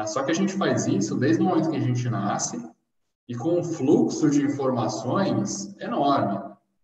só 0.07 0.23
que 0.23 0.31
a 0.31 0.35
gente 0.35 0.55
faz 0.55 0.87
isso 0.87 1.14
desde 1.14 1.43
o 1.43 1.45
momento 1.45 1.71
que 1.71 1.77
a 1.77 1.81
gente 1.81 2.09
nasce 2.09 2.57
e 3.31 3.35
com 3.37 3.61
um 3.61 3.62
fluxo 3.62 4.28
de 4.28 4.45
informações 4.45 5.72
enorme. 5.81 6.37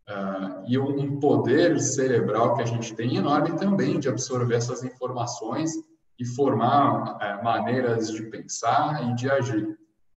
Uh, 0.09 0.63
e 0.69 0.79
um 0.79 1.19
poder 1.19 1.81
cerebral 1.81 2.55
que 2.55 2.63
a 2.63 2.65
gente 2.65 2.95
tem 2.95 3.17
enorme 3.17 3.59
também 3.59 3.99
de 3.99 4.09
absorver 4.09 4.55
essas 4.55 4.85
informações 4.85 5.73
e 6.17 6.25
formar 6.25 7.17
uh, 7.17 7.43
maneiras 7.45 8.13
de 8.13 8.23
pensar 8.23 9.11
e 9.11 9.15
de 9.17 9.29
agir. 9.29 9.77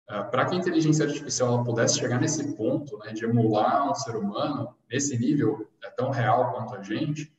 Uh, 0.10 0.30
Para 0.30 0.46
que 0.46 0.56
a 0.56 0.58
inteligência 0.58 1.06
artificial 1.06 1.64
pudesse 1.64 1.98
chegar 1.98 2.20
nesse 2.20 2.58
ponto, 2.58 2.98
né, 2.98 3.14
de 3.14 3.24
emular 3.24 3.90
um 3.90 3.96
ser 3.96 4.18
humano, 4.18 4.76
nesse 4.92 5.18
nível 5.18 5.66
é 5.82 5.90
tão 5.92 6.10
real 6.10 6.52
quanto 6.52 6.76
a 6.76 6.84
gente, 6.84 7.34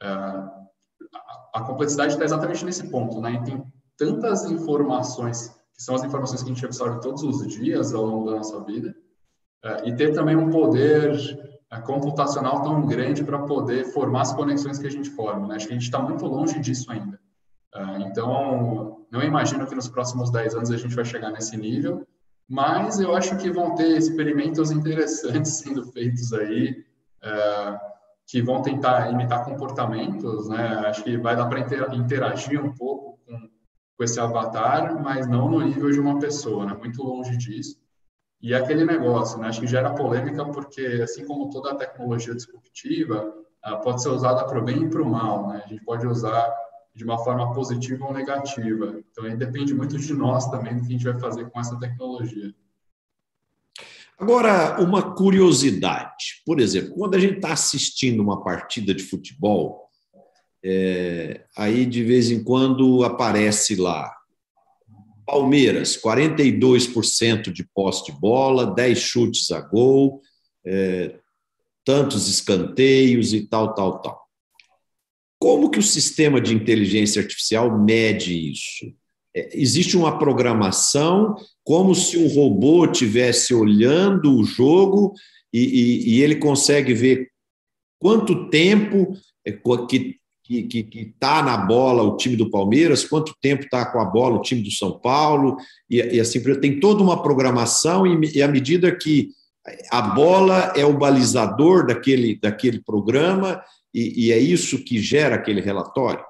a, 0.00 0.50
a 1.52 1.60
complexidade 1.60 2.14
está 2.14 2.24
exatamente 2.24 2.64
nesse 2.64 2.88
ponto. 2.88 3.20
Né? 3.20 3.34
E 3.34 3.44
tem 3.44 3.62
tantas 3.98 4.46
informações 4.46 5.59
que 5.80 5.84
são 5.84 5.94
as 5.94 6.04
informações 6.04 6.42
que 6.42 6.50
a 6.50 6.52
gente 6.52 6.64
absorve 6.66 7.00
todos 7.00 7.22
os 7.22 7.48
dias 7.48 7.94
ao 7.94 8.04
longo 8.04 8.30
da 8.30 8.36
nossa 8.36 8.62
vida, 8.64 8.94
uh, 9.64 9.88
e 9.88 9.96
ter 9.96 10.12
também 10.12 10.36
um 10.36 10.50
poder 10.50 11.10
uh, 11.72 11.82
computacional 11.84 12.62
tão 12.62 12.86
grande 12.86 13.24
para 13.24 13.38
poder 13.38 13.86
formar 13.86 14.20
as 14.20 14.32
conexões 14.34 14.78
que 14.78 14.86
a 14.86 14.90
gente 14.90 15.08
forma. 15.08 15.48
Né? 15.48 15.56
Acho 15.56 15.66
que 15.66 15.72
a 15.72 15.76
gente 15.76 15.84
está 15.84 15.98
muito 15.98 16.26
longe 16.26 16.60
disso 16.60 16.92
ainda. 16.92 17.18
Uh, 17.74 18.02
então, 18.02 19.06
não 19.10 19.22
imagino 19.22 19.66
que 19.66 19.74
nos 19.74 19.88
próximos 19.88 20.30
10 20.30 20.54
anos 20.54 20.70
a 20.70 20.76
gente 20.76 20.94
vai 20.94 21.04
chegar 21.06 21.30
nesse 21.30 21.56
nível, 21.56 22.06
mas 22.46 23.00
eu 23.00 23.16
acho 23.16 23.38
que 23.38 23.50
vão 23.50 23.74
ter 23.74 23.96
experimentos 23.96 24.70
interessantes 24.70 25.52
sendo 25.64 25.86
feitos 25.92 26.30
aí, 26.34 26.84
que 28.26 28.42
vão 28.42 28.60
tentar 28.60 29.10
imitar 29.10 29.44
comportamentos, 29.44 30.48
né? 30.48 30.82
Acho 30.86 31.02
que 31.02 31.16
vai 31.16 31.34
dar 31.34 31.46
para 31.46 31.60
interagir 31.96 32.62
um 32.62 32.72
pouco 32.72 33.09
com 34.00 34.04
esse 34.04 34.18
avatar, 34.18 34.98
mas 35.02 35.26
não 35.26 35.50
no 35.50 35.60
nível 35.60 35.90
de 35.90 36.00
uma 36.00 36.18
pessoa, 36.18 36.64
né? 36.64 36.72
Muito 36.72 37.02
longe 37.02 37.36
disso. 37.36 37.78
E 38.40 38.54
é 38.54 38.56
aquele 38.56 38.82
negócio, 38.82 39.38
né? 39.38 39.48
Acho 39.48 39.60
que 39.60 39.66
gera 39.66 39.94
polêmica 39.94 40.42
porque, 40.46 41.02
assim 41.04 41.26
como 41.26 41.50
toda 41.50 41.72
a 41.72 41.74
tecnologia 41.74 42.34
disruptiva, 42.34 43.30
pode 43.82 44.02
ser 44.02 44.08
usada 44.08 44.46
para 44.46 44.58
o 44.58 44.64
bem 44.64 44.84
e 44.84 44.88
para 44.88 45.02
o 45.02 45.06
mal, 45.06 45.48
né? 45.48 45.62
A 45.66 45.68
gente 45.68 45.84
pode 45.84 46.06
usar 46.06 46.50
de 46.94 47.04
uma 47.04 47.18
forma 47.18 47.52
positiva 47.52 48.06
ou 48.06 48.14
negativa. 48.14 49.02
Então, 49.10 49.24
aí 49.24 49.36
depende 49.36 49.74
muito 49.74 49.98
de 49.98 50.14
nós 50.14 50.50
também 50.50 50.76
do 50.76 50.80
que 50.80 50.86
a 50.86 50.92
gente 50.92 51.04
vai 51.04 51.18
fazer 51.20 51.50
com 51.50 51.60
essa 51.60 51.78
tecnologia. 51.78 52.54
Agora, 54.18 54.80
uma 54.80 55.14
curiosidade. 55.14 56.42
Por 56.46 56.58
exemplo, 56.58 56.94
quando 56.94 57.16
a 57.16 57.18
gente 57.18 57.36
está 57.36 57.52
assistindo 57.52 58.22
uma 58.22 58.42
partida 58.42 58.94
de 58.94 59.02
futebol, 59.02 59.89
é, 60.64 61.42
aí 61.56 61.86
de 61.86 62.02
vez 62.02 62.30
em 62.30 62.42
quando 62.42 63.04
aparece 63.04 63.76
lá 63.76 64.14
Palmeiras, 65.30 65.96
42% 65.96 67.52
de 67.52 67.64
posse 67.72 68.06
de 68.06 68.12
bola, 68.18 68.74
10 68.74 68.98
chutes 68.98 69.52
a 69.52 69.60
gol, 69.60 70.20
é, 70.66 71.14
tantos 71.84 72.28
escanteios 72.28 73.32
e 73.32 73.46
tal, 73.46 73.72
tal, 73.72 74.00
tal. 74.00 74.20
Como 75.38 75.70
que 75.70 75.78
o 75.78 75.82
sistema 75.82 76.40
de 76.40 76.52
inteligência 76.52 77.22
artificial 77.22 77.78
mede 77.78 78.50
isso? 78.50 78.92
É, 79.34 79.56
existe 79.56 79.96
uma 79.96 80.18
programação 80.18 81.36
como 81.62 81.94
se 81.94 82.18
um 82.18 82.26
robô 82.26 82.84
estivesse 82.84 83.54
olhando 83.54 84.36
o 84.36 84.44
jogo 84.44 85.14
e, 85.52 85.60
e, 85.60 86.14
e, 86.14 86.22
ele 86.22 86.36
consegue 86.36 86.92
ver 86.92 87.30
quanto 88.00 88.50
tempo 88.50 89.16
é, 89.46 89.52
que 89.88 90.19
que 90.50 90.88
está 90.92 91.36
tá 91.36 91.42
na 91.42 91.56
bola 91.56 92.02
o 92.02 92.16
time 92.16 92.36
do 92.36 92.50
Palmeiras, 92.50 93.04
quanto 93.04 93.34
tempo 93.40 93.64
está 93.64 93.86
com 93.86 94.00
a 94.00 94.04
bola 94.04 94.36
o 94.36 94.42
time 94.42 94.62
do 94.62 94.70
São 94.70 94.98
Paulo, 94.98 95.56
e, 95.88 95.98
e 95.98 96.20
assim, 96.20 96.42
tem 96.60 96.80
toda 96.80 97.02
uma 97.02 97.22
programação, 97.22 98.06
e, 98.06 98.36
e 98.36 98.42
à 98.42 98.48
medida 98.48 98.94
que 98.94 99.28
a 99.90 100.02
bola 100.02 100.72
é 100.74 100.84
o 100.84 100.96
balizador 100.96 101.86
daquele, 101.86 102.38
daquele 102.40 102.82
programa, 102.82 103.62
e, 103.94 104.26
e 104.26 104.32
é 104.32 104.38
isso 104.38 104.84
que 104.84 104.98
gera 104.98 105.36
aquele 105.36 105.60
relatório? 105.60 106.24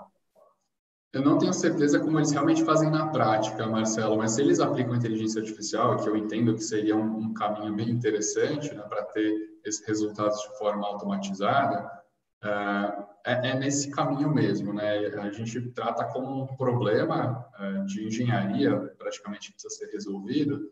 Eu 1.13 1.23
não 1.23 1.39
tenho 1.39 1.53
certeza 1.53 1.99
como 1.99 2.19
eles 2.19 2.31
realmente 2.31 2.65
fazem 2.65 2.89
na 2.89 3.09
prática, 3.09 3.67
Marcelo, 3.67 4.17
mas 4.17 4.33
se 4.33 4.43
eles 4.43 4.61
aplicam 4.61 4.95
inteligência 4.95 5.41
artificial, 5.41 5.97
que 5.97 6.09
eu 6.09 6.17
entendo 6.17 6.55
que 6.55 6.63
seria 6.63 6.95
um, 6.95 7.19
um 7.19 7.35
caminho 7.35 7.75
bem 7.75 7.91
interessante 7.91 8.73
né, 8.73 8.83
para 8.83 9.03
ter 9.07 9.35
esses 9.65 9.85
resultados 9.87 10.41
de 10.41 10.59
forma 10.59 10.87
automatizada, 10.87 11.91
é, 12.43 13.51
é, 13.51 13.59
nesse 13.59 13.91
caminho 13.91 14.33
mesmo, 14.33 14.73
né? 14.73 14.99
A 14.99 15.31
gente 15.31 15.61
trata 15.73 16.05
como 16.05 16.45
um 16.45 16.47
problema 16.57 17.47
uh, 17.59 17.85
de 17.85 18.07
engenharia, 18.07 18.77
praticamente 18.99 19.53
precisa 19.53 19.75
ser 19.75 19.93
resolvido, 19.93 20.71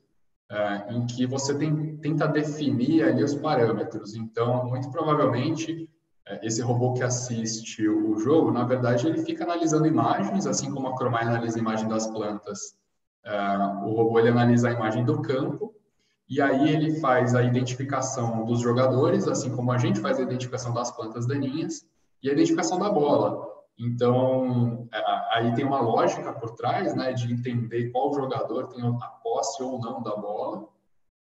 em 0.88 1.04
que 1.04 1.26
você 1.26 1.54
tem, 1.54 1.98
tenta 1.98 2.26
definir 2.26 3.04
ali 3.04 3.22
os 3.22 3.34
parâmetros. 3.34 4.14
Então, 4.14 4.64
muito 4.64 4.90
provavelmente, 4.90 5.86
esse 6.42 6.62
robô 6.62 6.94
que 6.94 7.02
assiste 7.02 7.86
o 7.86 8.18
jogo, 8.18 8.50
na 8.50 8.64
verdade, 8.64 9.06
ele 9.06 9.22
fica 9.22 9.44
analisando 9.44 9.86
imagens, 9.86 10.46
assim 10.46 10.72
como 10.72 10.88
a 10.88 10.96
Chromai 10.96 11.24
analisa 11.24 11.58
a 11.58 11.60
imagem 11.60 11.86
das 11.86 12.06
plantas. 12.06 12.78
o 13.84 13.92
robô 13.92 14.18
ele 14.18 14.30
analisa 14.30 14.70
a 14.70 14.72
imagem 14.72 15.04
do 15.04 15.20
campo 15.20 15.74
e 16.28 16.40
aí 16.42 16.68
ele 16.68 17.00
faz 17.00 17.34
a 17.34 17.42
identificação 17.42 18.44
dos 18.44 18.60
jogadores, 18.60 19.26
assim 19.26 19.54
como 19.54 19.72
a 19.72 19.78
gente 19.78 19.98
faz 19.98 20.18
a 20.18 20.22
identificação 20.22 20.74
das 20.74 20.90
plantas 20.90 21.26
daninhas 21.26 21.86
e 22.22 22.28
a 22.28 22.32
identificação 22.32 22.78
da 22.78 22.90
bola. 22.90 23.48
Então, 23.78 24.88
é, 24.92 25.02
aí 25.32 25.54
tem 25.54 25.64
uma 25.64 25.80
lógica 25.80 26.32
por 26.32 26.50
trás, 26.54 26.94
né, 26.94 27.12
de 27.12 27.32
entender 27.32 27.90
qual 27.90 28.12
jogador 28.12 28.66
tem 28.68 28.84
a 28.84 29.06
posse 29.22 29.62
ou 29.62 29.80
não 29.80 30.02
da 30.02 30.16
bola, 30.16 30.64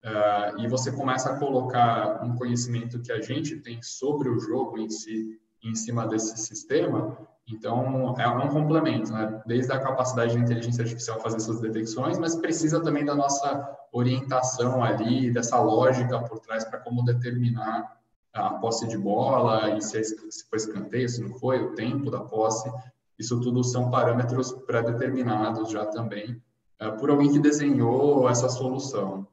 uh, 0.04 0.58
e 0.58 0.68
você 0.68 0.92
começa 0.92 1.30
a 1.30 1.38
colocar 1.38 2.24
um 2.24 2.36
conhecimento 2.36 3.00
que 3.02 3.10
a 3.10 3.20
gente 3.20 3.56
tem 3.56 3.82
sobre 3.82 4.28
o 4.28 4.38
jogo 4.38 4.78
em 4.78 4.88
si, 4.88 5.38
em 5.62 5.74
cima 5.74 6.06
desse 6.06 6.38
sistema, 6.38 7.18
então, 7.46 8.14
é 8.18 8.28
um 8.28 8.48
complemento, 8.48 9.12
né? 9.12 9.42
Desde 9.46 9.70
a 9.70 9.78
capacidade 9.78 10.34
da 10.34 10.40
inteligência 10.40 10.82
artificial 10.82 11.20
fazer 11.20 11.36
essas 11.36 11.60
detecções, 11.60 12.18
mas 12.18 12.34
precisa 12.34 12.82
também 12.82 13.04
da 13.04 13.14
nossa 13.14 13.78
orientação 13.92 14.82
ali, 14.82 15.30
dessa 15.30 15.60
lógica 15.60 16.18
por 16.20 16.40
trás 16.40 16.64
para 16.64 16.80
como 16.80 17.04
determinar 17.04 17.98
a 18.32 18.54
posse 18.54 18.88
de 18.88 18.96
bola 18.96 19.76
e 19.76 19.82
se, 19.82 20.02
se 20.02 20.48
foi 20.48 20.56
escanteio, 20.56 21.08
se 21.08 21.22
não 21.22 21.38
foi, 21.38 21.62
o 21.62 21.74
tempo 21.74 22.10
da 22.10 22.20
posse. 22.20 22.70
Isso 23.18 23.38
tudo 23.40 23.62
são 23.62 23.90
parâmetros 23.90 24.50
pré-determinados 24.66 25.70
já 25.70 25.84
também 25.86 26.42
é, 26.80 26.90
por 26.90 27.10
alguém 27.10 27.30
que 27.30 27.38
desenhou 27.38 28.28
essa 28.28 28.48
solução. 28.48 29.26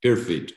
Perfeito. 0.00 0.54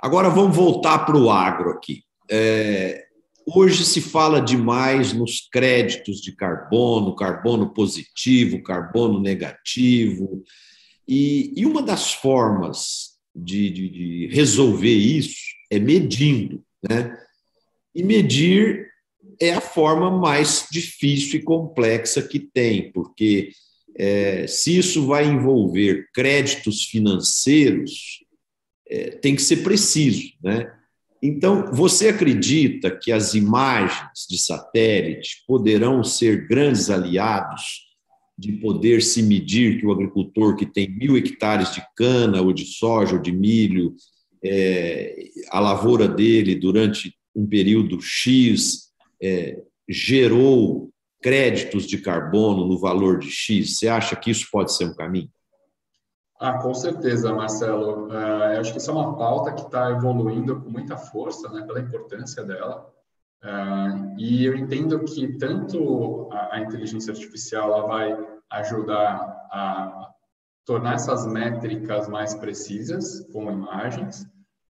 Agora 0.00 0.28
vamos 0.28 0.54
voltar 0.54 1.04
para 1.04 1.16
o 1.16 1.30
agro 1.30 1.70
aqui. 1.70 2.04
É, 2.30 3.06
Hoje 3.46 3.84
se 3.84 4.00
fala 4.00 4.40
demais 4.40 5.12
nos 5.12 5.48
créditos 5.52 6.20
de 6.20 6.34
carbono, 6.34 7.14
carbono 7.14 7.74
positivo, 7.74 8.62
carbono 8.62 9.20
negativo, 9.20 10.42
e, 11.06 11.52
e 11.54 11.66
uma 11.66 11.82
das 11.82 12.14
formas 12.14 13.18
de, 13.34 13.68
de, 13.68 13.88
de, 13.90 14.26
resolver 14.32 14.94
isso 14.94 15.36
é 15.70 15.78
medindo, 15.78 16.64
né? 16.88 17.18
E 17.94 18.02
medir 18.02 18.88
é 19.40 19.52
a 19.52 19.60
forma 19.60 20.10
mais 20.10 20.66
difícil 20.70 21.40
e 21.40 21.42
complexa 21.42 22.22
que 22.22 22.38
tem, 22.38 22.90
porque 22.92 23.50
é, 23.96 24.46
se 24.46 24.78
isso 24.78 25.06
vai 25.06 25.26
envolver 25.26 26.08
créditos 26.14 26.84
financeiros, 26.84 28.24
é, 28.88 29.10
tem 29.10 29.36
que 29.36 29.42
ser 29.42 29.58
preciso, 29.58 30.32
né? 30.42 30.72
Então, 31.26 31.72
você 31.72 32.08
acredita 32.08 32.90
que 32.94 33.10
as 33.10 33.32
imagens 33.32 34.26
de 34.28 34.36
satélite 34.36 35.42
poderão 35.46 36.04
ser 36.04 36.46
grandes 36.46 36.90
aliados 36.90 37.84
de 38.36 38.52
poder 38.52 39.00
se 39.00 39.22
medir 39.22 39.80
que 39.80 39.86
o 39.86 39.90
agricultor 39.90 40.54
que 40.54 40.66
tem 40.66 40.86
mil 40.86 41.16
hectares 41.16 41.72
de 41.72 41.82
cana 41.96 42.42
ou 42.42 42.52
de 42.52 42.66
soja 42.66 43.16
ou 43.16 43.22
de 43.22 43.32
milho, 43.32 43.96
é, 44.44 45.30
a 45.48 45.60
lavoura 45.60 46.06
dele 46.06 46.54
durante 46.56 47.14
um 47.34 47.46
período 47.46 48.02
X 48.02 48.90
é, 49.22 49.62
gerou 49.88 50.90
créditos 51.22 51.86
de 51.86 51.96
carbono 51.96 52.68
no 52.68 52.78
valor 52.78 53.18
de 53.18 53.30
X? 53.30 53.78
Você 53.78 53.88
acha 53.88 54.14
que 54.14 54.30
isso 54.30 54.46
pode 54.52 54.76
ser 54.76 54.84
um 54.84 54.94
caminho? 54.94 55.30
Ah, 56.38 56.58
com 56.58 56.74
certeza, 56.74 57.32
Marcelo. 57.32 58.08
Uh, 58.08 58.54
eu 58.54 58.60
acho 58.60 58.72
que 58.72 58.78
isso 58.78 58.90
é 58.90 58.94
uma 58.94 59.16
pauta 59.16 59.52
que 59.52 59.62
está 59.62 59.90
evoluindo 59.90 60.60
com 60.60 60.68
muita 60.68 60.96
força, 60.96 61.48
né, 61.48 61.62
pela 61.62 61.80
importância 61.80 62.44
dela. 62.44 62.92
Uh, 63.42 64.18
e 64.18 64.44
eu 64.44 64.56
entendo 64.56 64.98
que 65.04 65.36
tanto 65.38 66.28
a, 66.32 66.56
a, 66.56 66.60
inteligência 66.60 67.12
artificial 67.12 67.72
ela 67.72 67.86
vai 67.86 68.26
ajudar 68.50 69.16
a 69.50 70.10
tornar 70.64 70.94
essas 70.94 71.26
métricas 71.26 72.08
mais 72.08 72.34
precisas 72.34 73.20
com 73.32 73.52
imagens, 73.52 74.22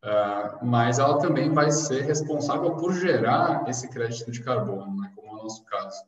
uh, 0.03 0.65
mas 0.65 0.97
ela 0.97 1.19
também 1.19 1.53
vai 1.53 1.71
ser 1.71 2.01
responsável 2.01 2.75
por 2.75 2.91
gerar 2.93 3.69
esse 3.69 3.87
crédito 3.89 4.31
de 4.31 4.43
carbono, 4.43 4.99
né, 4.99 5.11
como 5.15 5.27
é 5.27 5.39
o 5.39 5.43
nosso 5.43 5.63
caso. 5.65 6.03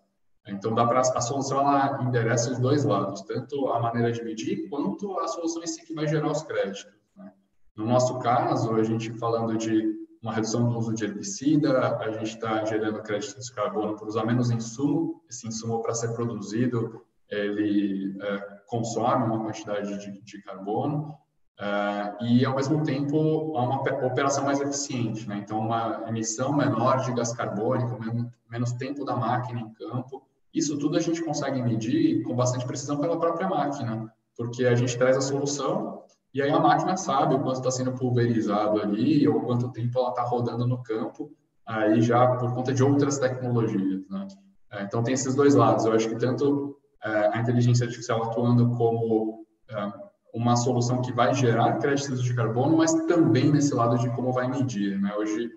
Então, 0.47 0.73
dá 0.73 0.85
para 0.85 1.01
a 1.01 1.21
solução 1.21 1.59
ela 1.59 2.01
endereça 2.03 2.51
os 2.51 2.59
dois 2.59 2.85
lados, 2.85 3.21
tanto 3.21 3.67
a 3.67 3.79
maneira 3.79 4.11
de 4.11 4.23
medir 4.23 4.69
quanto 4.69 5.19
a 5.19 5.27
solução 5.27 5.61
em 5.61 5.67
si 5.67 5.85
que 5.85 5.93
vai 5.93 6.07
gerar 6.07 6.31
os 6.31 6.43
créditos. 6.43 6.87
Né? 7.15 7.31
No 7.75 7.85
nosso 7.85 8.17
caso, 8.19 8.73
a 8.73 8.83
gente 8.83 9.11
falando 9.13 9.57
de 9.57 9.97
uma 10.21 10.33
redução 10.33 10.67
do 10.67 10.77
uso 10.77 10.93
de 10.93 11.05
herbicida, 11.05 11.97
a 11.97 12.11
gente 12.11 12.35
está 12.35 12.63
gerando 12.65 13.01
créditos 13.03 13.45
de 13.45 13.53
carbono 13.53 13.95
por 13.95 14.07
usar 14.07 14.25
menos 14.25 14.49
insumo. 14.49 15.21
Esse 15.29 15.47
insumo, 15.47 15.81
para 15.81 15.93
ser 15.93 16.13
produzido, 16.13 17.01
ele 17.29 18.17
é, 18.21 18.37
consome 18.67 19.25
uma 19.25 19.43
quantidade 19.43 19.97
de, 19.99 20.21
de 20.21 20.41
carbono 20.41 21.15
é, 21.59 22.15
e, 22.21 22.45
ao 22.45 22.55
mesmo 22.55 22.83
tempo, 22.83 23.55
há 23.57 23.63
uma 23.63 23.81
operação 24.05 24.45
mais 24.45 24.59
eficiente. 24.59 25.27
Né? 25.27 25.37
Então, 25.37 25.59
uma 25.59 26.05
emissão 26.07 26.53
menor 26.53 27.03
de 27.03 27.13
gás 27.13 27.33
carbônico, 27.33 27.99
menos, 27.99 28.31
menos 28.49 28.71
tempo 28.73 29.03
da 29.05 29.15
máquina 29.15 29.59
em 29.59 29.69
campo, 29.73 30.25
isso 30.57 30.77
tudo 30.77 30.97
a 30.97 31.01
gente 31.01 31.23
consegue 31.23 31.61
medir 31.61 32.23
com 32.23 32.35
bastante 32.35 32.65
precisão 32.65 32.97
pela 32.97 33.19
própria 33.19 33.47
máquina, 33.47 34.11
porque 34.35 34.65
a 34.65 34.75
gente 34.75 34.97
traz 34.97 35.17
a 35.17 35.21
solução 35.21 36.03
e 36.33 36.41
aí 36.41 36.51
a 36.51 36.59
máquina 36.59 36.95
sabe 36.97 37.35
o 37.35 37.39
quanto 37.39 37.57
está 37.57 37.71
sendo 37.71 37.93
pulverizado 37.93 38.81
ali 38.81 39.27
ou 39.27 39.41
quanto 39.41 39.71
tempo 39.71 39.97
ela 39.97 40.09
está 40.09 40.21
rodando 40.23 40.67
no 40.67 40.83
campo, 40.83 41.31
aí 41.65 42.01
já 42.01 42.35
por 42.35 42.53
conta 42.53 42.73
de 42.73 42.83
outras 42.83 43.17
tecnologias. 43.17 44.07
Né? 44.09 44.27
É, 44.71 44.83
então 44.83 45.01
tem 45.01 45.13
esses 45.13 45.33
dois 45.33 45.55
lados. 45.55 45.85
Eu 45.85 45.93
acho 45.93 46.09
que 46.09 46.15
tanto 46.15 46.77
é, 47.03 47.29
a 47.33 47.39
inteligência 47.39 47.85
artificial 47.85 48.23
atuando 48.23 48.69
como 48.75 49.45
é, 49.69 49.93
uma 50.33 50.55
solução 50.55 51.01
que 51.01 51.11
vai 51.11 51.33
gerar 51.33 51.79
créditos 51.79 52.21
de 52.21 52.33
carbono, 52.35 52.77
mas 52.77 52.93
também 53.05 53.51
nesse 53.51 53.73
lado 53.73 53.97
de 53.97 54.09
como 54.11 54.31
vai 54.31 54.47
medir. 54.47 54.99
Né? 54.99 55.13
Hoje, 55.17 55.49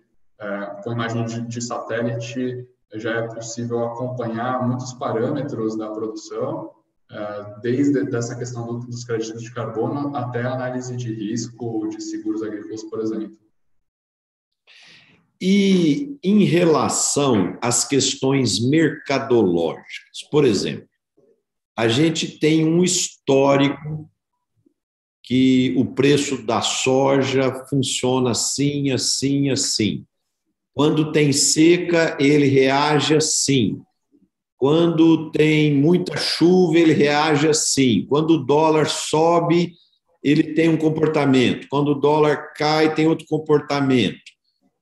com 0.82 0.92
imagem 0.92 1.26
de, 1.26 1.42
de 1.42 1.61
satélite, 1.61 2.66
já 2.95 3.11
é 3.11 3.28
possível 3.28 3.84
acompanhar 3.84 4.66
muitos 4.66 4.93
parâmetros 4.95 5.76
da 5.76 5.91
produção, 5.91 6.72
é, 7.11 7.61
desde 7.61 8.16
essa 8.16 8.36
questão 8.36 8.80
dos 8.80 9.05
créditos 9.05 9.43
de 9.43 9.53
carbono 9.53 10.16
até 10.16 10.43
a 10.43 10.55
análise 10.55 10.97
de 10.97 11.12
risco 11.12 11.88
de 11.88 12.03
seguros 12.03 12.43
agrícolas, 12.43 12.82
por 12.84 13.01
exemplo. 13.01 13.36
E 15.41 16.18
em 16.22 16.45
relação 16.45 17.57
às 17.62 17.84
questões 17.84 18.61
mercadológicas, 18.61 20.22
por 20.30 20.45
exemplo, 20.45 20.88
a 21.76 21.88
gente 21.88 22.38
tem 22.38 22.66
um 22.66 22.84
histórico 22.84 24.11
que 25.22 25.74
o 25.78 25.95
preço 25.95 26.45
da 26.45 26.61
soja 26.61 27.64
funciona 27.70 28.32
assim, 28.32 28.91
assim, 28.91 29.49
assim. 29.49 30.05
Quando 30.81 31.12
tem 31.12 31.31
seca, 31.31 32.16
ele 32.18 32.47
reage 32.47 33.14
assim. 33.14 33.83
Quando 34.57 35.31
tem 35.31 35.74
muita 35.74 36.16
chuva, 36.16 36.78
ele 36.78 36.95
reage 36.95 37.47
assim. 37.47 38.07
Quando 38.09 38.31
o 38.31 38.47
dólar 38.47 38.89
sobe, 38.89 39.74
ele 40.24 40.55
tem 40.55 40.70
um 40.70 40.78
comportamento. 40.78 41.66
Quando 41.68 41.89
o 41.89 41.95
dólar 41.95 42.55
cai, 42.57 42.95
tem 42.95 43.07
outro 43.07 43.26
comportamento. 43.28 44.22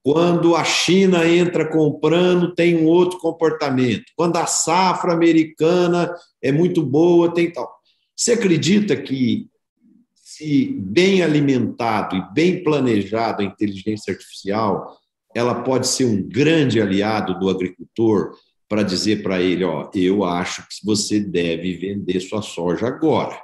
Quando 0.00 0.54
a 0.54 0.62
China 0.62 1.28
entra 1.28 1.68
comprando, 1.68 2.54
tem 2.54 2.76
um 2.76 2.86
outro 2.86 3.18
comportamento. 3.18 4.04
Quando 4.14 4.36
a 4.36 4.46
safra 4.46 5.12
americana 5.12 6.14
é 6.40 6.52
muito 6.52 6.80
boa, 6.80 7.34
tem 7.34 7.52
tal. 7.52 7.68
Você 8.14 8.34
acredita 8.34 8.96
que, 8.96 9.48
se 10.14 10.76
bem 10.78 11.22
alimentado 11.22 12.14
e 12.14 12.32
bem 12.32 12.62
planejado 12.62 13.42
a 13.42 13.44
inteligência 13.44 14.12
artificial, 14.12 14.96
ela 15.38 15.62
pode 15.62 15.86
ser 15.86 16.04
um 16.04 16.20
grande 16.28 16.80
aliado 16.80 17.38
do 17.38 17.48
agricultor 17.48 18.32
para 18.68 18.82
dizer 18.82 19.22
para 19.22 19.40
ele, 19.40 19.64
ó, 19.64 19.88
eu 19.94 20.24
acho 20.24 20.62
que 20.68 20.84
você 20.84 21.20
deve 21.20 21.76
vender 21.76 22.20
sua 22.20 22.42
soja 22.42 22.88
agora. 22.88 23.40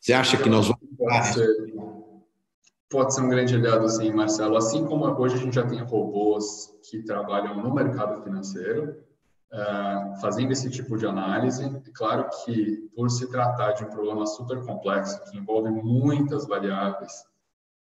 Você 0.00 0.14
acha 0.14 0.38
que 0.38 0.48
nós 0.48 0.66
vamos 0.66 0.80
pode 0.96 1.26
ser, 1.34 1.48
pode 2.90 3.14
ser 3.14 3.20
um 3.20 3.28
grande 3.28 3.54
aliado, 3.54 3.88
sim, 3.88 4.10
Marcelo. 4.10 4.56
Assim 4.56 4.84
como 4.86 5.04
hoje 5.06 5.34
a 5.34 5.38
gente 5.38 5.54
já 5.54 5.66
tem 5.66 5.80
robôs 5.80 6.74
que 6.88 7.02
trabalham 7.02 7.62
no 7.62 7.74
mercado 7.74 8.22
financeiro, 8.24 8.96
uh, 9.52 10.20
fazendo 10.20 10.52
esse 10.52 10.70
tipo 10.70 10.96
de 10.96 11.06
análise. 11.06 11.64
É 11.64 11.90
claro 11.94 12.26
que, 12.44 12.88
por 12.96 13.10
se 13.10 13.30
tratar 13.30 13.72
de 13.72 13.84
um 13.84 13.90
problema 13.90 14.26
super 14.26 14.64
complexo, 14.64 15.20
que 15.30 15.36
envolve 15.36 15.70
muitas 15.70 16.46
variáveis, 16.46 17.12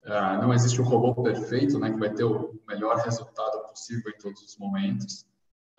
Uh, 0.05 0.43
não 0.43 0.53
existe 0.53 0.81
um 0.83 0.85
robô 0.85 1.15
perfeito, 1.23 1.79
né, 1.79 1.91
que 1.91 1.99
vai 1.99 2.11
ter 2.11 2.25
o 2.25 2.61
melhor 2.69 2.99
resultado 2.99 3.67
possível 3.69 4.13
em 4.15 4.19
todos 4.19 4.43
os 4.43 4.59
momentos. 4.59 5.25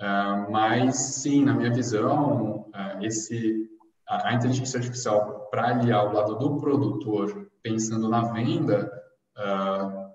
Uh, 0.01 0.51
mas 0.51 0.95
sim, 0.95 1.45
na 1.45 1.53
minha 1.53 1.71
visão, 1.71 2.65
uh, 2.73 3.03
esse 3.03 3.69
a, 4.07 4.29
a, 4.29 4.33
inteligência 4.33 4.79
artificial 4.79 5.47
para 5.51 5.69
aliar 5.69 6.07
o 6.07 6.13
lado 6.13 6.35
do 6.39 6.57
produtor, 6.57 7.47
pensando 7.61 8.09
na 8.09 8.21
venda, 8.31 8.91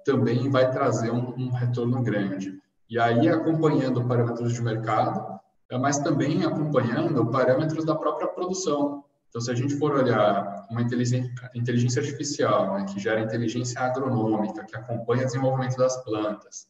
também 0.04 0.48
vai 0.48 0.70
trazer 0.70 1.10
um, 1.10 1.34
um, 1.36 1.50
retorno 1.50 2.02
grande. 2.02 2.58
E 2.88 2.98
aí 2.98 3.28
acompanhando 3.28 4.06
parâmetros 4.06 4.54
de 4.54 4.62
mercado, 4.62 5.38
mas 5.78 5.98
também 5.98 6.44
acompanhando 6.44 7.26
parâmetros 7.26 7.84
da 7.84 7.94
própria 7.94 8.28
produção. 8.28 9.04
Então, 9.30 9.40
se 9.40 9.50
a 9.50 9.54
gente 9.54 9.76
for 9.76 9.92
olhar 9.92 10.66
uma 10.68 10.82
inteligência, 10.82 11.32
inteligência 11.54 12.02
artificial, 12.02 12.74
né, 12.74 12.84
que 12.84 12.98
gera 12.98 13.20
inteligência 13.20 13.80
agronômica, 13.80 14.64
que 14.64 14.76
acompanha 14.76 15.22
o 15.22 15.26
desenvolvimento 15.26 15.76
das 15.76 15.96
plantas, 16.04 16.66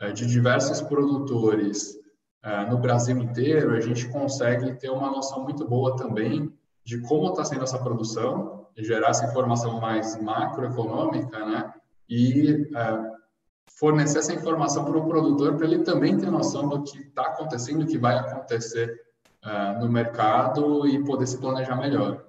é, 0.00 0.10
de 0.10 0.26
diversos 0.26 0.80
produtores 0.80 1.98
é, 2.42 2.64
no 2.64 2.78
Brasil 2.78 3.18
inteiro, 3.18 3.74
a 3.74 3.80
gente 3.80 4.08
consegue 4.08 4.72
ter 4.74 4.88
uma 4.88 5.10
noção 5.10 5.44
muito 5.44 5.68
boa 5.68 5.96
também 5.96 6.50
de 6.82 6.98
como 7.02 7.28
está 7.28 7.44
sendo 7.44 7.64
essa 7.64 7.78
produção, 7.78 8.66
gerar 8.76 9.10
essa 9.10 9.26
informação 9.26 9.78
mais 9.78 10.18
macroeconômica, 10.22 11.44
né? 11.44 11.74
E 12.08 12.70
é, 12.74 13.18
fornecer 13.78 14.20
essa 14.20 14.32
informação 14.32 14.84
para 14.84 14.96
o 14.96 15.06
produtor 15.06 15.56
para 15.56 15.66
ele 15.66 15.80
também 15.80 16.16
ter 16.16 16.30
noção 16.30 16.68
do 16.68 16.82
que 16.84 16.98
está 17.00 17.22
acontecendo, 17.22 17.80
do 17.80 17.86
que 17.86 17.98
vai 17.98 18.16
acontecer 18.16 18.98
uh, 19.44 19.80
no 19.80 19.90
mercado 19.90 20.86
e 20.86 21.02
poder 21.04 21.26
se 21.26 21.38
planejar 21.38 21.76
melhor. 21.76 22.24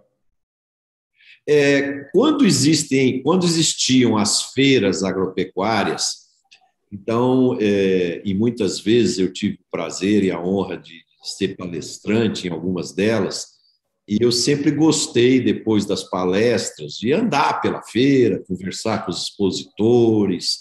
É, 1.47 2.03
quando 2.11 2.45
existem, 2.45 3.23
quando 3.23 3.43
existiam 3.43 4.17
as 4.17 4.51
feiras 4.53 5.03
agropecuárias, 5.03 6.29
então, 6.91 7.57
é, 7.59 8.21
e 8.23 8.33
muitas 8.33 8.79
vezes 8.79 9.19
eu 9.19 9.31
tive 9.31 9.55
o 9.55 9.71
prazer 9.71 10.23
e 10.23 10.31
a 10.31 10.39
honra 10.39 10.77
de 10.77 11.03
ser 11.23 11.55
palestrante 11.55 12.47
em 12.47 12.51
algumas 12.51 12.91
delas, 12.91 13.59
e 14.07 14.17
eu 14.21 14.31
sempre 14.31 14.71
gostei, 14.71 15.39
depois 15.39 15.85
das 15.85 16.03
palestras, 16.03 16.93
de 16.93 17.13
andar 17.13 17.61
pela 17.61 17.81
feira, 17.83 18.43
conversar 18.47 19.05
com 19.05 19.11
os 19.11 19.23
expositores, 19.23 20.59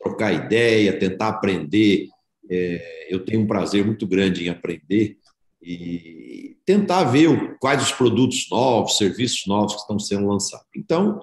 trocar 0.00 0.32
ideia, 0.32 0.96
tentar 0.96 1.28
aprender. 1.28 2.08
É, 2.48 3.08
eu 3.08 3.24
tenho 3.24 3.40
um 3.40 3.46
prazer 3.46 3.84
muito 3.84 4.06
grande 4.06 4.44
em 4.44 4.48
aprender 4.48 5.18
e 5.64 6.56
tentar 6.66 7.04
ver 7.04 7.56
quais 7.58 7.82
os 7.82 7.92
produtos 7.92 8.46
novos, 8.50 8.96
serviços 8.96 9.46
novos 9.46 9.74
que 9.74 9.80
estão 9.80 9.98
sendo 9.98 10.28
lançados. 10.28 10.66
Então, 10.76 11.20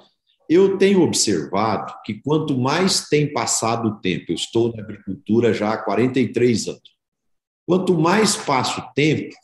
eu 0.49 0.77
tenho 0.77 1.01
observado 1.01 1.93
que 2.03 2.15
quanto 2.15 2.57
mais 2.57 3.07
tem 3.07 3.31
passado 3.31 3.87
o 3.87 4.01
tempo, 4.01 4.25
eu 4.29 4.35
estou 4.35 4.75
na 4.75 4.81
agricultura 4.81 5.53
já 5.53 5.73
há 5.73 5.77
43 5.77 6.67
anos, 6.67 6.91
quanto 7.65 7.97
mais 7.97 8.35
passa 8.35 8.81
o 8.81 8.93
tempo, 8.93 9.35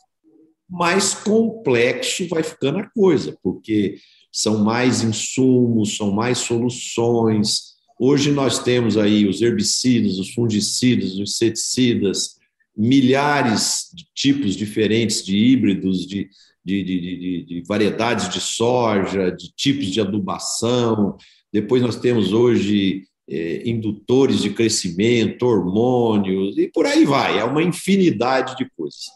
mais 0.68 1.14
complexo 1.14 2.28
vai 2.28 2.42
ficando 2.42 2.78
a 2.78 2.90
coisa, 2.90 3.38
porque 3.42 3.96
são 4.30 4.62
mais 4.62 5.02
insumos, 5.02 5.96
são 5.96 6.10
mais 6.10 6.38
soluções, 6.38 7.78
Hoje 8.00 8.30
nós 8.30 8.60
temos 8.60 8.96
aí 8.96 9.26
os 9.26 9.42
herbicidas, 9.42 10.20
os 10.20 10.32
fungicidas, 10.32 11.14
os 11.14 11.32
inseticidas, 11.32 12.37
milhares 12.78 13.90
de 13.92 14.06
tipos 14.14 14.54
diferentes 14.54 15.24
de 15.24 15.36
híbridos, 15.36 16.06
de, 16.06 16.30
de, 16.64 16.84
de, 16.84 17.44
de, 17.44 17.62
variedades 17.66 18.28
de 18.28 18.40
soja, 18.40 19.32
de 19.32 19.52
tipos 19.56 19.86
de 19.86 20.00
adubação. 20.00 21.16
Depois 21.52 21.82
nós 21.82 21.96
temos 21.96 22.32
hoje 22.32 23.02
é, 23.28 23.68
indutores 23.68 24.40
de 24.40 24.50
crescimento, 24.50 25.44
hormônios, 25.44 26.56
e 26.56 26.68
por 26.68 26.86
aí 26.86 27.04
vai, 27.04 27.40
é 27.40 27.44
uma 27.44 27.64
infinidade 27.64 28.56
de 28.56 28.70
coisas. 28.76 29.06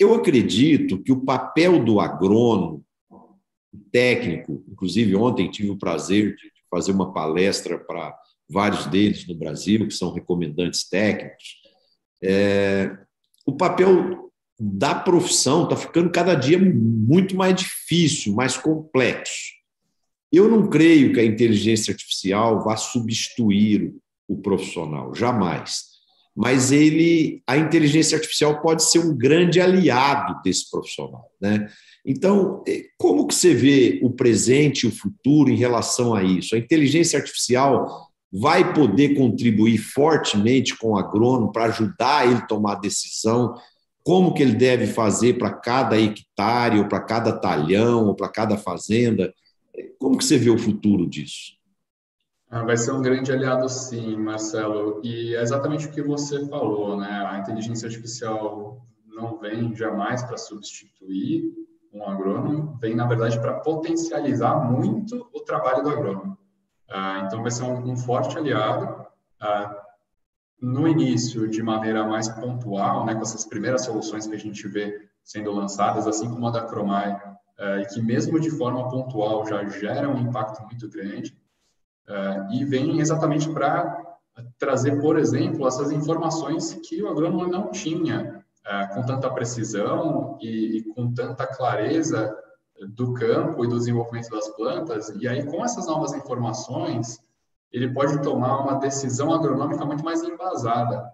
Eu 0.00 0.14
acredito 0.14 1.02
que 1.02 1.12
o 1.12 1.20
papel 1.20 1.84
do 1.84 2.00
agrônomo, 2.00 2.82
técnico, 3.92 4.64
inclusive 4.68 5.14
ontem 5.14 5.50
tive 5.50 5.70
o 5.70 5.78
prazer 5.78 6.34
de 6.34 6.50
fazer 6.70 6.92
uma 6.92 7.12
palestra 7.12 7.78
para 7.78 8.16
vários 8.48 8.86
deles 8.86 9.26
no 9.26 9.34
Brasil, 9.34 9.86
que 9.86 9.94
são 9.94 10.12
recomendantes 10.12 10.88
técnicos. 10.88 11.63
É, 12.24 12.96
o 13.46 13.52
papel 13.52 14.30
da 14.58 14.94
profissão 14.94 15.64
está 15.64 15.76
ficando 15.76 16.10
cada 16.10 16.34
dia 16.34 16.58
muito 16.58 17.36
mais 17.36 17.54
difícil, 17.54 18.34
mais 18.34 18.56
complexo. 18.56 19.52
Eu 20.32 20.48
não 20.48 20.68
creio 20.68 21.12
que 21.12 21.20
a 21.20 21.24
inteligência 21.24 21.92
artificial 21.92 22.64
vá 22.64 22.76
substituir 22.76 23.94
o 24.26 24.36
profissional, 24.38 25.14
jamais. 25.14 25.94
Mas 26.36 26.72
ele, 26.72 27.42
a 27.46 27.56
inteligência 27.56 28.16
artificial 28.16 28.60
pode 28.60 28.82
ser 28.82 28.98
um 28.98 29.16
grande 29.16 29.60
aliado 29.60 30.42
desse 30.42 30.68
profissional, 30.68 31.30
né? 31.40 31.68
Então, 32.04 32.64
eh, 32.66 32.86
como 32.98 33.26
que 33.26 33.34
você 33.34 33.54
vê 33.54 34.00
o 34.02 34.10
presente 34.10 34.82
e 34.82 34.88
o 34.88 34.94
futuro 34.94 35.48
em 35.48 35.56
relação 35.56 36.12
a 36.12 36.24
isso? 36.24 36.56
A 36.56 36.58
inteligência 36.58 37.18
artificial 37.18 38.10
vai 38.34 38.72
poder 38.74 39.14
contribuir 39.14 39.78
fortemente 39.78 40.76
com 40.76 40.92
o 40.92 40.98
agrônomo 40.98 41.52
para 41.52 41.66
ajudar 41.66 42.26
ele 42.26 42.38
a 42.38 42.46
tomar 42.46 42.76
decisão, 42.76 43.54
como 44.02 44.34
que 44.34 44.42
ele 44.42 44.54
deve 44.54 44.86
fazer 44.86 45.38
para 45.38 45.52
cada 45.52 45.98
hectare, 45.98 46.78
ou 46.78 46.88
para 46.88 47.00
cada 47.00 47.32
talhão, 47.32 48.08
ou 48.08 48.14
para 48.14 48.28
cada 48.28 48.56
fazenda? 48.58 49.32
Como 49.98 50.18
que 50.18 50.24
você 50.24 50.36
vê 50.36 50.50
o 50.50 50.58
futuro 50.58 51.08
disso? 51.08 51.54
Ah, 52.50 52.64
vai 52.64 52.76
ser 52.76 52.92
um 52.92 53.00
grande 53.00 53.32
aliado, 53.32 53.68
sim, 53.68 54.16
Marcelo. 54.16 55.00
E 55.02 55.34
é 55.34 55.40
exatamente 55.40 55.86
o 55.86 55.90
que 55.90 56.02
você 56.02 56.46
falou, 56.48 56.98
né? 56.98 57.26
A 57.30 57.38
inteligência 57.38 57.86
artificial 57.86 58.84
não 59.06 59.38
vem 59.38 59.74
jamais 59.74 60.22
para 60.22 60.36
substituir 60.36 61.52
um 61.94 62.04
agrônomo 62.04 62.76
vem, 62.80 62.94
na 62.94 63.06
verdade, 63.06 63.40
para 63.40 63.60
potencializar 63.60 64.56
muito 64.68 65.28
o 65.32 65.40
trabalho 65.40 65.84
do 65.84 65.90
agrônomo. 65.90 66.36
Ah, 66.90 67.22
então, 67.26 67.42
vai 67.42 67.50
ser 67.50 67.64
um, 67.64 67.90
um 67.90 67.96
forte 67.96 68.36
aliado. 68.36 69.06
Ah, 69.40 69.82
no 70.60 70.88
início, 70.88 71.48
de 71.48 71.62
maneira 71.62 72.04
mais 72.04 72.28
pontual, 72.28 73.04
né, 73.04 73.14
com 73.14 73.22
essas 73.22 73.44
primeiras 73.44 73.84
soluções 73.84 74.26
que 74.26 74.34
a 74.34 74.38
gente 74.38 74.66
vê 74.68 75.08
sendo 75.22 75.52
lançadas, 75.52 76.06
assim 76.06 76.30
como 76.30 76.46
a 76.46 76.50
da 76.50 76.62
Cromai, 76.62 77.20
ah, 77.58 77.80
e 77.80 77.86
que 77.86 78.00
mesmo 78.00 78.40
de 78.40 78.50
forma 78.50 78.88
pontual 78.88 79.46
já 79.46 79.64
gera 79.66 80.08
um 80.08 80.18
impacto 80.18 80.62
muito 80.64 80.88
grande, 80.88 81.36
e 82.50 82.66
vem 82.66 83.00
exatamente 83.00 83.48
para 83.48 84.18
trazer, 84.58 85.00
por 85.00 85.18
exemplo, 85.18 85.66
essas 85.66 85.90
informações 85.90 86.74
que 86.86 87.02
o 87.02 87.08
agrônomo 87.08 87.46
não 87.46 87.70
tinha 87.70 88.44
com 88.92 89.02
tanta 89.02 89.30
precisão 89.30 90.38
e, 90.40 90.78
e, 90.78 90.82
com 90.94 91.12
tanta 91.12 91.46
clareza 91.46 92.36
do 92.80 93.14
campo 93.14 93.64
e 93.64 93.68
do 93.68 93.78
desenvolvimento 93.78 94.30
das 94.30 94.48
plantas. 94.50 95.08
E 95.20 95.28
aí, 95.28 95.44
com 95.46 95.64
essas 95.64 95.86
novas 95.86 96.12
informações, 96.12 97.20
ele 97.72 97.92
pode 97.92 98.22
tomar 98.22 98.60
uma 98.60 98.78
decisão 98.78 99.32
agronômica 99.32 99.84
muito 99.84 100.04
mais 100.04 100.22
embasada. 100.22 101.12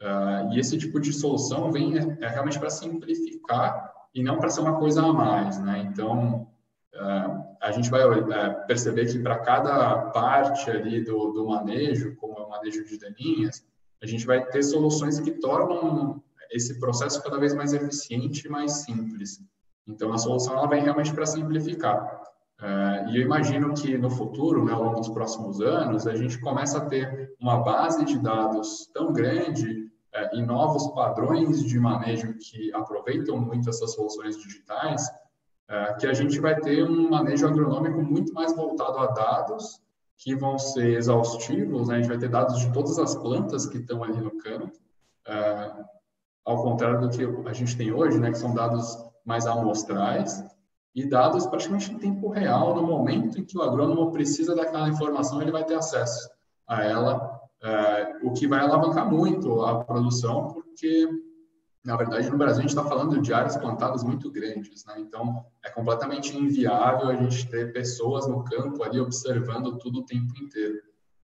Uh, 0.00 0.52
e 0.52 0.58
esse 0.58 0.78
tipo 0.78 0.98
de 0.98 1.12
solução 1.12 1.70
vem 1.70 1.98
é, 1.98 2.18
é 2.20 2.28
realmente 2.28 2.58
para 2.58 2.70
simplificar 2.70 3.92
e 4.14 4.22
não 4.22 4.38
para 4.38 4.48
ser 4.48 4.60
uma 4.60 4.78
coisa 4.78 5.02
a 5.02 5.12
mais, 5.12 5.60
né? 5.60 5.86
Então, 5.90 6.48
uh, 6.94 7.56
a 7.60 7.70
gente 7.70 7.90
vai 7.90 8.02
uh, 8.02 8.66
perceber 8.66 9.06
que 9.06 9.18
para 9.18 9.38
cada 9.40 10.10
parte 10.10 10.70
ali 10.70 11.04
do, 11.04 11.32
do 11.32 11.46
manejo, 11.46 12.16
como 12.16 12.38
é 12.38 12.42
o 12.42 12.48
manejo 12.48 12.84
de 12.84 12.98
daninhas, 12.98 13.62
a 14.02 14.06
gente 14.06 14.26
vai 14.26 14.44
ter 14.46 14.62
soluções 14.62 15.20
que 15.20 15.32
tornam 15.32 16.22
esse 16.50 16.80
processo 16.80 17.22
cada 17.22 17.38
vez 17.38 17.54
mais 17.54 17.72
eficiente 17.72 18.46
e 18.46 18.50
mais 18.50 18.72
simples. 18.72 19.40
Então, 19.90 20.12
a 20.12 20.18
solução 20.18 20.54
ela 20.54 20.68
vem 20.68 20.82
realmente 20.82 21.12
para 21.12 21.26
simplificar. 21.26 22.20
Uh, 22.60 23.08
e 23.08 23.16
eu 23.16 23.22
imagino 23.22 23.72
que 23.72 23.96
no 23.96 24.10
futuro, 24.10 24.64
né, 24.64 24.72
ao 24.72 24.82
longo 24.82 25.00
dos 25.00 25.08
próximos 25.08 25.62
anos, 25.62 26.06
a 26.06 26.14
gente 26.14 26.38
começa 26.38 26.76
a 26.76 26.84
ter 26.84 27.34
uma 27.40 27.62
base 27.62 28.04
de 28.04 28.18
dados 28.18 28.86
tão 28.92 29.14
grande 29.14 29.84
uh, 30.14 30.36
e 30.36 30.42
novos 30.42 30.88
padrões 30.88 31.64
de 31.64 31.80
manejo 31.80 32.34
que 32.34 32.70
aproveitam 32.74 33.38
muito 33.38 33.70
essas 33.70 33.94
soluções 33.94 34.36
digitais, 34.36 35.08
uh, 35.70 35.96
que 35.98 36.06
a 36.06 36.12
gente 36.12 36.38
vai 36.38 36.54
ter 36.60 36.84
um 36.84 37.08
manejo 37.08 37.46
agronômico 37.46 38.02
muito 38.02 38.34
mais 38.34 38.54
voltado 38.54 38.98
a 38.98 39.06
dados 39.06 39.80
que 40.18 40.34
vão 40.36 40.58
ser 40.58 40.98
exaustivos, 40.98 41.88
né? 41.88 41.94
a 41.94 41.98
gente 41.98 42.08
vai 42.08 42.18
ter 42.18 42.28
dados 42.28 42.60
de 42.60 42.70
todas 42.74 42.98
as 42.98 43.14
plantas 43.14 43.64
que 43.64 43.78
estão 43.78 44.04
ali 44.04 44.20
no 44.20 44.36
campo, 44.36 44.70
ao 46.44 46.62
contrário 46.62 47.00
do 47.00 47.08
que 47.08 47.24
a 47.48 47.52
gente 47.54 47.74
tem 47.74 47.90
hoje, 47.90 48.18
né, 48.18 48.30
que 48.30 48.36
são 48.36 48.52
dados 48.52 48.98
mais 49.24 49.46
amostrais 49.46 50.42
e 50.94 51.06
dados 51.06 51.46
praticamente 51.46 51.92
em 51.92 51.98
tempo 51.98 52.28
real, 52.28 52.74
no 52.74 52.82
momento 52.82 53.38
em 53.38 53.44
que 53.44 53.56
o 53.56 53.62
agrônomo 53.62 54.10
precisa 54.10 54.54
daquela 54.54 54.88
informação, 54.88 55.40
ele 55.40 55.52
vai 55.52 55.64
ter 55.64 55.74
acesso 55.74 56.28
a 56.66 56.82
ela, 56.84 57.40
é, 57.62 58.18
o 58.22 58.32
que 58.32 58.46
vai 58.46 58.60
alavancar 58.60 59.08
muito 59.08 59.62
a 59.62 59.84
produção, 59.84 60.48
porque, 60.48 61.08
na 61.84 61.96
verdade, 61.96 62.30
no 62.30 62.38
Brasil 62.38 62.58
a 62.58 62.62
gente 62.62 62.76
está 62.76 62.84
falando 62.84 63.20
de 63.20 63.32
áreas 63.32 63.56
plantadas 63.56 64.02
muito 64.02 64.30
grandes, 64.30 64.84
né? 64.86 64.94
então 64.98 65.44
é 65.64 65.70
completamente 65.70 66.36
inviável 66.36 67.08
a 67.08 67.14
gente 67.14 67.48
ter 67.48 67.72
pessoas 67.72 68.26
no 68.26 68.44
campo 68.44 68.82
ali 68.82 69.00
observando 69.00 69.78
tudo 69.78 70.00
o 70.00 70.04
tempo 70.04 70.32
inteiro. 70.42 70.80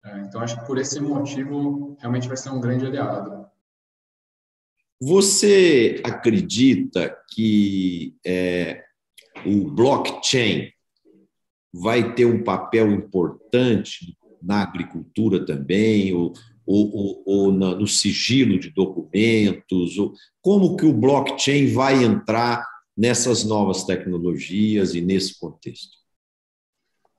É, 0.04 0.20
então, 0.20 0.40
acho 0.40 0.58
que 0.58 0.66
por 0.66 0.78
esse 0.78 1.00
motivo, 1.00 1.96
realmente 1.98 2.28
vai 2.28 2.36
ser 2.36 2.50
um 2.50 2.60
grande 2.60 2.86
aliado. 2.86 3.39
Você 5.00 6.02
acredita 6.04 7.16
que 7.32 8.14
é, 8.24 8.84
o 9.46 9.70
blockchain 9.70 10.70
vai 11.72 12.14
ter 12.14 12.26
um 12.26 12.44
papel 12.44 12.92
importante 12.92 14.14
na 14.42 14.62
agricultura 14.62 15.44
também, 15.44 16.12
ou, 16.12 16.34
ou, 16.66 16.94
ou, 16.94 17.22
ou 17.24 17.52
na, 17.52 17.74
no 17.74 17.86
sigilo 17.86 18.58
de 18.58 18.70
documentos? 18.70 19.96
Ou, 19.98 20.12
como 20.42 20.76
que 20.76 20.84
o 20.84 20.92
blockchain 20.92 21.72
vai 21.72 22.04
entrar 22.04 22.66
nessas 22.94 23.42
novas 23.42 23.84
tecnologias 23.84 24.94
e 24.94 25.00
nesse 25.00 25.38
contexto? 25.38 25.98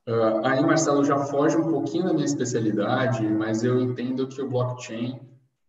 Uh, 0.07 0.45
aí, 0.45 0.61
Marcelo, 0.61 1.03
já 1.03 1.17
foge 1.17 1.57
um 1.57 1.71
pouquinho 1.71 2.05
da 2.05 2.13
minha 2.13 2.25
especialidade, 2.25 3.23
mas 3.23 3.63
eu 3.63 3.81
entendo 3.81 4.27
que 4.27 4.41
o 4.41 4.49
blockchain 4.49 5.19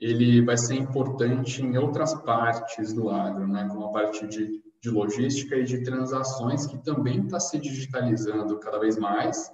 ele 0.04 0.44
vai 0.44 0.56
ser 0.56 0.74
importante 0.74 1.62
em 1.62 1.78
outras 1.78 2.12
partes 2.12 2.92
do 2.92 3.08
agro, 3.08 3.46
né, 3.46 3.68
como 3.70 3.86
a 3.86 3.92
parte 3.92 4.26
de, 4.26 4.60
de 4.80 4.90
logística 4.90 5.54
e 5.54 5.62
de 5.62 5.84
transações, 5.84 6.66
que 6.66 6.76
também 6.76 7.24
está 7.24 7.38
se 7.38 7.56
digitalizando 7.56 8.58
cada 8.58 8.80
vez 8.80 8.98
mais. 8.98 9.46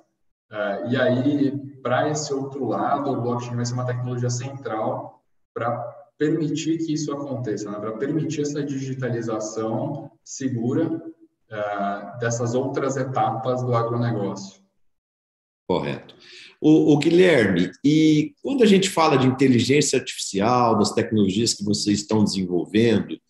Uh, 0.50 0.88
e 0.88 0.96
aí, 0.96 1.50
para 1.82 2.08
esse 2.08 2.32
outro 2.32 2.64
lado, 2.64 3.10
o 3.10 3.20
blockchain 3.20 3.56
vai 3.56 3.66
ser 3.66 3.74
uma 3.74 3.84
tecnologia 3.84 4.30
central 4.30 5.22
para 5.52 5.76
permitir 6.16 6.78
que 6.78 6.94
isso 6.94 7.12
aconteça, 7.12 7.70
né, 7.70 7.78
para 7.78 7.92
permitir 7.98 8.40
essa 8.40 8.64
digitalização 8.64 10.10
segura 10.24 10.86
uh, 10.86 12.18
dessas 12.18 12.54
outras 12.54 12.96
etapas 12.96 13.62
do 13.62 13.74
agronegócio. 13.74 14.62
Correto. 15.68 16.16
O, 16.62 16.94
o, 16.94 16.98
Guilherme, 16.98 17.70
e 17.84 18.32
quando 18.42 18.62
a 18.64 18.66
gente 18.66 18.88
fala 18.88 19.18
de 19.18 19.26
inteligência 19.26 19.98
artificial, 19.98 20.78
das 20.78 20.92
tecnologias 20.92 21.52
que 21.52 21.62
vocês 21.62 22.00
estão 22.00 22.24
desenvolvendo, 22.24 23.20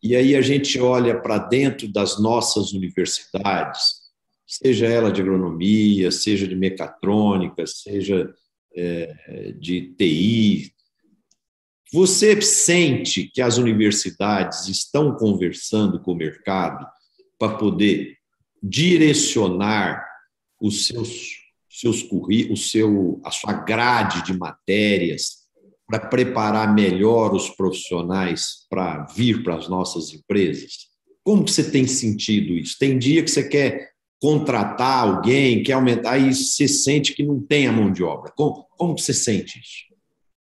e 0.00 0.14
aí 0.14 0.36
a 0.36 0.40
gente 0.40 0.78
olha 0.80 1.20
para 1.20 1.36
dentro 1.36 1.92
das 1.92 2.18
nossas 2.20 2.72
universidades, 2.72 4.00
seja 4.46 4.86
ela 4.86 5.10
de 5.10 5.20
agronomia, 5.20 6.12
seja 6.12 6.46
de 6.46 6.54
mecatrônica, 6.54 7.66
seja 7.66 8.32
é, 8.74 9.52
de 9.58 9.92
TI, 9.98 10.72
você 11.92 12.40
sente 12.40 13.24
que 13.24 13.42
as 13.42 13.58
universidades 13.58 14.68
estão 14.68 15.16
conversando 15.16 16.00
com 16.00 16.12
o 16.12 16.16
mercado 16.16 16.86
para 17.36 17.58
poder 17.58 18.16
direcionar 18.62 20.06
os 20.60 20.86
seus 20.86 21.39
seus 21.80 22.02
o 22.50 22.56
seu, 22.56 23.20
a 23.24 23.30
sua 23.30 23.52
grade 23.52 24.24
de 24.24 24.36
matérias 24.36 25.40
para 25.86 25.98
preparar 25.98 26.72
melhor 26.72 27.34
os 27.34 27.48
profissionais 27.50 28.66
para 28.68 29.06
vir 29.14 29.42
para 29.42 29.56
as 29.56 29.68
nossas 29.68 30.12
empresas? 30.12 30.90
Como 31.24 31.44
que 31.44 31.50
você 31.50 31.70
tem 31.70 31.86
sentido 31.86 32.52
isso? 32.54 32.76
Tem 32.78 32.98
dia 32.98 33.22
que 33.22 33.30
você 33.30 33.48
quer 33.48 33.90
contratar 34.20 35.04
alguém, 35.04 35.62
quer 35.62 35.72
aumentar, 35.72 36.18
e 36.18 36.34
você 36.34 36.68
sente 36.68 37.14
que 37.14 37.22
não 37.22 37.40
tem 37.40 37.66
a 37.66 37.72
mão 37.72 37.90
de 37.90 38.02
obra. 38.02 38.30
Como, 38.36 38.66
como 38.76 38.98
você 38.98 39.14
sente 39.14 39.58
isso? 39.58 39.90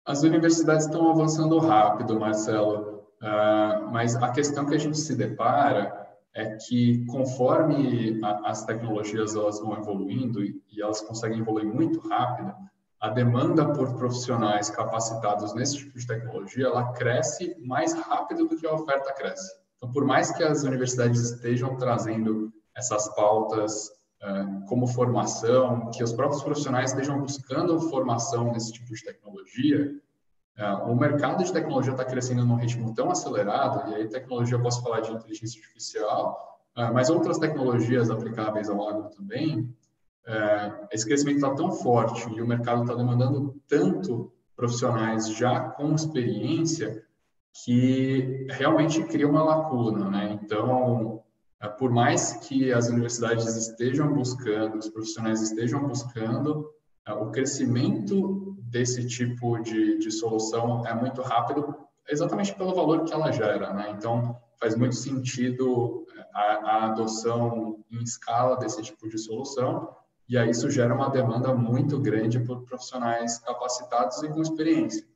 As 0.06 0.22
universidades 0.22 0.86
estão 0.86 1.10
avançando 1.10 1.58
rápido, 1.58 2.18
Marcelo, 2.18 3.04
uh, 3.22 3.90
mas 3.92 4.16
a 4.16 4.30
questão 4.30 4.64
que 4.64 4.74
a 4.74 4.78
gente 4.78 4.98
se 4.98 5.14
depara 5.14 6.07
é 6.34 6.56
que 6.56 7.04
conforme 7.06 8.20
a, 8.22 8.50
as 8.50 8.64
tecnologias 8.64 9.34
elas 9.34 9.60
vão 9.60 9.76
evoluindo 9.76 10.44
e, 10.44 10.60
e 10.70 10.82
elas 10.82 11.00
conseguem 11.00 11.40
evoluir 11.40 11.66
muito 11.66 12.00
rápido, 12.08 12.54
a 13.00 13.08
demanda 13.08 13.72
por 13.72 13.94
profissionais 13.94 14.70
capacitados 14.70 15.54
nesse 15.54 15.78
tipo 15.78 15.98
de 15.98 16.06
tecnologia 16.06 16.66
ela 16.66 16.92
cresce 16.92 17.56
mais 17.60 17.92
rápido 17.92 18.46
do 18.46 18.56
que 18.56 18.66
a 18.66 18.74
oferta 18.74 19.12
cresce. 19.12 19.52
Então, 19.76 19.92
por 19.92 20.04
mais 20.04 20.32
que 20.32 20.42
as 20.42 20.64
universidades 20.64 21.20
estejam 21.20 21.76
trazendo 21.76 22.52
essas 22.76 23.08
pautas 23.14 23.88
uh, 24.22 24.66
como 24.66 24.86
formação, 24.88 25.90
que 25.90 26.02
os 26.02 26.12
próprios 26.12 26.42
profissionais 26.42 26.90
estejam 26.90 27.20
buscando 27.20 27.80
formação 27.88 28.52
nesse 28.52 28.72
tipo 28.72 28.92
de 28.92 29.04
tecnologia, 29.04 29.94
o 30.64 30.94
mercado 30.94 31.44
de 31.44 31.52
tecnologia 31.52 31.92
está 31.92 32.04
crescendo 32.04 32.44
num 32.44 32.56
ritmo 32.56 32.92
tão 32.92 33.10
acelerado, 33.10 33.90
e 33.90 33.94
aí 33.94 34.08
tecnologia 34.08 34.56
eu 34.56 34.62
posso 34.62 34.82
falar 34.82 35.00
de 35.00 35.12
inteligência 35.12 35.60
artificial, 35.60 36.58
é, 36.76 36.90
mas 36.90 37.10
outras 37.10 37.38
tecnologias 37.38 38.10
aplicáveis 38.10 38.68
ao 38.68 38.88
agro 38.88 39.10
também, 39.10 39.72
é, 40.26 40.88
esse 40.92 41.06
crescimento 41.06 41.36
está 41.36 41.54
tão 41.54 41.72
forte 41.72 42.28
e 42.32 42.42
o 42.42 42.46
mercado 42.46 42.82
está 42.82 42.94
demandando 42.94 43.54
tanto 43.68 44.32
profissionais 44.56 45.30
já 45.30 45.60
com 45.60 45.94
experiência 45.94 47.04
que 47.64 48.46
realmente 48.50 49.02
cria 49.04 49.28
uma 49.28 49.42
lacuna, 49.42 50.10
né? 50.10 50.38
Então, 50.42 51.22
por 51.78 51.90
mais 51.90 52.34
que 52.34 52.72
as 52.72 52.88
universidades 52.88 53.56
estejam 53.56 54.12
buscando, 54.12 54.78
os 54.78 54.88
profissionais 54.88 55.42
estejam 55.42 55.86
buscando, 55.86 56.68
o 57.20 57.30
crescimento 57.30 58.47
desse 58.70 59.06
tipo 59.06 59.58
de, 59.58 59.98
de 59.98 60.10
solução 60.10 60.86
é 60.86 60.94
muito 60.94 61.22
rápido, 61.22 61.74
exatamente 62.08 62.54
pelo 62.54 62.74
valor 62.74 63.04
que 63.04 63.12
ela 63.12 63.32
gera, 63.32 63.72
né? 63.72 63.94
Então, 63.96 64.36
faz 64.60 64.76
muito 64.76 64.96
sentido 64.96 66.06
a, 66.34 66.42
a 66.42 66.84
adoção 66.86 67.84
em 67.90 68.02
escala 68.02 68.56
desse 68.56 68.82
tipo 68.82 69.08
de 69.08 69.18
solução, 69.18 69.94
e 70.28 70.36
aí 70.36 70.50
isso 70.50 70.70
gera 70.70 70.94
uma 70.94 71.08
demanda 71.08 71.54
muito 71.54 71.98
grande 71.98 72.40
por 72.40 72.64
profissionais 72.64 73.38
capacitados 73.38 74.22
e 74.22 74.28
com 74.28 74.42
experiência, 74.42 75.06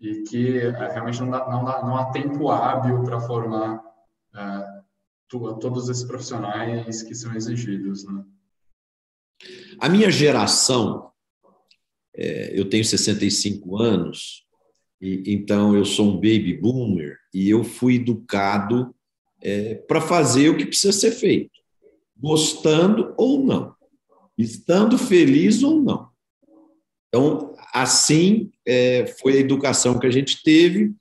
e 0.00 0.22
que 0.22 0.58
é, 0.58 0.70
realmente 0.92 1.20
não, 1.20 1.30
dá, 1.30 1.48
não, 1.48 1.64
dá, 1.64 1.82
não 1.82 1.96
há 1.96 2.10
tempo 2.10 2.50
hábil 2.50 3.02
para 3.02 3.20
formar 3.20 3.82
é, 4.34 4.80
todos 5.28 5.88
esses 5.88 6.04
profissionais 6.04 7.02
que 7.02 7.14
são 7.14 7.34
exigidos. 7.34 8.04
Né? 8.04 8.24
A 9.80 9.88
minha 9.88 10.10
geração 10.10 11.10
é, 12.20 12.52
eu 12.54 12.68
tenho 12.68 12.84
65 12.84 13.78
anos, 13.78 14.44
e, 15.00 15.22
então 15.32 15.74
eu 15.74 15.86
sou 15.86 16.10
um 16.10 16.14
baby 16.16 16.52
boomer 16.52 17.16
e 17.32 17.48
eu 17.48 17.64
fui 17.64 17.94
educado 17.94 18.94
é, 19.42 19.74
para 19.74 20.02
fazer 20.02 20.50
o 20.50 20.56
que 20.56 20.66
precisa 20.66 20.92
ser 20.92 21.12
feito, 21.12 21.58
gostando 22.14 23.14
ou 23.16 23.42
não, 23.42 23.74
estando 24.36 24.98
feliz 24.98 25.62
ou 25.62 25.80
não. 25.80 26.10
Então, 27.08 27.56
assim 27.72 28.50
é, 28.66 29.06
foi 29.20 29.38
a 29.38 29.40
educação 29.40 29.98
que 29.98 30.06
a 30.06 30.10
gente 30.10 30.42
teve 30.42 30.92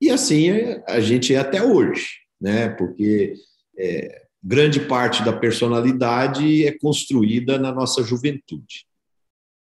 e 0.00 0.10
assim 0.10 0.50
é, 0.50 0.84
a 0.86 1.00
gente 1.00 1.34
é 1.34 1.38
até 1.38 1.62
hoje, 1.62 2.20
né? 2.40 2.68
Porque 2.68 3.34
é, 3.76 4.26
grande 4.42 4.80
parte 4.80 5.24
da 5.24 5.32
personalidade 5.32 6.64
é 6.64 6.78
construída 6.78 7.58
na 7.58 7.72
nossa 7.72 8.02
juventude. 8.02 8.87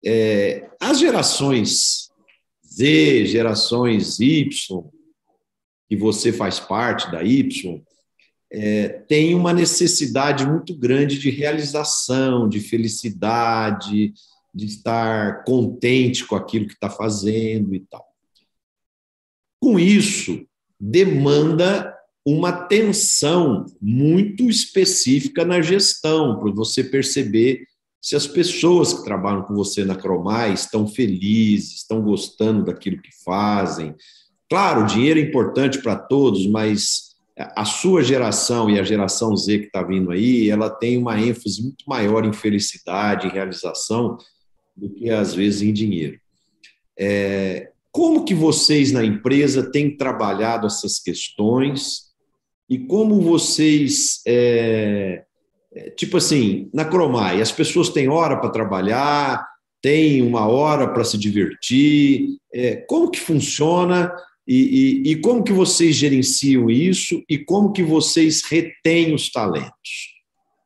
É, 0.06 0.70
as 0.80 1.00
gerações 1.00 2.12
Z, 2.68 3.26
gerações 3.28 4.20
Y, 4.20 4.84
que 5.88 5.96
você 5.96 6.34
faz 6.34 6.60
parte 6.60 7.12
da 7.12 7.24
Y, 7.24 7.82
é, 8.52 8.90
tem 9.08 9.36
uma 9.36 9.54
necessidade 9.54 10.46
muito 10.46 10.76
grande 10.76 11.20
de 11.20 11.30
realização, 11.30 12.48
de 12.50 12.60
felicidade, 12.60 14.14
de 14.54 14.66
estar 14.66 15.44
contente 15.44 16.26
com 16.26 16.36
aquilo 16.36 16.68
que 16.68 16.74
está 16.74 16.90
fazendo 16.90 17.74
e 17.74 17.80
tal. 17.80 18.06
Com 19.60 19.80
isso, 19.80 20.46
demanda 20.80 21.96
uma 22.26 22.50
atenção 22.50 23.66
muito 23.82 24.50
específica 24.50 25.44
na 25.44 25.62
gestão, 25.62 26.40
para 26.40 26.52
você 26.52 26.84
perceber 26.84 27.66
se 28.04 28.18
as 28.18 28.28
pessoas 28.28 28.94
que 28.94 29.06
trabalham 29.06 29.44
com 29.44 29.54
você 29.54 29.86
na 29.86 29.96
Cromai 29.96 30.54
estão 30.54 30.86
felizes, 30.86 31.76
estão 31.76 32.02
gostando 32.02 32.66
daquilo 32.66 33.02
que 33.02 33.12
fazem. 33.24 33.96
Claro, 34.50 34.84
o 34.84 34.86
dinheiro 34.86 35.22
é 35.22 35.24
importante 35.24 35.82
para 35.82 35.96
todos, 35.96 36.46
mas 36.46 37.14
a 37.38 37.64
sua 37.64 38.04
geração 38.04 38.70
e 38.70 38.78
a 38.78 38.84
geração 38.84 39.38
Z 39.38 39.58
que 39.60 39.66
está 39.68 39.82
vindo 39.82 40.12
aí, 40.12 40.50
ela 40.50 40.70
tem 40.70 40.98
uma 40.98 41.18
ênfase 41.18 41.64
muito 41.64 41.86
maior 41.88 42.26
em 42.26 42.34
felicidade, 42.34 43.28
em 43.28 43.32
realização, 43.32 44.18
do 44.76 44.90
que 44.90 45.10
às 45.10 45.34
vezes 45.34 45.62
em 45.62 45.72
dinheiro. 45.72 46.20
É, 47.00 47.72
como 47.90 48.26
que 48.26 48.36
vocês 48.36 48.92
na 48.92 49.06
empresa 49.06 49.72
têm 49.72 49.96
trabalhado 49.96 50.68
essas 50.68 51.00
questões 51.00 52.12
e 52.70 52.80
como 52.80 53.22
vocês 53.22 54.22
é, 54.28 55.24
tipo 55.96 56.18
assim, 56.18 56.70
na 56.74 56.86
Cromai, 56.86 57.42
as 57.42 57.52
pessoas 57.52 57.90
têm 57.90 58.10
hora 58.10 58.38
para 58.38 58.50
trabalhar, 58.50 59.48
têm 59.82 60.22
uma 60.22 60.48
hora 60.48 60.88
para 60.88 61.04
se 61.04 61.18
divertir. 61.18 62.38
É, 62.54 62.78
como 62.88 63.12
que 63.12 63.20
funciona 63.20 64.12
e, 64.48 65.04
e, 65.06 65.12
e, 65.12 65.16
como 65.22 65.44
que 65.44 65.54
vocês 65.54 65.96
gerenciam 65.96 66.70
isso 66.70 67.24
e 67.30 67.38
como 67.38 67.72
que 67.72 67.82
vocês 67.82 68.44
retêm 68.44 69.14
os 69.14 69.32
talentos 69.32 70.14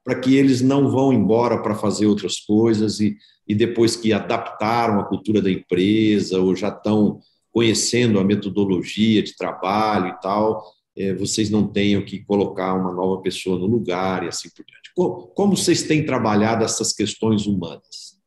para 0.04 0.20
que 0.20 0.36
eles 0.36 0.62
não 0.62 0.90
vão 0.90 1.12
embora 1.12 1.62
para 1.62 1.76
fazer 1.76 2.06
outras 2.06 2.40
coisas 2.40 3.00
e, 3.00 3.18
e 3.48 3.54
depois 3.54 3.96
que 3.96 4.14
adaptaram 4.14 5.00
a 5.00 5.04
cultura 5.04 5.42
da 5.42 5.52
empresa 5.52 6.40
ou 6.40 6.56
já 6.56 6.70
estão 6.70 7.20
conhecendo 7.52 8.20
a 8.20 8.24
metodologia 8.24 9.22
de 9.22 9.36
trabalho 9.36 10.10
e 10.10 10.22
tal, 10.22 10.64
é, 10.98 11.14
vocês 11.14 11.50
não 11.50 11.68
tenham 11.68 12.04
que 12.04 12.24
colocar 12.26 12.74
uma 12.74 12.92
nova 12.92 13.22
pessoa 13.22 13.60
no 13.60 13.68
lugar 13.68 14.24
e 14.24 14.28
assim 14.28 14.50
por 14.50 14.66
diante. 14.66 14.92
Como, 14.96 15.28
como 15.28 15.56
vocês 15.56 15.84
têm 15.84 16.06
trabalhado 16.06 16.64
essas 16.64 16.92
questões 16.92 17.46
humanas? 17.46 18.18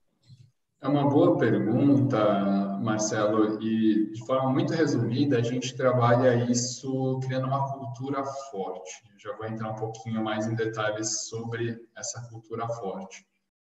É 0.83 0.89
uma 0.89 1.11
boa 1.11 1.37
pergunta, 1.37 2.79
Marcelo, 2.83 3.63
e 3.63 4.13
de 4.13 4.25
forma 4.25 4.51
muito 4.51 4.73
resumida, 4.73 5.37
a 5.37 5.43
gente 5.43 5.77
trabalha 5.77 6.51
isso 6.51 7.21
criando 7.23 7.49
uma 7.49 7.71
cultura 7.75 8.25
forte. 8.51 8.91
Já 9.19 9.37
vou 9.37 9.47
entrar 9.47 9.73
um 9.73 9.75
pouquinho 9.75 10.25
mais 10.25 10.47
em 10.47 10.55
detalhes 10.55 11.29
sobre 11.29 11.79
essa 11.95 12.27
cultura 12.31 12.67
forte. 12.67 13.27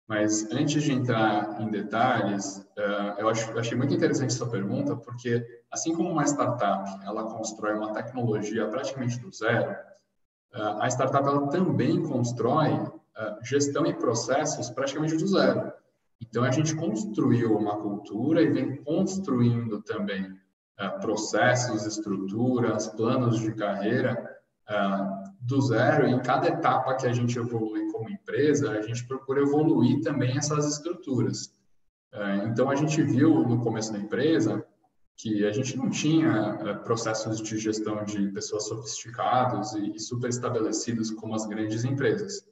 Mas 0.09 0.51
antes 0.51 0.83
de 0.83 0.93
entrar 0.93 1.61
em 1.61 1.71
detalhes, 1.71 2.67
eh, 2.77 3.15
eu 3.19 3.29
achei 3.29 3.77
muito 3.77 3.95
interessante 3.95 4.35
essa 4.35 4.47
pergunta, 4.47 4.97
porque 4.97 5.45
assim 5.71 5.95
como 5.95 6.11
uma 6.11 6.25
startup, 6.25 7.05
ela 7.05 7.25
constrói 7.25 7.75
uma 7.75 7.93
tecnologia 7.93 8.67
praticamente 8.67 9.19
do 9.21 9.33
zero, 9.33 9.71
eh, 9.71 10.77
a 10.81 10.89
startup 10.89 11.27
ela 11.27 11.49
também 11.49 12.03
constrói 12.03 12.73
eh, 13.17 13.39
gestão 13.43 13.87
e 13.87 13.95
processos 13.95 14.71
praticamente 14.71 15.17
do 15.17 15.27
zero. 15.27 15.73
Então, 16.21 16.45
a 16.45 16.51
gente 16.51 16.75
construiu 16.75 17.57
uma 17.57 17.77
cultura 17.81 18.43
e 18.43 18.51
vem 18.51 18.77
construindo 18.85 19.83
também 19.83 20.41
processos, 21.01 21.85
estruturas, 21.85 22.89
planos 22.89 23.39
de 23.39 23.53
carreira 23.55 24.41
do 25.43 25.61
zero. 25.61 26.07
Em 26.07 26.21
cada 26.21 26.49
etapa 26.49 26.95
que 26.95 27.07
a 27.07 27.13
gente 27.13 27.39
evolui 27.39 27.91
como 27.91 28.09
empresa, 28.09 28.71
a 28.71 28.83
gente 28.83 29.07
procura 29.07 29.43
evoluir 29.43 30.01
também 30.01 30.37
essas 30.37 30.67
estruturas. 30.73 31.47
Uh, 32.13 32.47
então, 32.49 32.71
a 32.71 32.77
gente 32.77 33.03
viu 33.03 33.47
no 33.47 33.61
começo 33.61 33.93
da 33.93 33.99
empresa 33.99 34.65
que 35.17 35.45
a 35.45 35.53
gente 35.53 35.77
não 35.77 35.91
tinha 35.91 36.81
processos 36.85 37.41
de 37.41 37.59
gestão 37.59 38.05
de 38.05 38.29
pessoas 38.29 38.67
sofisticados 38.67 39.73
e, 39.75 39.99
super 39.99 40.29
estabelecidos 40.29 41.11
como 41.11 41.35
as 41.35 41.47
grandes 41.47 41.85
empresas. 41.85 42.47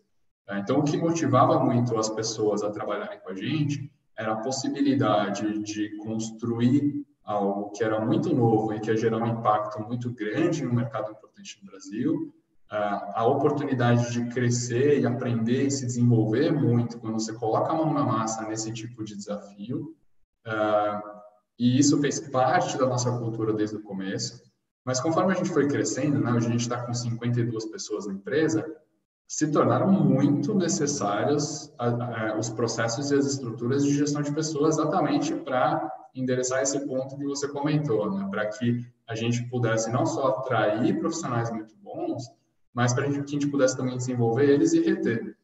Tá? 0.46 0.58
Então, 0.58 0.78
o 0.78 0.84
que 0.84 0.96
motivava 0.96 1.58
muito 1.58 1.98
as 1.98 2.08
pessoas 2.08 2.62
a 2.62 2.70
trabalharem 2.70 3.18
com 3.20 3.30
a 3.30 3.34
gente 3.34 3.90
era 4.16 4.32
a 4.32 4.36
possibilidade 4.36 5.58
de 5.62 5.96
construir 5.96 7.04
algo 7.24 7.70
que 7.70 7.82
era 7.82 8.04
muito 8.04 8.34
novo 8.34 8.74
e 8.74 8.80
que 8.80 8.90
ia 8.90 8.96
gerar 8.96 9.18
um 9.18 9.26
impacto 9.26 9.80
muito 9.82 10.10
grande 10.12 10.64
no 10.64 10.74
mercado 10.74 11.12
importante 11.12 11.58
no 11.62 11.70
Brasil, 11.70 12.34
a 12.70 13.26
oportunidade 13.26 14.12
de 14.12 14.26
crescer 14.26 15.00
e 15.00 15.06
aprender 15.06 15.64
e 15.64 15.70
se 15.70 15.84
desenvolver 15.84 16.52
muito 16.52 16.98
quando 17.00 17.14
você 17.14 17.32
coloca 17.32 17.72
a 17.72 17.74
mão 17.74 17.92
na 17.92 18.04
massa 18.04 18.46
nesse 18.46 18.72
tipo 18.72 19.02
de 19.02 19.16
desafio. 19.16 19.96
E 21.58 21.78
isso 21.78 22.00
fez 22.00 22.20
parte 22.20 22.78
da 22.78 22.86
nossa 22.86 23.10
cultura 23.18 23.52
desde 23.52 23.76
o 23.76 23.82
começo. 23.82 24.40
Mas 24.84 25.00
conforme 25.00 25.32
a 25.32 25.36
gente 25.36 25.50
foi 25.50 25.66
crescendo, 25.66 26.20
né, 26.20 26.32
hoje 26.32 26.46
a 26.46 26.50
gente 26.50 26.60
está 26.60 26.80
com 26.80 26.94
52 26.94 27.66
pessoas 27.66 28.06
na 28.06 28.14
empresa, 28.14 28.64
se 29.26 29.50
tornaram 29.50 29.90
muito 29.90 30.54
necessários 30.54 31.72
os 32.38 32.50
processos 32.50 33.10
e 33.10 33.14
as 33.16 33.26
estruturas 33.26 33.84
de 33.84 33.92
gestão 33.94 34.22
de 34.22 34.32
pessoas 34.32 34.78
exatamente 34.78 35.34
para 35.34 35.90
endereçar 36.14 36.62
esse 36.62 36.78
ponto 36.86 37.16
que 37.16 37.24
você 37.24 37.46
comentou, 37.48 38.10
né? 38.10 38.26
para 38.30 38.46
que 38.46 38.80
a 39.06 39.14
gente 39.14 39.42
pudesse 39.48 39.90
não 39.90 40.06
só 40.06 40.28
atrair 40.28 40.98
profissionais 40.98 41.50
muito 41.50 41.74
bons, 41.76 42.24
mas 42.74 42.92
para 42.92 43.04
que 43.04 43.18
a 43.18 43.26
gente 43.26 43.46
pudesse 43.48 43.76
também 43.76 43.96
desenvolver 43.96 44.48
eles 44.48 44.72
e 44.72 44.80
reter. 44.80 45.36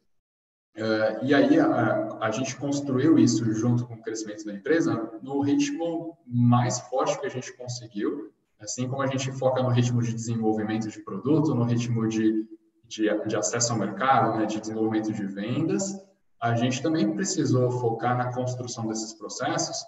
Uh, 0.76 1.24
e 1.24 1.34
aí 1.34 1.58
a, 1.58 2.18
a, 2.20 2.30
gente 2.30 2.54
construiu 2.56 3.18
isso 3.18 3.50
junto 3.54 3.86
com 3.86 3.94
o 3.94 4.02
crescimento 4.02 4.44
da 4.44 4.52
empresa 4.52 5.10
no 5.22 5.40
ritmo 5.40 6.18
mais 6.26 6.80
forte 6.80 7.18
que 7.18 7.26
a 7.26 7.30
gente 7.30 7.56
conseguiu, 7.56 8.30
assim 8.60 8.86
como 8.86 9.00
a 9.00 9.06
gente 9.06 9.32
foca 9.32 9.62
no 9.62 9.70
ritmo 9.70 10.02
de 10.02 10.12
desenvolvimento 10.12 10.88
de 10.88 11.00
produto, 11.02 11.54
no 11.54 11.64
ritmo 11.64 12.06
de 12.06 12.46
de, 12.88 13.08
de 13.26 13.36
acesso 13.36 13.72
ao 13.72 13.78
mercado, 13.78 14.38
né, 14.38 14.46
de 14.46 14.60
desenvolvimento 14.60 15.12
de 15.12 15.24
vendas, 15.26 16.00
a 16.40 16.54
gente 16.54 16.82
também 16.82 17.14
precisou 17.14 17.70
focar 17.70 18.16
na 18.16 18.32
construção 18.32 18.86
desses 18.86 19.12
processos, 19.14 19.82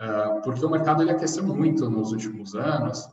uh, 0.00 0.40
porque 0.42 0.64
o 0.64 0.70
mercado 0.70 1.02
ele 1.02 1.10
aqueceu 1.10 1.42
muito 1.42 1.88
nos 1.90 2.12
últimos 2.12 2.54
anos, 2.54 3.08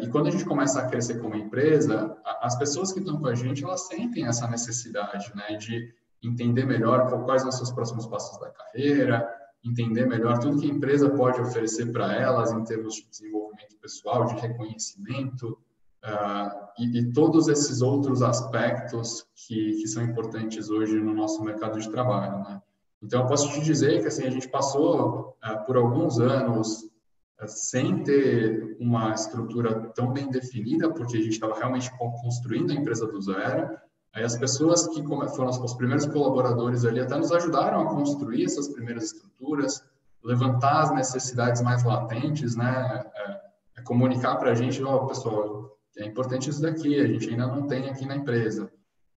e 0.00 0.08
quando 0.08 0.28
a 0.28 0.30
gente 0.30 0.44
começa 0.44 0.80
a 0.80 0.88
crescer 0.88 1.20
como 1.20 1.34
empresa, 1.34 2.16
as 2.40 2.56
pessoas 2.56 2.92
que 2.92 3.00
estão 3.00 3.18
com 3.18 3.26
a 3.26 3.34
gente, 3.34 3.64
elas 3.64 3.86
sentem 3.86 4.26
essa 4.26 4.48
necessidade 4.48 5.30
né, 5.34 5.56
de 5.56 5.92
entender 6.22 6.64
melhor 6.64 7.24
quais 7.24 7.42
são 7.42 7.50
os 7.50 7.56
seus 7.56 7.70
próximos 7.70 8.06
passos 8.06 8.38
da 8.40 8.50
carreira, 8.50 9.28
entender 9.62 10.06
melhor 10.06 10.38
tudo 10.38 10.58
que 10.58 10.70
a 10.70 10.74
empresa 10.74 11.10
pode 11.10 11.40
oferecer 11.40 11.92
para 11.92 12.14
elas 12.14 12.50
em 12.52 12.64
termos 12.64 12.94
de 12.94 13.08
desenvolvimento 13.08 13.76
pessoal, 13.80 14.24
de 14.26 14.34
reconhecimento, 14.34 15.58
Uh, 16.04 16.68
e, 16.78 16.98
e, 16.98 17.12
todos 17.14 17.48
esses 17.48 17.80
outros 17.80 18.20
aspectos 18.20 19.26
que, 19.34 19.72
que, 19.80 19.88
são 19.88 20.02
importantes 20.02 20.68
hoje 20.68 21.00
no 21.00 21.14
nosso 21.14 21.42
mercado 21.42 21.80
de 21.80 21.90
trabalho, 21.90 22.40
né? 22.40 22.60
Então, 23.02 23.22
eu 23.22 23.26
posso 23.26 23.50
te 23.54 23.62
dizer 23.62 24.02
que 24.02 24.08
assim, 24.08 24.26
a 24.26 24.30
gente 24.30 24.46
passou 24.46 25.34
uh, 25.42 25.64
por 25.64 25.78
alguns 25.78 26.20
anos 26.20 26.90
sem 27.46 28.02
ter 28.02 28.76
uma 28.80 29.12
estrutura 29.12 29.90
tão 29.94 30.12
bem 30.12 30.30
definida, 30.30 30.90
porque 30.90 31.16
a 31.16 31.20
gente 31.20 31.32
estava 31.32 31.54
realmente 31.54 31.90
construindo 32.22 32.70
a 32.70 32.74
empresa 32.74 33.06
do 33.06 33.20
zero. 33.20 33.76
Aí 34.14 34.22
as 34.22 34.36
pessoas 34.36 34.86
que 34.88 35.02
foram 35.04 35.50
os 35.50 35.74
primeiros 35.74 36.06
colaboradores 36.06 36.84
ali 36.84 37.00
até 37.00 37.16
nos 37.16 37.32
ajudaram 37.32 37.80
a 37.80 37.86
construir 37.86 38.44
essas 38.44 38.68
primeiras 38.68 39.04
estruturas, 39.04 39.82
levantar 40.22 40.82
as 40.82 40.94
necessidades 40.94 41.60
mais 41.60 41.82
latentes, 41.82 42.54
né? 42.54 43.04
É, 43.14 43.40
é 43.78 43.82
comunicar 43.82 44.36
para 44.36 44.52
a 44.52 44.54
gente, 44.54 44.82
ó, 44.82 45.02
oh, 45.02 45.06
pessoal, 45.08 45.76
é 45.98 46.04
importante 46.04 46.48
isso 46.48 46.62
daqui, 46.62 46.98
a 47.00 47.06
gente 47.06 47.28
ainda 47.28 47.46
não 47.46 47.66
tem 47.66 47.88
aqui 47.88 48.06
na 48.06 48.16
empresa. 48.16 48.70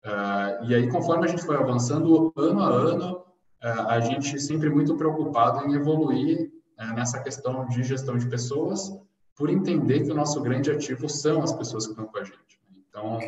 Uh, 0.06 0.66
e 0.66 0.76
aí, 0.76 0.90
conforme 0.90 1.26
a 1.26 1.28
gente 1.28 1.44
foi 1.44 1.56
avançando 1.56 2.32
ano 2.38 2.62
a 2.62 2.68
ano, 2.70 3.18
uh, 3.64 3.88
a 3.88 4.00
gente 4.00 4.40
sempre 4.40 4.70
muito 4.70 4.96
preocupado 4.96 5.66
em 5.66 5.74
evoluir 5.74 6.55
uh, 6.80 6.94
nessa 6.96 7.22
questão 7.22 7.68
de 7.68 7.84
gestão 7.84 8.18
de 8.18 8.28
pessoas, 8.28 8.92
por 9.36 9.50
entender 9.50 10.04
que 10.04 10.12
o 10.12 10.16
nosso 10.16 10.42
grande 10.42 10.72
ativo 10.72 11.10
são 11.10 11.42
as 11.44 11.52
pessoas 11.52 11.86
que 11.86 11.92
estão 11.92 12.06
com 12.06 12.18
a 12.18 12.24
gente. 12.24 12.60
Então. 12.90 13.20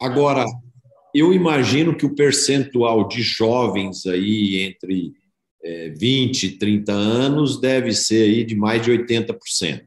Agora, 0.00 0.44
eu 1.14 1.32
imagino 1.32 1.96
que 1.96 2.04
o 2.04 2.14
percentual 2.14 3.08
de 3.08 3.22
jovens 3.22 4.04
aí 4.04 4.62
entre 4.62 5.14
é, 5.62 5.90
20 5.90 6.42
e 6.44 6.58
30 6.58 6.92
anos 6.92 7.60
deve 7.60 7.92
ser 7.92 8.22
aí 8.24 8.44
de 8.44 8.54
mais 8.54 8.82
de 8.82 8.90
80% 8.92 9.86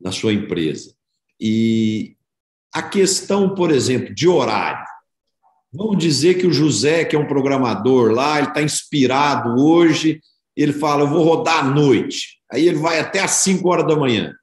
na 0.00 0.12
sua 0.12 0.32
empresa. 0.32 0.94
E 1.40 2.16
a 2.72 2.82
questão, 2.82 3.54
por 3.54 3.70
exemplo, 3.70 4.14
de 4.14 4.28
horário. 4.28 4.84
Vamos 5.72 5.98
dizer 5.98 6.34
que 6.34 6.46
o 6.46 6.52
José, 6.52 7.04
que 7.04 7.16
é 7.16 7.18
um 7.18 7.26
programador 7.26 8.12
lá, 8.12 8.38
ele 8.38 8.48
está 8.48 8.62
inspirado 8.62 9.56
hoje, 9.58 10.20
ele 10.56 10.72
fala, 10.72 11.02
eu 11.02 11.08
vou 11.08 11.22
rodar 11.22 11.60
à 11.60 11.62
noite. 11.62 12.38
Aí 12.50 12.68
ele 12.68 12.78
vai 12.78 12.98
até 12.98 13.20
às 13.20 13.30
5 13.32 13.66
horas 13.68 13.86
da 13.86 13.96
manhã. 13.96 14.34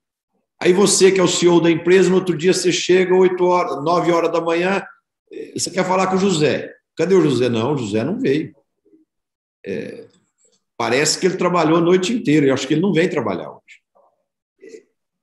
Aí 0.62 0.74
você, 0.74 1.12
que 1.12 1.20
é 1.20 1.24
o 1.24 1.28
CEO 1.28 1.62
da 1.62 1.72
empresa, 1.72 2.10
no 2.10 2.16
outro 2.16 2.36
dia 2.36 2.53
você 2.53 2.72
chega 2.72 3.16
8 3.16 3.43
horas, 3.45 3.84
9 3.84 4.12
horas 4.12 4.32
da 4.32 4.41
manhã, 4.41 4.84
você 5.53 5.70
quer 5.70 5.86
falar 5.86 6.07
com 6.07 6.16
o 6.16 6.20
José. 6.20 6.74
Cadê 6.97 7.16
o 7.16 7.22
José? 7.22 7.47
Não, 7.47 7.74
o 7.74 7.78
José 7.78 8.03
não 8.03 8.20
veio. 8.20 8.53
É, 9.66 10.05
parece 10.76 11.20
que 11.20 11.28
ele 11.28 11.38
trabalhou 11.38 11.78
a 11.78 11.82
noite 11.82 12.12
inteira. 12.12 12.47
Eu 12.47 12.53
acho 12.53 12.68
que 12.68 12.74
ele 12.74 12.82
não 12.82 12.91
vem 12.91 13.07
trabalhar 13.07 13.49
hoje. 13.51 13.80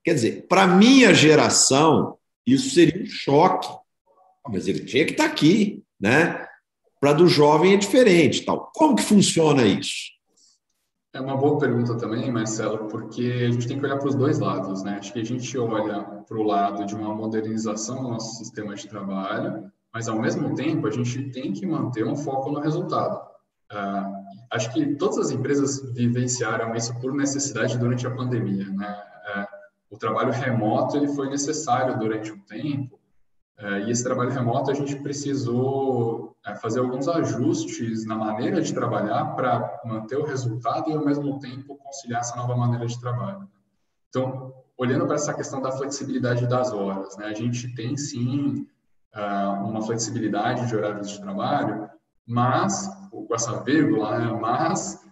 Quer 0.05 0.15
dizer, 0.15 0.47
para 0.49 0.67
minha 0.67 1.13
geração, 1.13 2.17
isso 2.47 2.71
seria 2.71 3.03
um 3.03 3.07
choque. 3.07 3.69
Mas 4.49 4.69
ele 4.69 4.85
tinha 4.85 5.05
que 5.05 5.11
estar 5.13 5.25
tá 5.25 5.31
aqui, 5.31 5.83
né? 6.01 6.47
Para 7.01 7.13
do 7.13 7.27
jovem 7.27 7.75
é 7.75 7.77
diferente, 7.77 8.45
tal. 8.45 8.71
Como 8.75 8.95
que 8.95 9.03
funciona 9.03 9.67
isso? 9.67 10.16
É 11.17 11.21
uma 11.21 11.35
boa 11.35 11.59
pergunta 11.59 11.95
também, 11.95 12.31
Marcelo, 12.31 12.89
porque 12.89 13.47
a 13.49 13.51
gente 13.51 13.67
tem 13.67 13.79
que 13.79 13.87
olhar 13.87 13.97
para 13.97 14.09
os 14.09 14.15
dois 14.15 14.39
lados, 14.39 14.83
né? 14.83 14.99
Acho 14.99 15.15
que 15.15 15.21
a 15.21 15.25
gente 15.25 15.57
olha 15.57 16.03
para 16.03 16.37
o 16.37 16.43
lado 16.43 16.85
de 16.85 16.95
uma 16.95 17.15
modernização 17.15 18.03
do 18.03 18.11
nosso 18.11 18.37
sistema 18.37 18.75
de 18.75 18.87
trabalho, 18.87 19.73
mas 19.95 20.11
ao 20.11 20.21
mesmo 20.21 20.55
tempo 20.55 20.87
a 20.87 20.91
gente 20.91 21.31
tem 21.31 21.55
que 21.55 21.65
manter 21.65 22.07
um 22.07 22.15
foco 22.15 22.51
no 22.51 22.61
resultado. 22.61 23.17
Uh, 23.73 24.13
acho 24.53 24.71
que 24.75 24.95
todas 24.97 25.17
as 25.17 25.31
empresas 25.31 25.91
vivenciaram 25.95 26.75
isso 26.75 26.95
por 27.01 27.15
necessidade 27.15 27.79
durante 27.79 28.07
a 28.07 28.11
pandemia, 28.11 28.69
né? 28.69 29.03
Uh, 29.35 29.95
o 29.95 29.97
trabalho 29.97 30.33
remoto 30.33 30.99
ele 30.99 31.09
foi 31.09 31.31
necessário 31.31 31.99
durante 31.99 32.31
um 32.31 32.41
tempo 32.41 33.01
e 33.59 33.91
esse 33.91 34.05
trabalho 34.05 34.31
remoto 34.31 34.71
a 34.71 34.75
gente 34.75 34.97
precisou 34.97 36.37
é, 36.47 36.55
fazer 36.55 36.81
alguns 36.81 37.09
ajustes 37.09 38.05
na 38.05 38.15
maneira 38.15 38.61
de 38.61 38.73
trabalhar 38.73 39.35
para 39.35 39.81
manter 39.85 40.17
o 40.17 40.25
resultado 40.25 40.91
e 40.91 40.95
ao 40.95 41.05
mesmo 41.05 41.39
tempo 41.39 41.77
conciliar 41.77 42.21
essa 42.21 42.37
nova 42.37 42.55
maneira 42.55 42.87
de 42.87 43.01
trabalho. 43.01 43.49
Então, 44.11 44.53
olhando 44.77 45.07
para 45.07 45.15
essa 45.15 45.33
questão 45.33 45.63
da 45.63 45.73
flexibilidade 45.73 46.47
das 46.47 46.71
horas, 46.71 47.17
né, 47.17 47.27
a 47.27 47.35
gente 47.35 47.75
tem 47.75 47.97
sim 47.97 48.67
é, 49.15 49.23
uma 49.47 49.81
flexibilidade 49.83 50.67
de 50.67 50.77
horários 50.77 51.09
de 51.11 51.21
trabalho, 51.21 51.89
mas 52.27 52.91
com 53.11 53.35
essa 53.35 53.63
vírgula, 53.63 54.19
né, 54.19 54.39
mas 54.39 55.05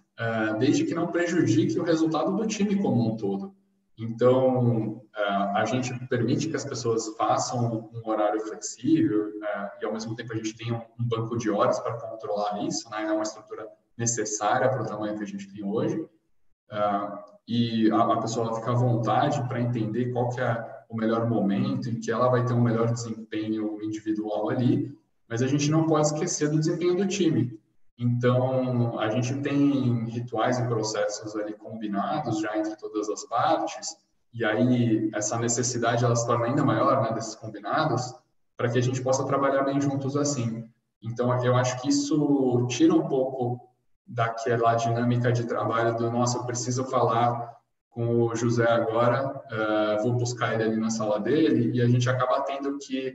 desde 0.60 0.84
que 0.84 0.94
não 0.94 1.08
prejudique 1.08 1.78
o 1.80 1.82
resultado 1.82 2.36
do 2.36 2.46
time 2.46 2.76
como 2.76 3.12
um 3.12 3.16
todo. 3.16 3.52
Então, 3.96 5.02
é, 5.16 5.22
a 5.22 5.64
gente 5.64 5.94
permite 6.08 6.48
que 6.48 6.56
as 6.56 6.64
pessoas 6.64 7.08
façam 7.16 7.90
um 7.92 8.08
horário 8.08 8.40
flexível 8.40 9.30
é, 9.42 9.70
e, 9.80 9.84
ao 9.84 9.92
mesmo 9.92 10.16
tempo, 10.16 10.32
a 10.32 10.36
gente 10.36 10.56
tem 10.56 10.72
um 10.72 10.82
banco 10.98 11.36
de 11.36 11.50
horas 11.50 11.78
para 11.78 11.94
controlar 11.94 12.62
isso, 12.64 12.90
né? 12.90 13.04
É 13.04 13.12
uma 13.12 13.22
estrutura 13.22 13.68
necessária 13.96 14.68
para 14.68 14.82
o 14.82 14.86
tamanho 14.86 15.16
que 15.16 15.22
a 15.22 15.26
gente 15.26 15.52
tem 15.52 15.64
hoje. 15.64 16.00
Uh, 16.00 17.34
e 17.46 17.90
a, 17.92 18.14
a 18.14 18.20
pessoa 18.20 18.54
fica 18.54 18.72
à 18.72 18.74
vontade 18.74 19.46
para 19.46 19.60
entender 19.60 20.12
qual 20.12 20.30
que 20.30 20.40
é 20.40 20.84
o 20.88 20.96
melhor 20.96 21.28
momento 21.28 21.88
em 21.88 22.00
que 22.00 22.10
ela 22.10 22.28
vai 22.28 22.44
ter 22.44 22.52
um 22.52 22.60
melhor 22.60 22.90
desempenho 22.90 23.80
individual 23.82 24.50
ali, 24.50 24.96
mas 25.28 25.42
a 25.42 25.46
gente 25.46 25.70
não 25.70 25.86
pode 25.86 26.06
esquecer 26.06 26.50
do 26.50 26.58
desempenho 26.58 26.96
do 26.96 27.06
time. 27.06 27.58
Então, 27.98 28.98
a 28.98 29.08
gente 29.08 29.34
tem 29.40 30.04
rituais 30.06 30.58
e 30.58 30.66
processos 30.66 31.36
ali 31.36 31.54
combinados 31.54 32.40
já 32.40 32.56
entre 32.58 32.76
todas 32.76 33.08
as 33.08 33.24
partes, 33.28 33.96
e 34.32 34.44
aí 34.44 35.10
essa 35.14 35.38
necessidade 35.38 36.04
ela 36.04 36.16
se 36.16 36.26
torna 36.26 36.46
ainda 36.46 36.64
maior, 36.64 37.02
né, 37.02 37.12
desses 37.12 37.36
combinados, 37.36 38.12
para 38.56 38.68
que 38.68 38.78
a 38.78 38.82
gente 38.82 39.00
possa 39.00 39.24
trabalhar 39.24 39.62
bem 39.62 39.80
juntos 39.80 40.16
assim. 40.16 40.68
Então, 41.02 41.44
eu 41.44 41.54
acho 41.54 41.80
que 41.80 41.88
isso 41.88 42.66
tira 42.68 42.94
um 42.94 43.06
pouco 43.06 43.60
daquela 44.06 44.74
dinâmica 44.74 45.32
de 45.32 45.44
trabalho 45.44 45.96
do 45.96 46.10
nossa, 46.10 46.38
eu 46.38 46.44
preciso 46.44 46.84
falar 46.84 47.54
com 47.90 48.22
o 48.24 48.34
José 48.34 48.68
agora, 48.68 49.40
uh, 49.52 50.02
vou 50.02 50.14
buscar 50.14 50.54
ele 50.54 50.64
ali 50.64 50.76
na 50.76 50.90
sala 50.90 51.20
dele, 51.20 51.70
e 51.76 51.80
a 51.80 51.86
gente 51.86 52.10
acaba 52.10 52.40
tendo 52.40 52.76
que 52.78 53.14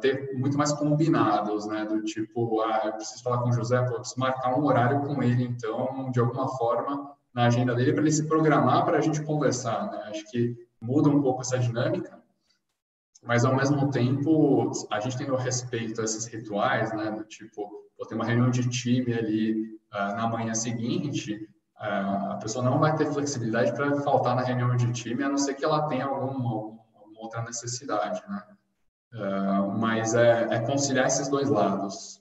ter 0.00 0.32
muito 0.34 0.56
mais 0.56 0.72
combinados, 0.72 1.66
né? 1.66 1.84
Do 1.84 2.02
tipo, 2.02 2.60
ah, 2.60 2.82
eu 2.84 2.92
preciso 2.92 3.22
falar 3.22 3.38
com 3.38 3.48
o 3.48 3.52
José, 3.52 3.78
eu 3.78 3.94
preciso 3.94 4.20
marcar 4.20 4.56
um 4.56 4.64
horário 4.64 5.00
com 5.00 5.22
ele, 5.22 5.44
então, 5.44 6.10
de 6.12 6.20
alguma 6.20 6.48
forma, 6.56 7.12
na 7.34 7.46
agenda 7.46 7.74
dele, 7.74 7.92
para 7.92 8.02
ele 8.02 8.12
se 8.12 8.26
programar 8.26 8.84
para 8.84 8.98
a 8.98 9.00
gente 9.00 9.22
conversar, 9.22 9.90
né? 9.90 10.04
Acho 10.06 10.24
que 10.30 10.56
muda 10.80 11.08
um 11.08 11.20
pouco 11.20 11.40
essa 11.40 11.58
dinâmica, 11.58 12.22
mas 13.22 13.44
ao 13.44 13.56
mesmo 13.56 13.90
tempo, 13.90 14.70
a 14.90 15.00
gente 15.00 15.16
tem 15.16 15.30
o 15.30 15.36
respeito 15.36 16.00
a 16.00 16.04
esses 16.04 16.26
rituais, 16.26 16.92
né? 16.92 17.10
Do 17.10 17.24
tipo, 17.24 17.68
vou 17.98 18.06
ter 18.06 18.14
uma 18.14 18.24
reunião 18.24 18.50
de 18.50 18.68
time 18.68 19.12
ali 19.12 19.78
uh, 19.92 20.14
na 20.14 20.28
manhã 20.28 20.54
seguinte, 20.54 21.48
a 21.76 22.38
pessoa 22.40 22.64
não 22.64 22.78
vai 22.78 22.96
ter 22.96 23.12
flexibilidade 23.12 23.72
para 23.74 24.00
faltar 24.00 24.36
na 24.36 24.42
reunião 24.42 24.74
de 24.76 24.90
time, 24.92 25.22
a 25.22 25.28
não 25.28 25.36
ser 25.36 25.54
que 25.54 25.64
ela 25.64 25.88
tenha 25.88 26.06
alguma 26.06 26.78
outra 27.16 27.42
necessidade, 27.42 28.22
né? 28.28 28.42
Uh, 29.14 29.78
mas 29.78 30.14
é, 30.14 30.48
é, 30.50 30.60
conciliar 30.60 31.06
esses 31.06 31.28
dois 31.28 31.48
lados. 31.48 32.20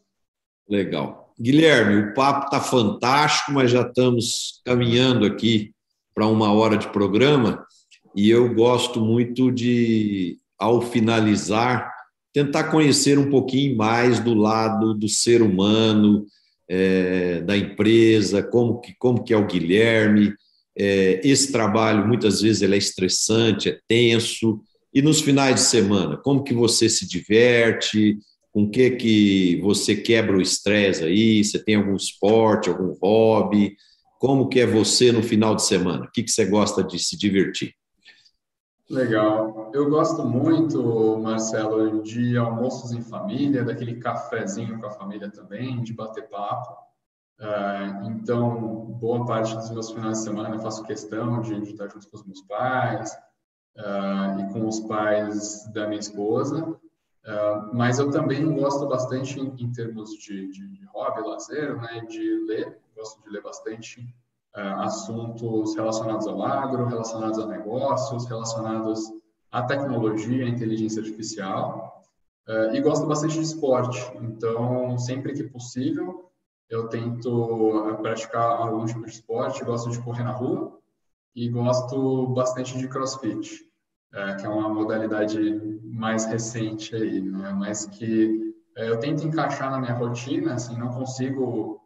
Legal. 0.69 1.33
Guilherme, 1.39 2.11
o 2.11 2.13
papo 2.13 2.45
está 2.45 2.61
fantástico, 2.61 3.51
mas 3.51 3.71
já 3.71 3.81
estamos 3.81 4.61
caminhando 4.63 5.25
aqui 5.25 5.73
para 6.13 6.27
uma 6.27 6.53
hora 6.53 6.77
de 6.77 6.87
programa 6.89 7.65
e 8.15 8.29
eu 8.29 8.53
gosto 8.53 9.01
muito 9.01 9.51
de, 9.51 10.37
ao 10.59 10.81
finalizar, 10.81 11.91
tentar 12.31 12.65
conhecer 12.65 13.17
um 13.17 13.29
pouquinho 13.29 13.75
mais 13.75 14.19
do 14.19 14.33
lado 14.33 14.93
do 14.93 15.09
ser 15.09 15.41
humano, 15.41 16.25
é, 16.69 17.41
da 17.41 17.57
empresa, 17.57 18.43
como 18.43 18.79
que, 18.79 18.93
como 18.97 19.23
que 19.23 19.33
é 19.33 19.37
o 19.37 19.47
Guilherme. 19.47 20.33
É, 20.77 21.21
esse 21.23 21.51
trabalho, 21.51 22.07
muitas 22.07 22.41
vezes, 22.41 22.61
ele 22.61 22.75
é 22.75 22.77
estressante, 22.77 23.69
é 23.69 23.79
tenso. 23.87 24.61
E 24.93 25.01
nos 25.01 25.21
finais 25.21 25.55
de 25.55 25.61
semana, 25.61 26.17
como 26.17 26.43
que 26.43 26.53
você 26.53 26.87
se 26.87 27.07
diverte? 27.07 28.19
Com 28.51 28.69
que 28.69 28.91
que 28.91 29.59
você 29.61 29.95
quebra 29.95 30.37
o 30.37 30.41
estresse 30.41 31.03
aí? 31.03 31.43
Você 31.43 31.57
tem 31.57 31.75
algum 31.75 31.95
esporte, 31.95 32.69
algum 32.69 32.95
hobby? 33.01 33.75
Como 34.19 34.47
que 34.47 34.59
é 34.59 34.67
você 34.67 35.11
no 35.11 35.23
final 35.23 35.55
de 35.55 35.63
semana? 35.63 36.05
O 36.05 36.11
que, 36.11 36.21
que 36.21 36.29
você 36.29 36.45
gosta 36.45 36.83
de 36.83 36.99
se 36.99 37.17
divertir? 37.17 37.73
Legal. 38.87 39.71
Eu 39.73 39.89
gosto 39.89 40.23
muito, 40.23 41.17
Marcelo, 41.17 42.03
de 42.03 42.37
almoços 42.37 42.91
em 42.91 43.01
família, 43.01 43.63
daquele 43.63 43.95
cafezinho 43.95 44.79
com 44.79 44.85
a 44.85 44.91
família 44.91 45.31
também, 45.31 45.81
de 45.81 45.91
bater 45.91 46.29
papo. 46.29 46.71
Uh, 47.39 48.11
então, 48.11 48.95
boa 48.99 49.25
parte 49.25 49.55
dos 49.55 49.71
meus 49.71 49.89
finais 49.89 50.19
de 50.19 50.23
semana 50.25 50.55
eu 50.55 50.59
faço 50.59 50.83
questão 50.83 51.41
de, 51.41 51.59
de 51.61 51.71
estar 51.71 51.89
junto 51.89 52.07
com 52.07 52.17
os 52.17 52.25
meus 52.25 52.41
pais 52.41 53.11
uh, 53.77 54.39
e 54.39 54.53
com 54.53 54.67
os 54.67 54.79
pais 54.81 55.65
da 55.71 55.87
minha 55.87 55.99
esposa. 55.99 56.63
Uh, 56.63 57.73
mas 57.73 57.99
eu 57.99 58.11
também 58.11 58.53
gosto 58.53 58.85
bastante 58.85 59.39
em, 59.39 59.53
em 59.57 59.71
termos 59.71 60.11
de, 60.11 60.51
de, 60.51 60.67
de, 60.67 60.85
hobby, 60.87 61.21
lazer, 61.21 61.75
né, 61.77 62.01
de 62.01 62.45
ler. 62.45 62.77
Gosto 62.95 63.23
de 63.23 63.29
ler 63.29 63.41
bastante 63.41 64.01
uh, 64.55 64.81
assuntos 64.81 65.75
relacionados 65.75 66.27
ao 66.27 66.43
agro, 66.43 66.85
relacionados 66.85 67.39
a 67.39 67.47
negócios, 67.47 68.25
relacionados 68.25 68.99
à 69.51 69.63
tecnologia, 69.63 70.45
à 70.45 70.49
inteligência 70.49 71.01
artificial. 71.01 72.03
Uh, 72.47 72.75
e 72.75 72.81
gosto 72.81 73.05
bastante 73.07 73.35
de 73.35 73.45
esporte. 73.45 73.99
Então, 74.21 74.97
sempre 74.97 75.33
que 75.33 75.43
possível, 75.43 76.29
eu 76.69 76.89
tento 76.89 77.95
praticar 78.01 78.59
algum 78.59 78.85
tipo 78.85 79.05
de 79.05 79.11
esporte. 79.11 79.63
Gosto 79.63 79.89
de 79.91 79.99
correr 80.01 80.23
na 80.23 80.31
rua 80.31 80.77
e 81.35 81.49
gosto 81.49 82.27
bastante 82.27 82.77
de 82.77 82.87
crossfit, 82.87 83.61
uh, 84.13 84.37
que 84.37 84.45
é 84.45 84.49
uma 84.49 84.69
modalidade 84.69 85.39
mais 85.83 86.25
recente 86.25 86.95
aí, 86.95 87.21
né? 87.21 87.53
mas 87.57 87.85
que 87.85 88.53
eu 88.75 88.99
tento 88.99 89.25
encaixar 89.25 89.69
na 89.69 89.79
minha 89.79 89.93
rotina, 89.93 90.55
assim, 90.55 90.77
não 90.77 90.89
consigo 90.89 91.79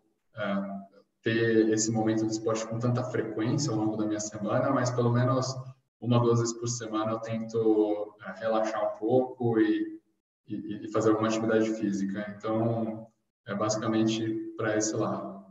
ter 1.24 1.70
esse 1.70 1.92
momento 1.92 2.26
de 2.26 2.32
esporte 2.32 2.66
com 2.68 2.80
tanta 2.80 3.04
frequência 3.04 3.72
ao 3.72 3.78
longo 3.78 3.98
da 3.98 4.06
minha 4.06 4.20
semana, 4.20 4.70
mas 4.70 4.90
pelo 4.92 5.12
menos 5.12 5.54
uma, 6.00 6.20
duas 6.20 6.40
vezes 6.40 6.54
por 6.58 6.68
semana 6.68 7.12
eu 7.12 7.20
tento 7.20 8.16
é, 8.26 8.40
relaxar 8.40 8.96
um 8.96 8.98
pouco 8.98 9.60
e, 9.60 10.00
e, 10.48 10.86
e 10.86 10.92
fazer 10.92 11.10
alguma 11.10 11.28
atividade 11.28 11.70
física. 11.74 12.34
Então, 12.38 13.08
é 13.46 13.56
basicamente 13.56 14.54
para 14.56 14.78
esse 14.78 14.96
lado. 14.96 15.46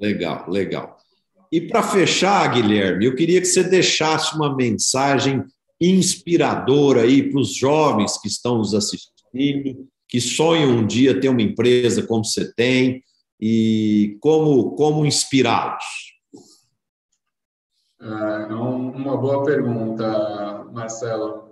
Legal, 0.00 0.48
legal. 0.48 0.96
E 1.52 1.60
para 1.60 1.82
fechar, 1.82 2.52
Guilherme, 2.52 3.06
eu 3.06 3.14
queria 3.14 3.40
que 3.40 3.46
você 3.46 3.64
deixasse 3.64 4.36
uma 4.36 4.54
mensagem 4.54 5.44
inspiradora 5.80 7.02
aí 7.02 7.28
para 7.30 7.40
os 7.40 7.54
jovens 7.54 8.18
que 8.18 8.28
estão 8.28 8.58
nos 8.58 8.74
assistindo, 8.74 9.88
que 10.06 10.20
sonham 10.20 10.70
um 10.70 10.86
dia 10.86 11.20
ter 11.20 11.28
uma 11.28 11.42
empresa 11.42 12.06
como 12.06 12.24
você 12.24 12.52
tem, 12.52 13.02
e 13.40 14.18
como, 14.20 14.76
como 14.76 15.06
inspirá-los? 15.06 15.84
É 18.00 18.54
uma 18.54 19.16
boa 19.16 19.44
pergunta, 19.44 20.64
Marcelo. 20.72 21.50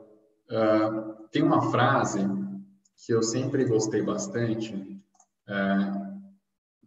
Uh, 0.50 1.26
tem 1.30 1.42
uma 1.42 1.70
frase 1.70 2.20
que 3.04 3.12
eu 3.12 3.22
sempre 3.22 3.64
gostei 3.64 4.02
bastante, 4.02 4.74
uh, 4.74 6.18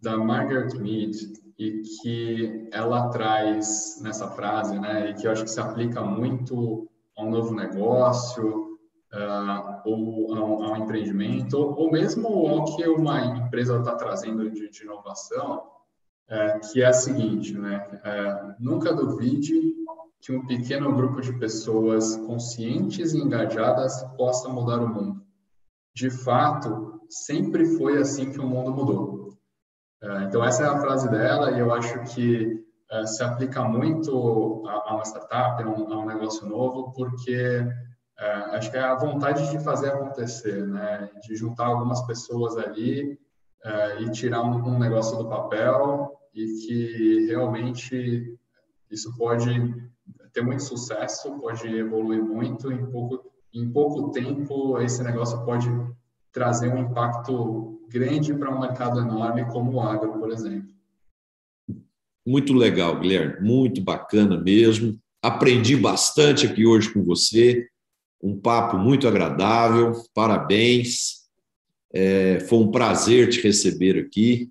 da 0.02 0.18
Margaret 0.18 0.74
Mead, 0.80 1.34
e 1.62 1.84
que 1.84 2.70
ela 2.72 3.10
traz 3.10 4.00
nessa 4.02 4.28
frase, 4.32 4.80
né, 4.80 5.12
e 5.12 5.14
que 5.14 5.28
eu 5.28 5.32
acho 5.32 5.44
que 5.44 5.52
se 5.52 5.60
aplica 5.60 6.02
muito 6.02 6.90
a 7.16 7.24
um 7.24 7.30
novo 7.30 7.54
negócio, 7.54 8.80
uh, 9.14 9.82
ou 9.86 10.34
a 10.34 10.44
um, 10.44 10.64
a 10.64 10.72
um 10.72 10.78
empreendimento, 10.78 11.56
ou, 11.60 11.92
mesmo 11.92 12.28
ao 12.48 12.76
que 12.76 12.88
uma 12.88 13.24
empresa 13.24 13.78
está 13.78 13.96
trazendo 13.96 14.50
de, 14.50 14.72
de 14.72 14.84
inovação, 14.84 15.68
uh, 16.30 16.72
que 16.72 16.82
é 16.82 16.88
a 16.88 16.94
seguinte, 16.94 17.56
né? 17.56 17.86
Uh, 17.94 18.56
nunca 18.60 18.92
duvide 18.92 19.76
que 20.20 20.32
um 20.32 20.48
pequeno 20.48 20.96
grupo 20.96 21.22
de 21.22 21.32
pessoas 21.34 22.16
conscientes 22.16 23.14
e 23.14 23.20
engajadas 23.20 24.04
possa 24.18 24.50
mudar 24.50 24.80
o 24.80 24.90
mundo. 24.90 25.22
De 25.94 26.10
fato, 26.10 27.02
sempre 27.08 27.66
foi 27.78 28.00
assim 28.00 28.32
que 28.32 28.40
o 28.40 28.48
mundo 28.48 28.72
mudou. 28.72 29.22
É, 30.04 30.24
então, 30.24 30.44
essa 30.44 30.64
é 30.64 30.68
a 30.68 30.80
frase 30.80 31.10
dela, 31.10 31.52
e 31.52 31.60
eu 31.60 31.74
acho 31.74 32.00
que 32.14 32.62
se 33.06 33.24
aplica 33.24 33.64
muito 33.64 34.64
a, 34.68 34.94
uma 34.94 35.06
startup, 35.06 35.64
a 35.64 35.68
um, 35.68 36.06
negócio 36.06 36.46
novo, 36.48 36.92
porque 36.92 37.66
é, 38.20 38.32
acho 38.56 38.70
que 38.70 38.78
é 38.78 38.82
a 38.82 38.96
vontade 38.96 39.50
de 39.50 39.60
fazer 39.64 39.90
acontecer, 39.90 40.68
né? 40.68 41.10
De 41.24 41.36
juntar 41.36 41.68
algumas 41.68 42.02
pessoas 42.06 42.58
ali 42.58 43.18
é, 43.64 44.02
e 44.02 44.12
tirar 44.12 44.42
um, 44.42 44.78
negócio 44.78 45.18
do 45.18 45.30
papel 45.30 46.20
e 46.34 46.46
que 46.66 47.28
realmente 47.28 48.38
isso 48.90 49.16
pode 49.18 49.50
ter 50.34 50.42
muito 50.42 50.64
sucesso, 50.64 51.40
pode 51.40 51.68
evoluir 51.68 52.24
muito 52.24 52.72
em 52.72 52.86
pouco 52.90 53.32
em 53.54 53.70
pouco 53.70 54.12
tempo 54.12 54.80
esse 54.80 55.04
negócio 55.04 55.44
pode 55.44 55.70
trazer 56.32 56.74
um 56.74 56.78
impacto 56.78 57.71
grande 57.92 58.34
para 58.34 58.56
um 58.56 58.60
mercado 58.60 59.00
enorme 59.00 59.46
como 59.46 59.74
o 59.74 59.82
agro, 59.82 60.14
por 60.14 60.32
exemplo. 60.32 60.70
Muito 62.26 62.54
legal, 62.54 63.00
Guilherme, 63.00 63.42
muito 63.42 63.82
bacana 63.82 64.40
mesmo. 64.40 64.98
Aprendi 65.22 65.76
bastante 65.76 66.46
aqui 66.46 66.66
hoje 66.66 66.94
com 66.94 67.04
você 67.04 67.68
um 68.22 68.40
papo 68.40 68.78
muito 68.78 69.08
agradável, 69.08 69.94
parabéns. 70.14 71.22
É, 71.94 72.40
foi 72.42 72.60
um 72.60 72.72
prazer 72.72 73.30
te 73.30 73.42
receber 73.42 73.98
aqui 73.98 74.50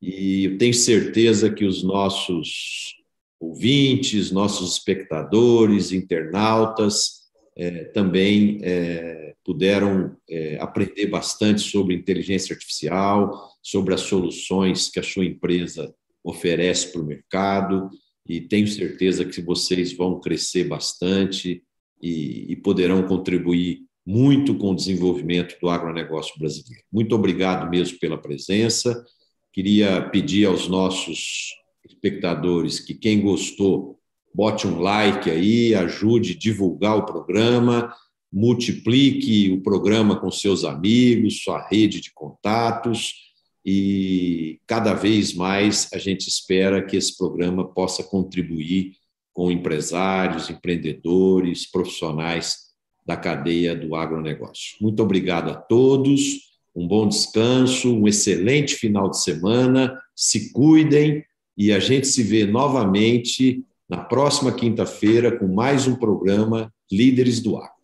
e 0.00 0.44
eu 0.44 0.58
tenho 0.58 0.72
certeza 0.72 1.50
que 1.50 1.64
os 1.64 1.82
nossos 1.82 2.96
ouvintes, 3.38 4.30
nossos 4.30 4.74
espectadores, 4.74 5.92
internautas 5.92 7.19
é, 7.56 7.84
também 7.84 8.60
é, 8.62 9.34
puderam 9.44 10.16
é, 10.28 10.58
aprender 10.60 11.06
bastante 11.06 11.60
sobre 11.62 11.94
inteligência 11.94 12.54
artificial, 12.54 13.50
sobre 13.62 13.94
as 13.94 14.02
soluções 14.02 14.88
que 14.88 15.00
a 15.00 15.02
sua 15.02 15.24
empresa 15.24 15.94
oferece 16.22 16.92
para 16.92 17.00
o 17.00 17.06
mercado 17.06 17.90
e 18.26 18.40
tenho 18.40 18.68
certeza 18.68 19.24
que 19.24 19.40
vocês 19.42 19.92
vão 19.92 20.20
crescer 20.20 20.64
bastante 20.64 21.62
e, 22.00 22.52
e 22.52 22.56
poderão 22.56 23.02
contribuir 23.06 23.80
muito 24.06 24.54
com 24.56 24.70
o 24.70 24.76
desenvolvimento 24.76 25.56
do 25.60 25.68
agronegócio 25.68 26.38
brasileiro. 26.38 26.84
Muito 26.92 27.14
obrigado 27.14 27.68
mesmo 27.68 27.98
pela 27.98 28.20
presença. 28.20 29.04
Queria 29.52 30.08
pedir 30.10 30.46
aos 30.46 30.68
nossos 30.68 31.50
espectadores 31.84 32.80
que 32.80 32.94
quem 32.94 33.20
gostou, 33.20 33.99
bote 34.34 34.66
um 34.66 34.80
like 34.80 35.30
aí, 35.30 35.74
ajude 35.74 36.32
a 36.32 36.38
divulgar 36.38 36.96
o 36.96 37.06
programa, 37.06 37.92
multiplique 38.32 39.50
o 39.52 39.60
programa 39.60 40.18
com 40.18 40.30
seus 40.30 40.64
amigos, 40.64 41.42
sua 41.42 41.66
rede 41.68 42.00
de 42.00 42.12
contatos 42.12 43.30
e 43.64 44.58
cada 44.66 44.94
vez 44.94 45.34
mais 45.34 45.88
a 45.92 45.98
gente 45.98 46.28
espera 46.28 46.84
que 46.84 46.96
esse 46.96 47.16
programa 47.16 47.66
possa 47.66 48.02
contribuir 48.02 48.92
com 49.32 49.50
empresários, 49.50 50.48
empreendedores, 50.48 51.70
profissionais 51.70 52.70
da 53.06 53.16
cadeia 53.16 53.74
do 53.74 53.94
agronegócio. 53.94 54.76
Muito 54.80 55.02
obrigado 55.02 55.50
a 55.50 55.54
todos, 55.54 56.50
um 56.74 56.86
bom 56.86 57.08
descanso, 57.08 57.92
um 57.94 58.06
excelente 58.06 58.74
final 58.76 59.10
de 59.10 59.22
semana, 59.22 59.98
se 60.14 60.52
cuidem 60.52 61.24
e 61.56 61.72
a 61.72 61.78
gente 61.78 62.06
se 62.06 62.22
vê 62.22 62.46
novamente 62.46 63.64
na 63.90 63.98
próxima 63.98 64.52
quinta-feira 64.52 65.36
com 65.36 65.48
mais 65.48 65.88
um 65.88 65.96
programa 65.96 66.72
Líderes 66.90 67.40
do 67.40 67.56
Agro. 67.56 67.74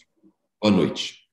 Boa 0.62 0.72
noite. 0.72 1.25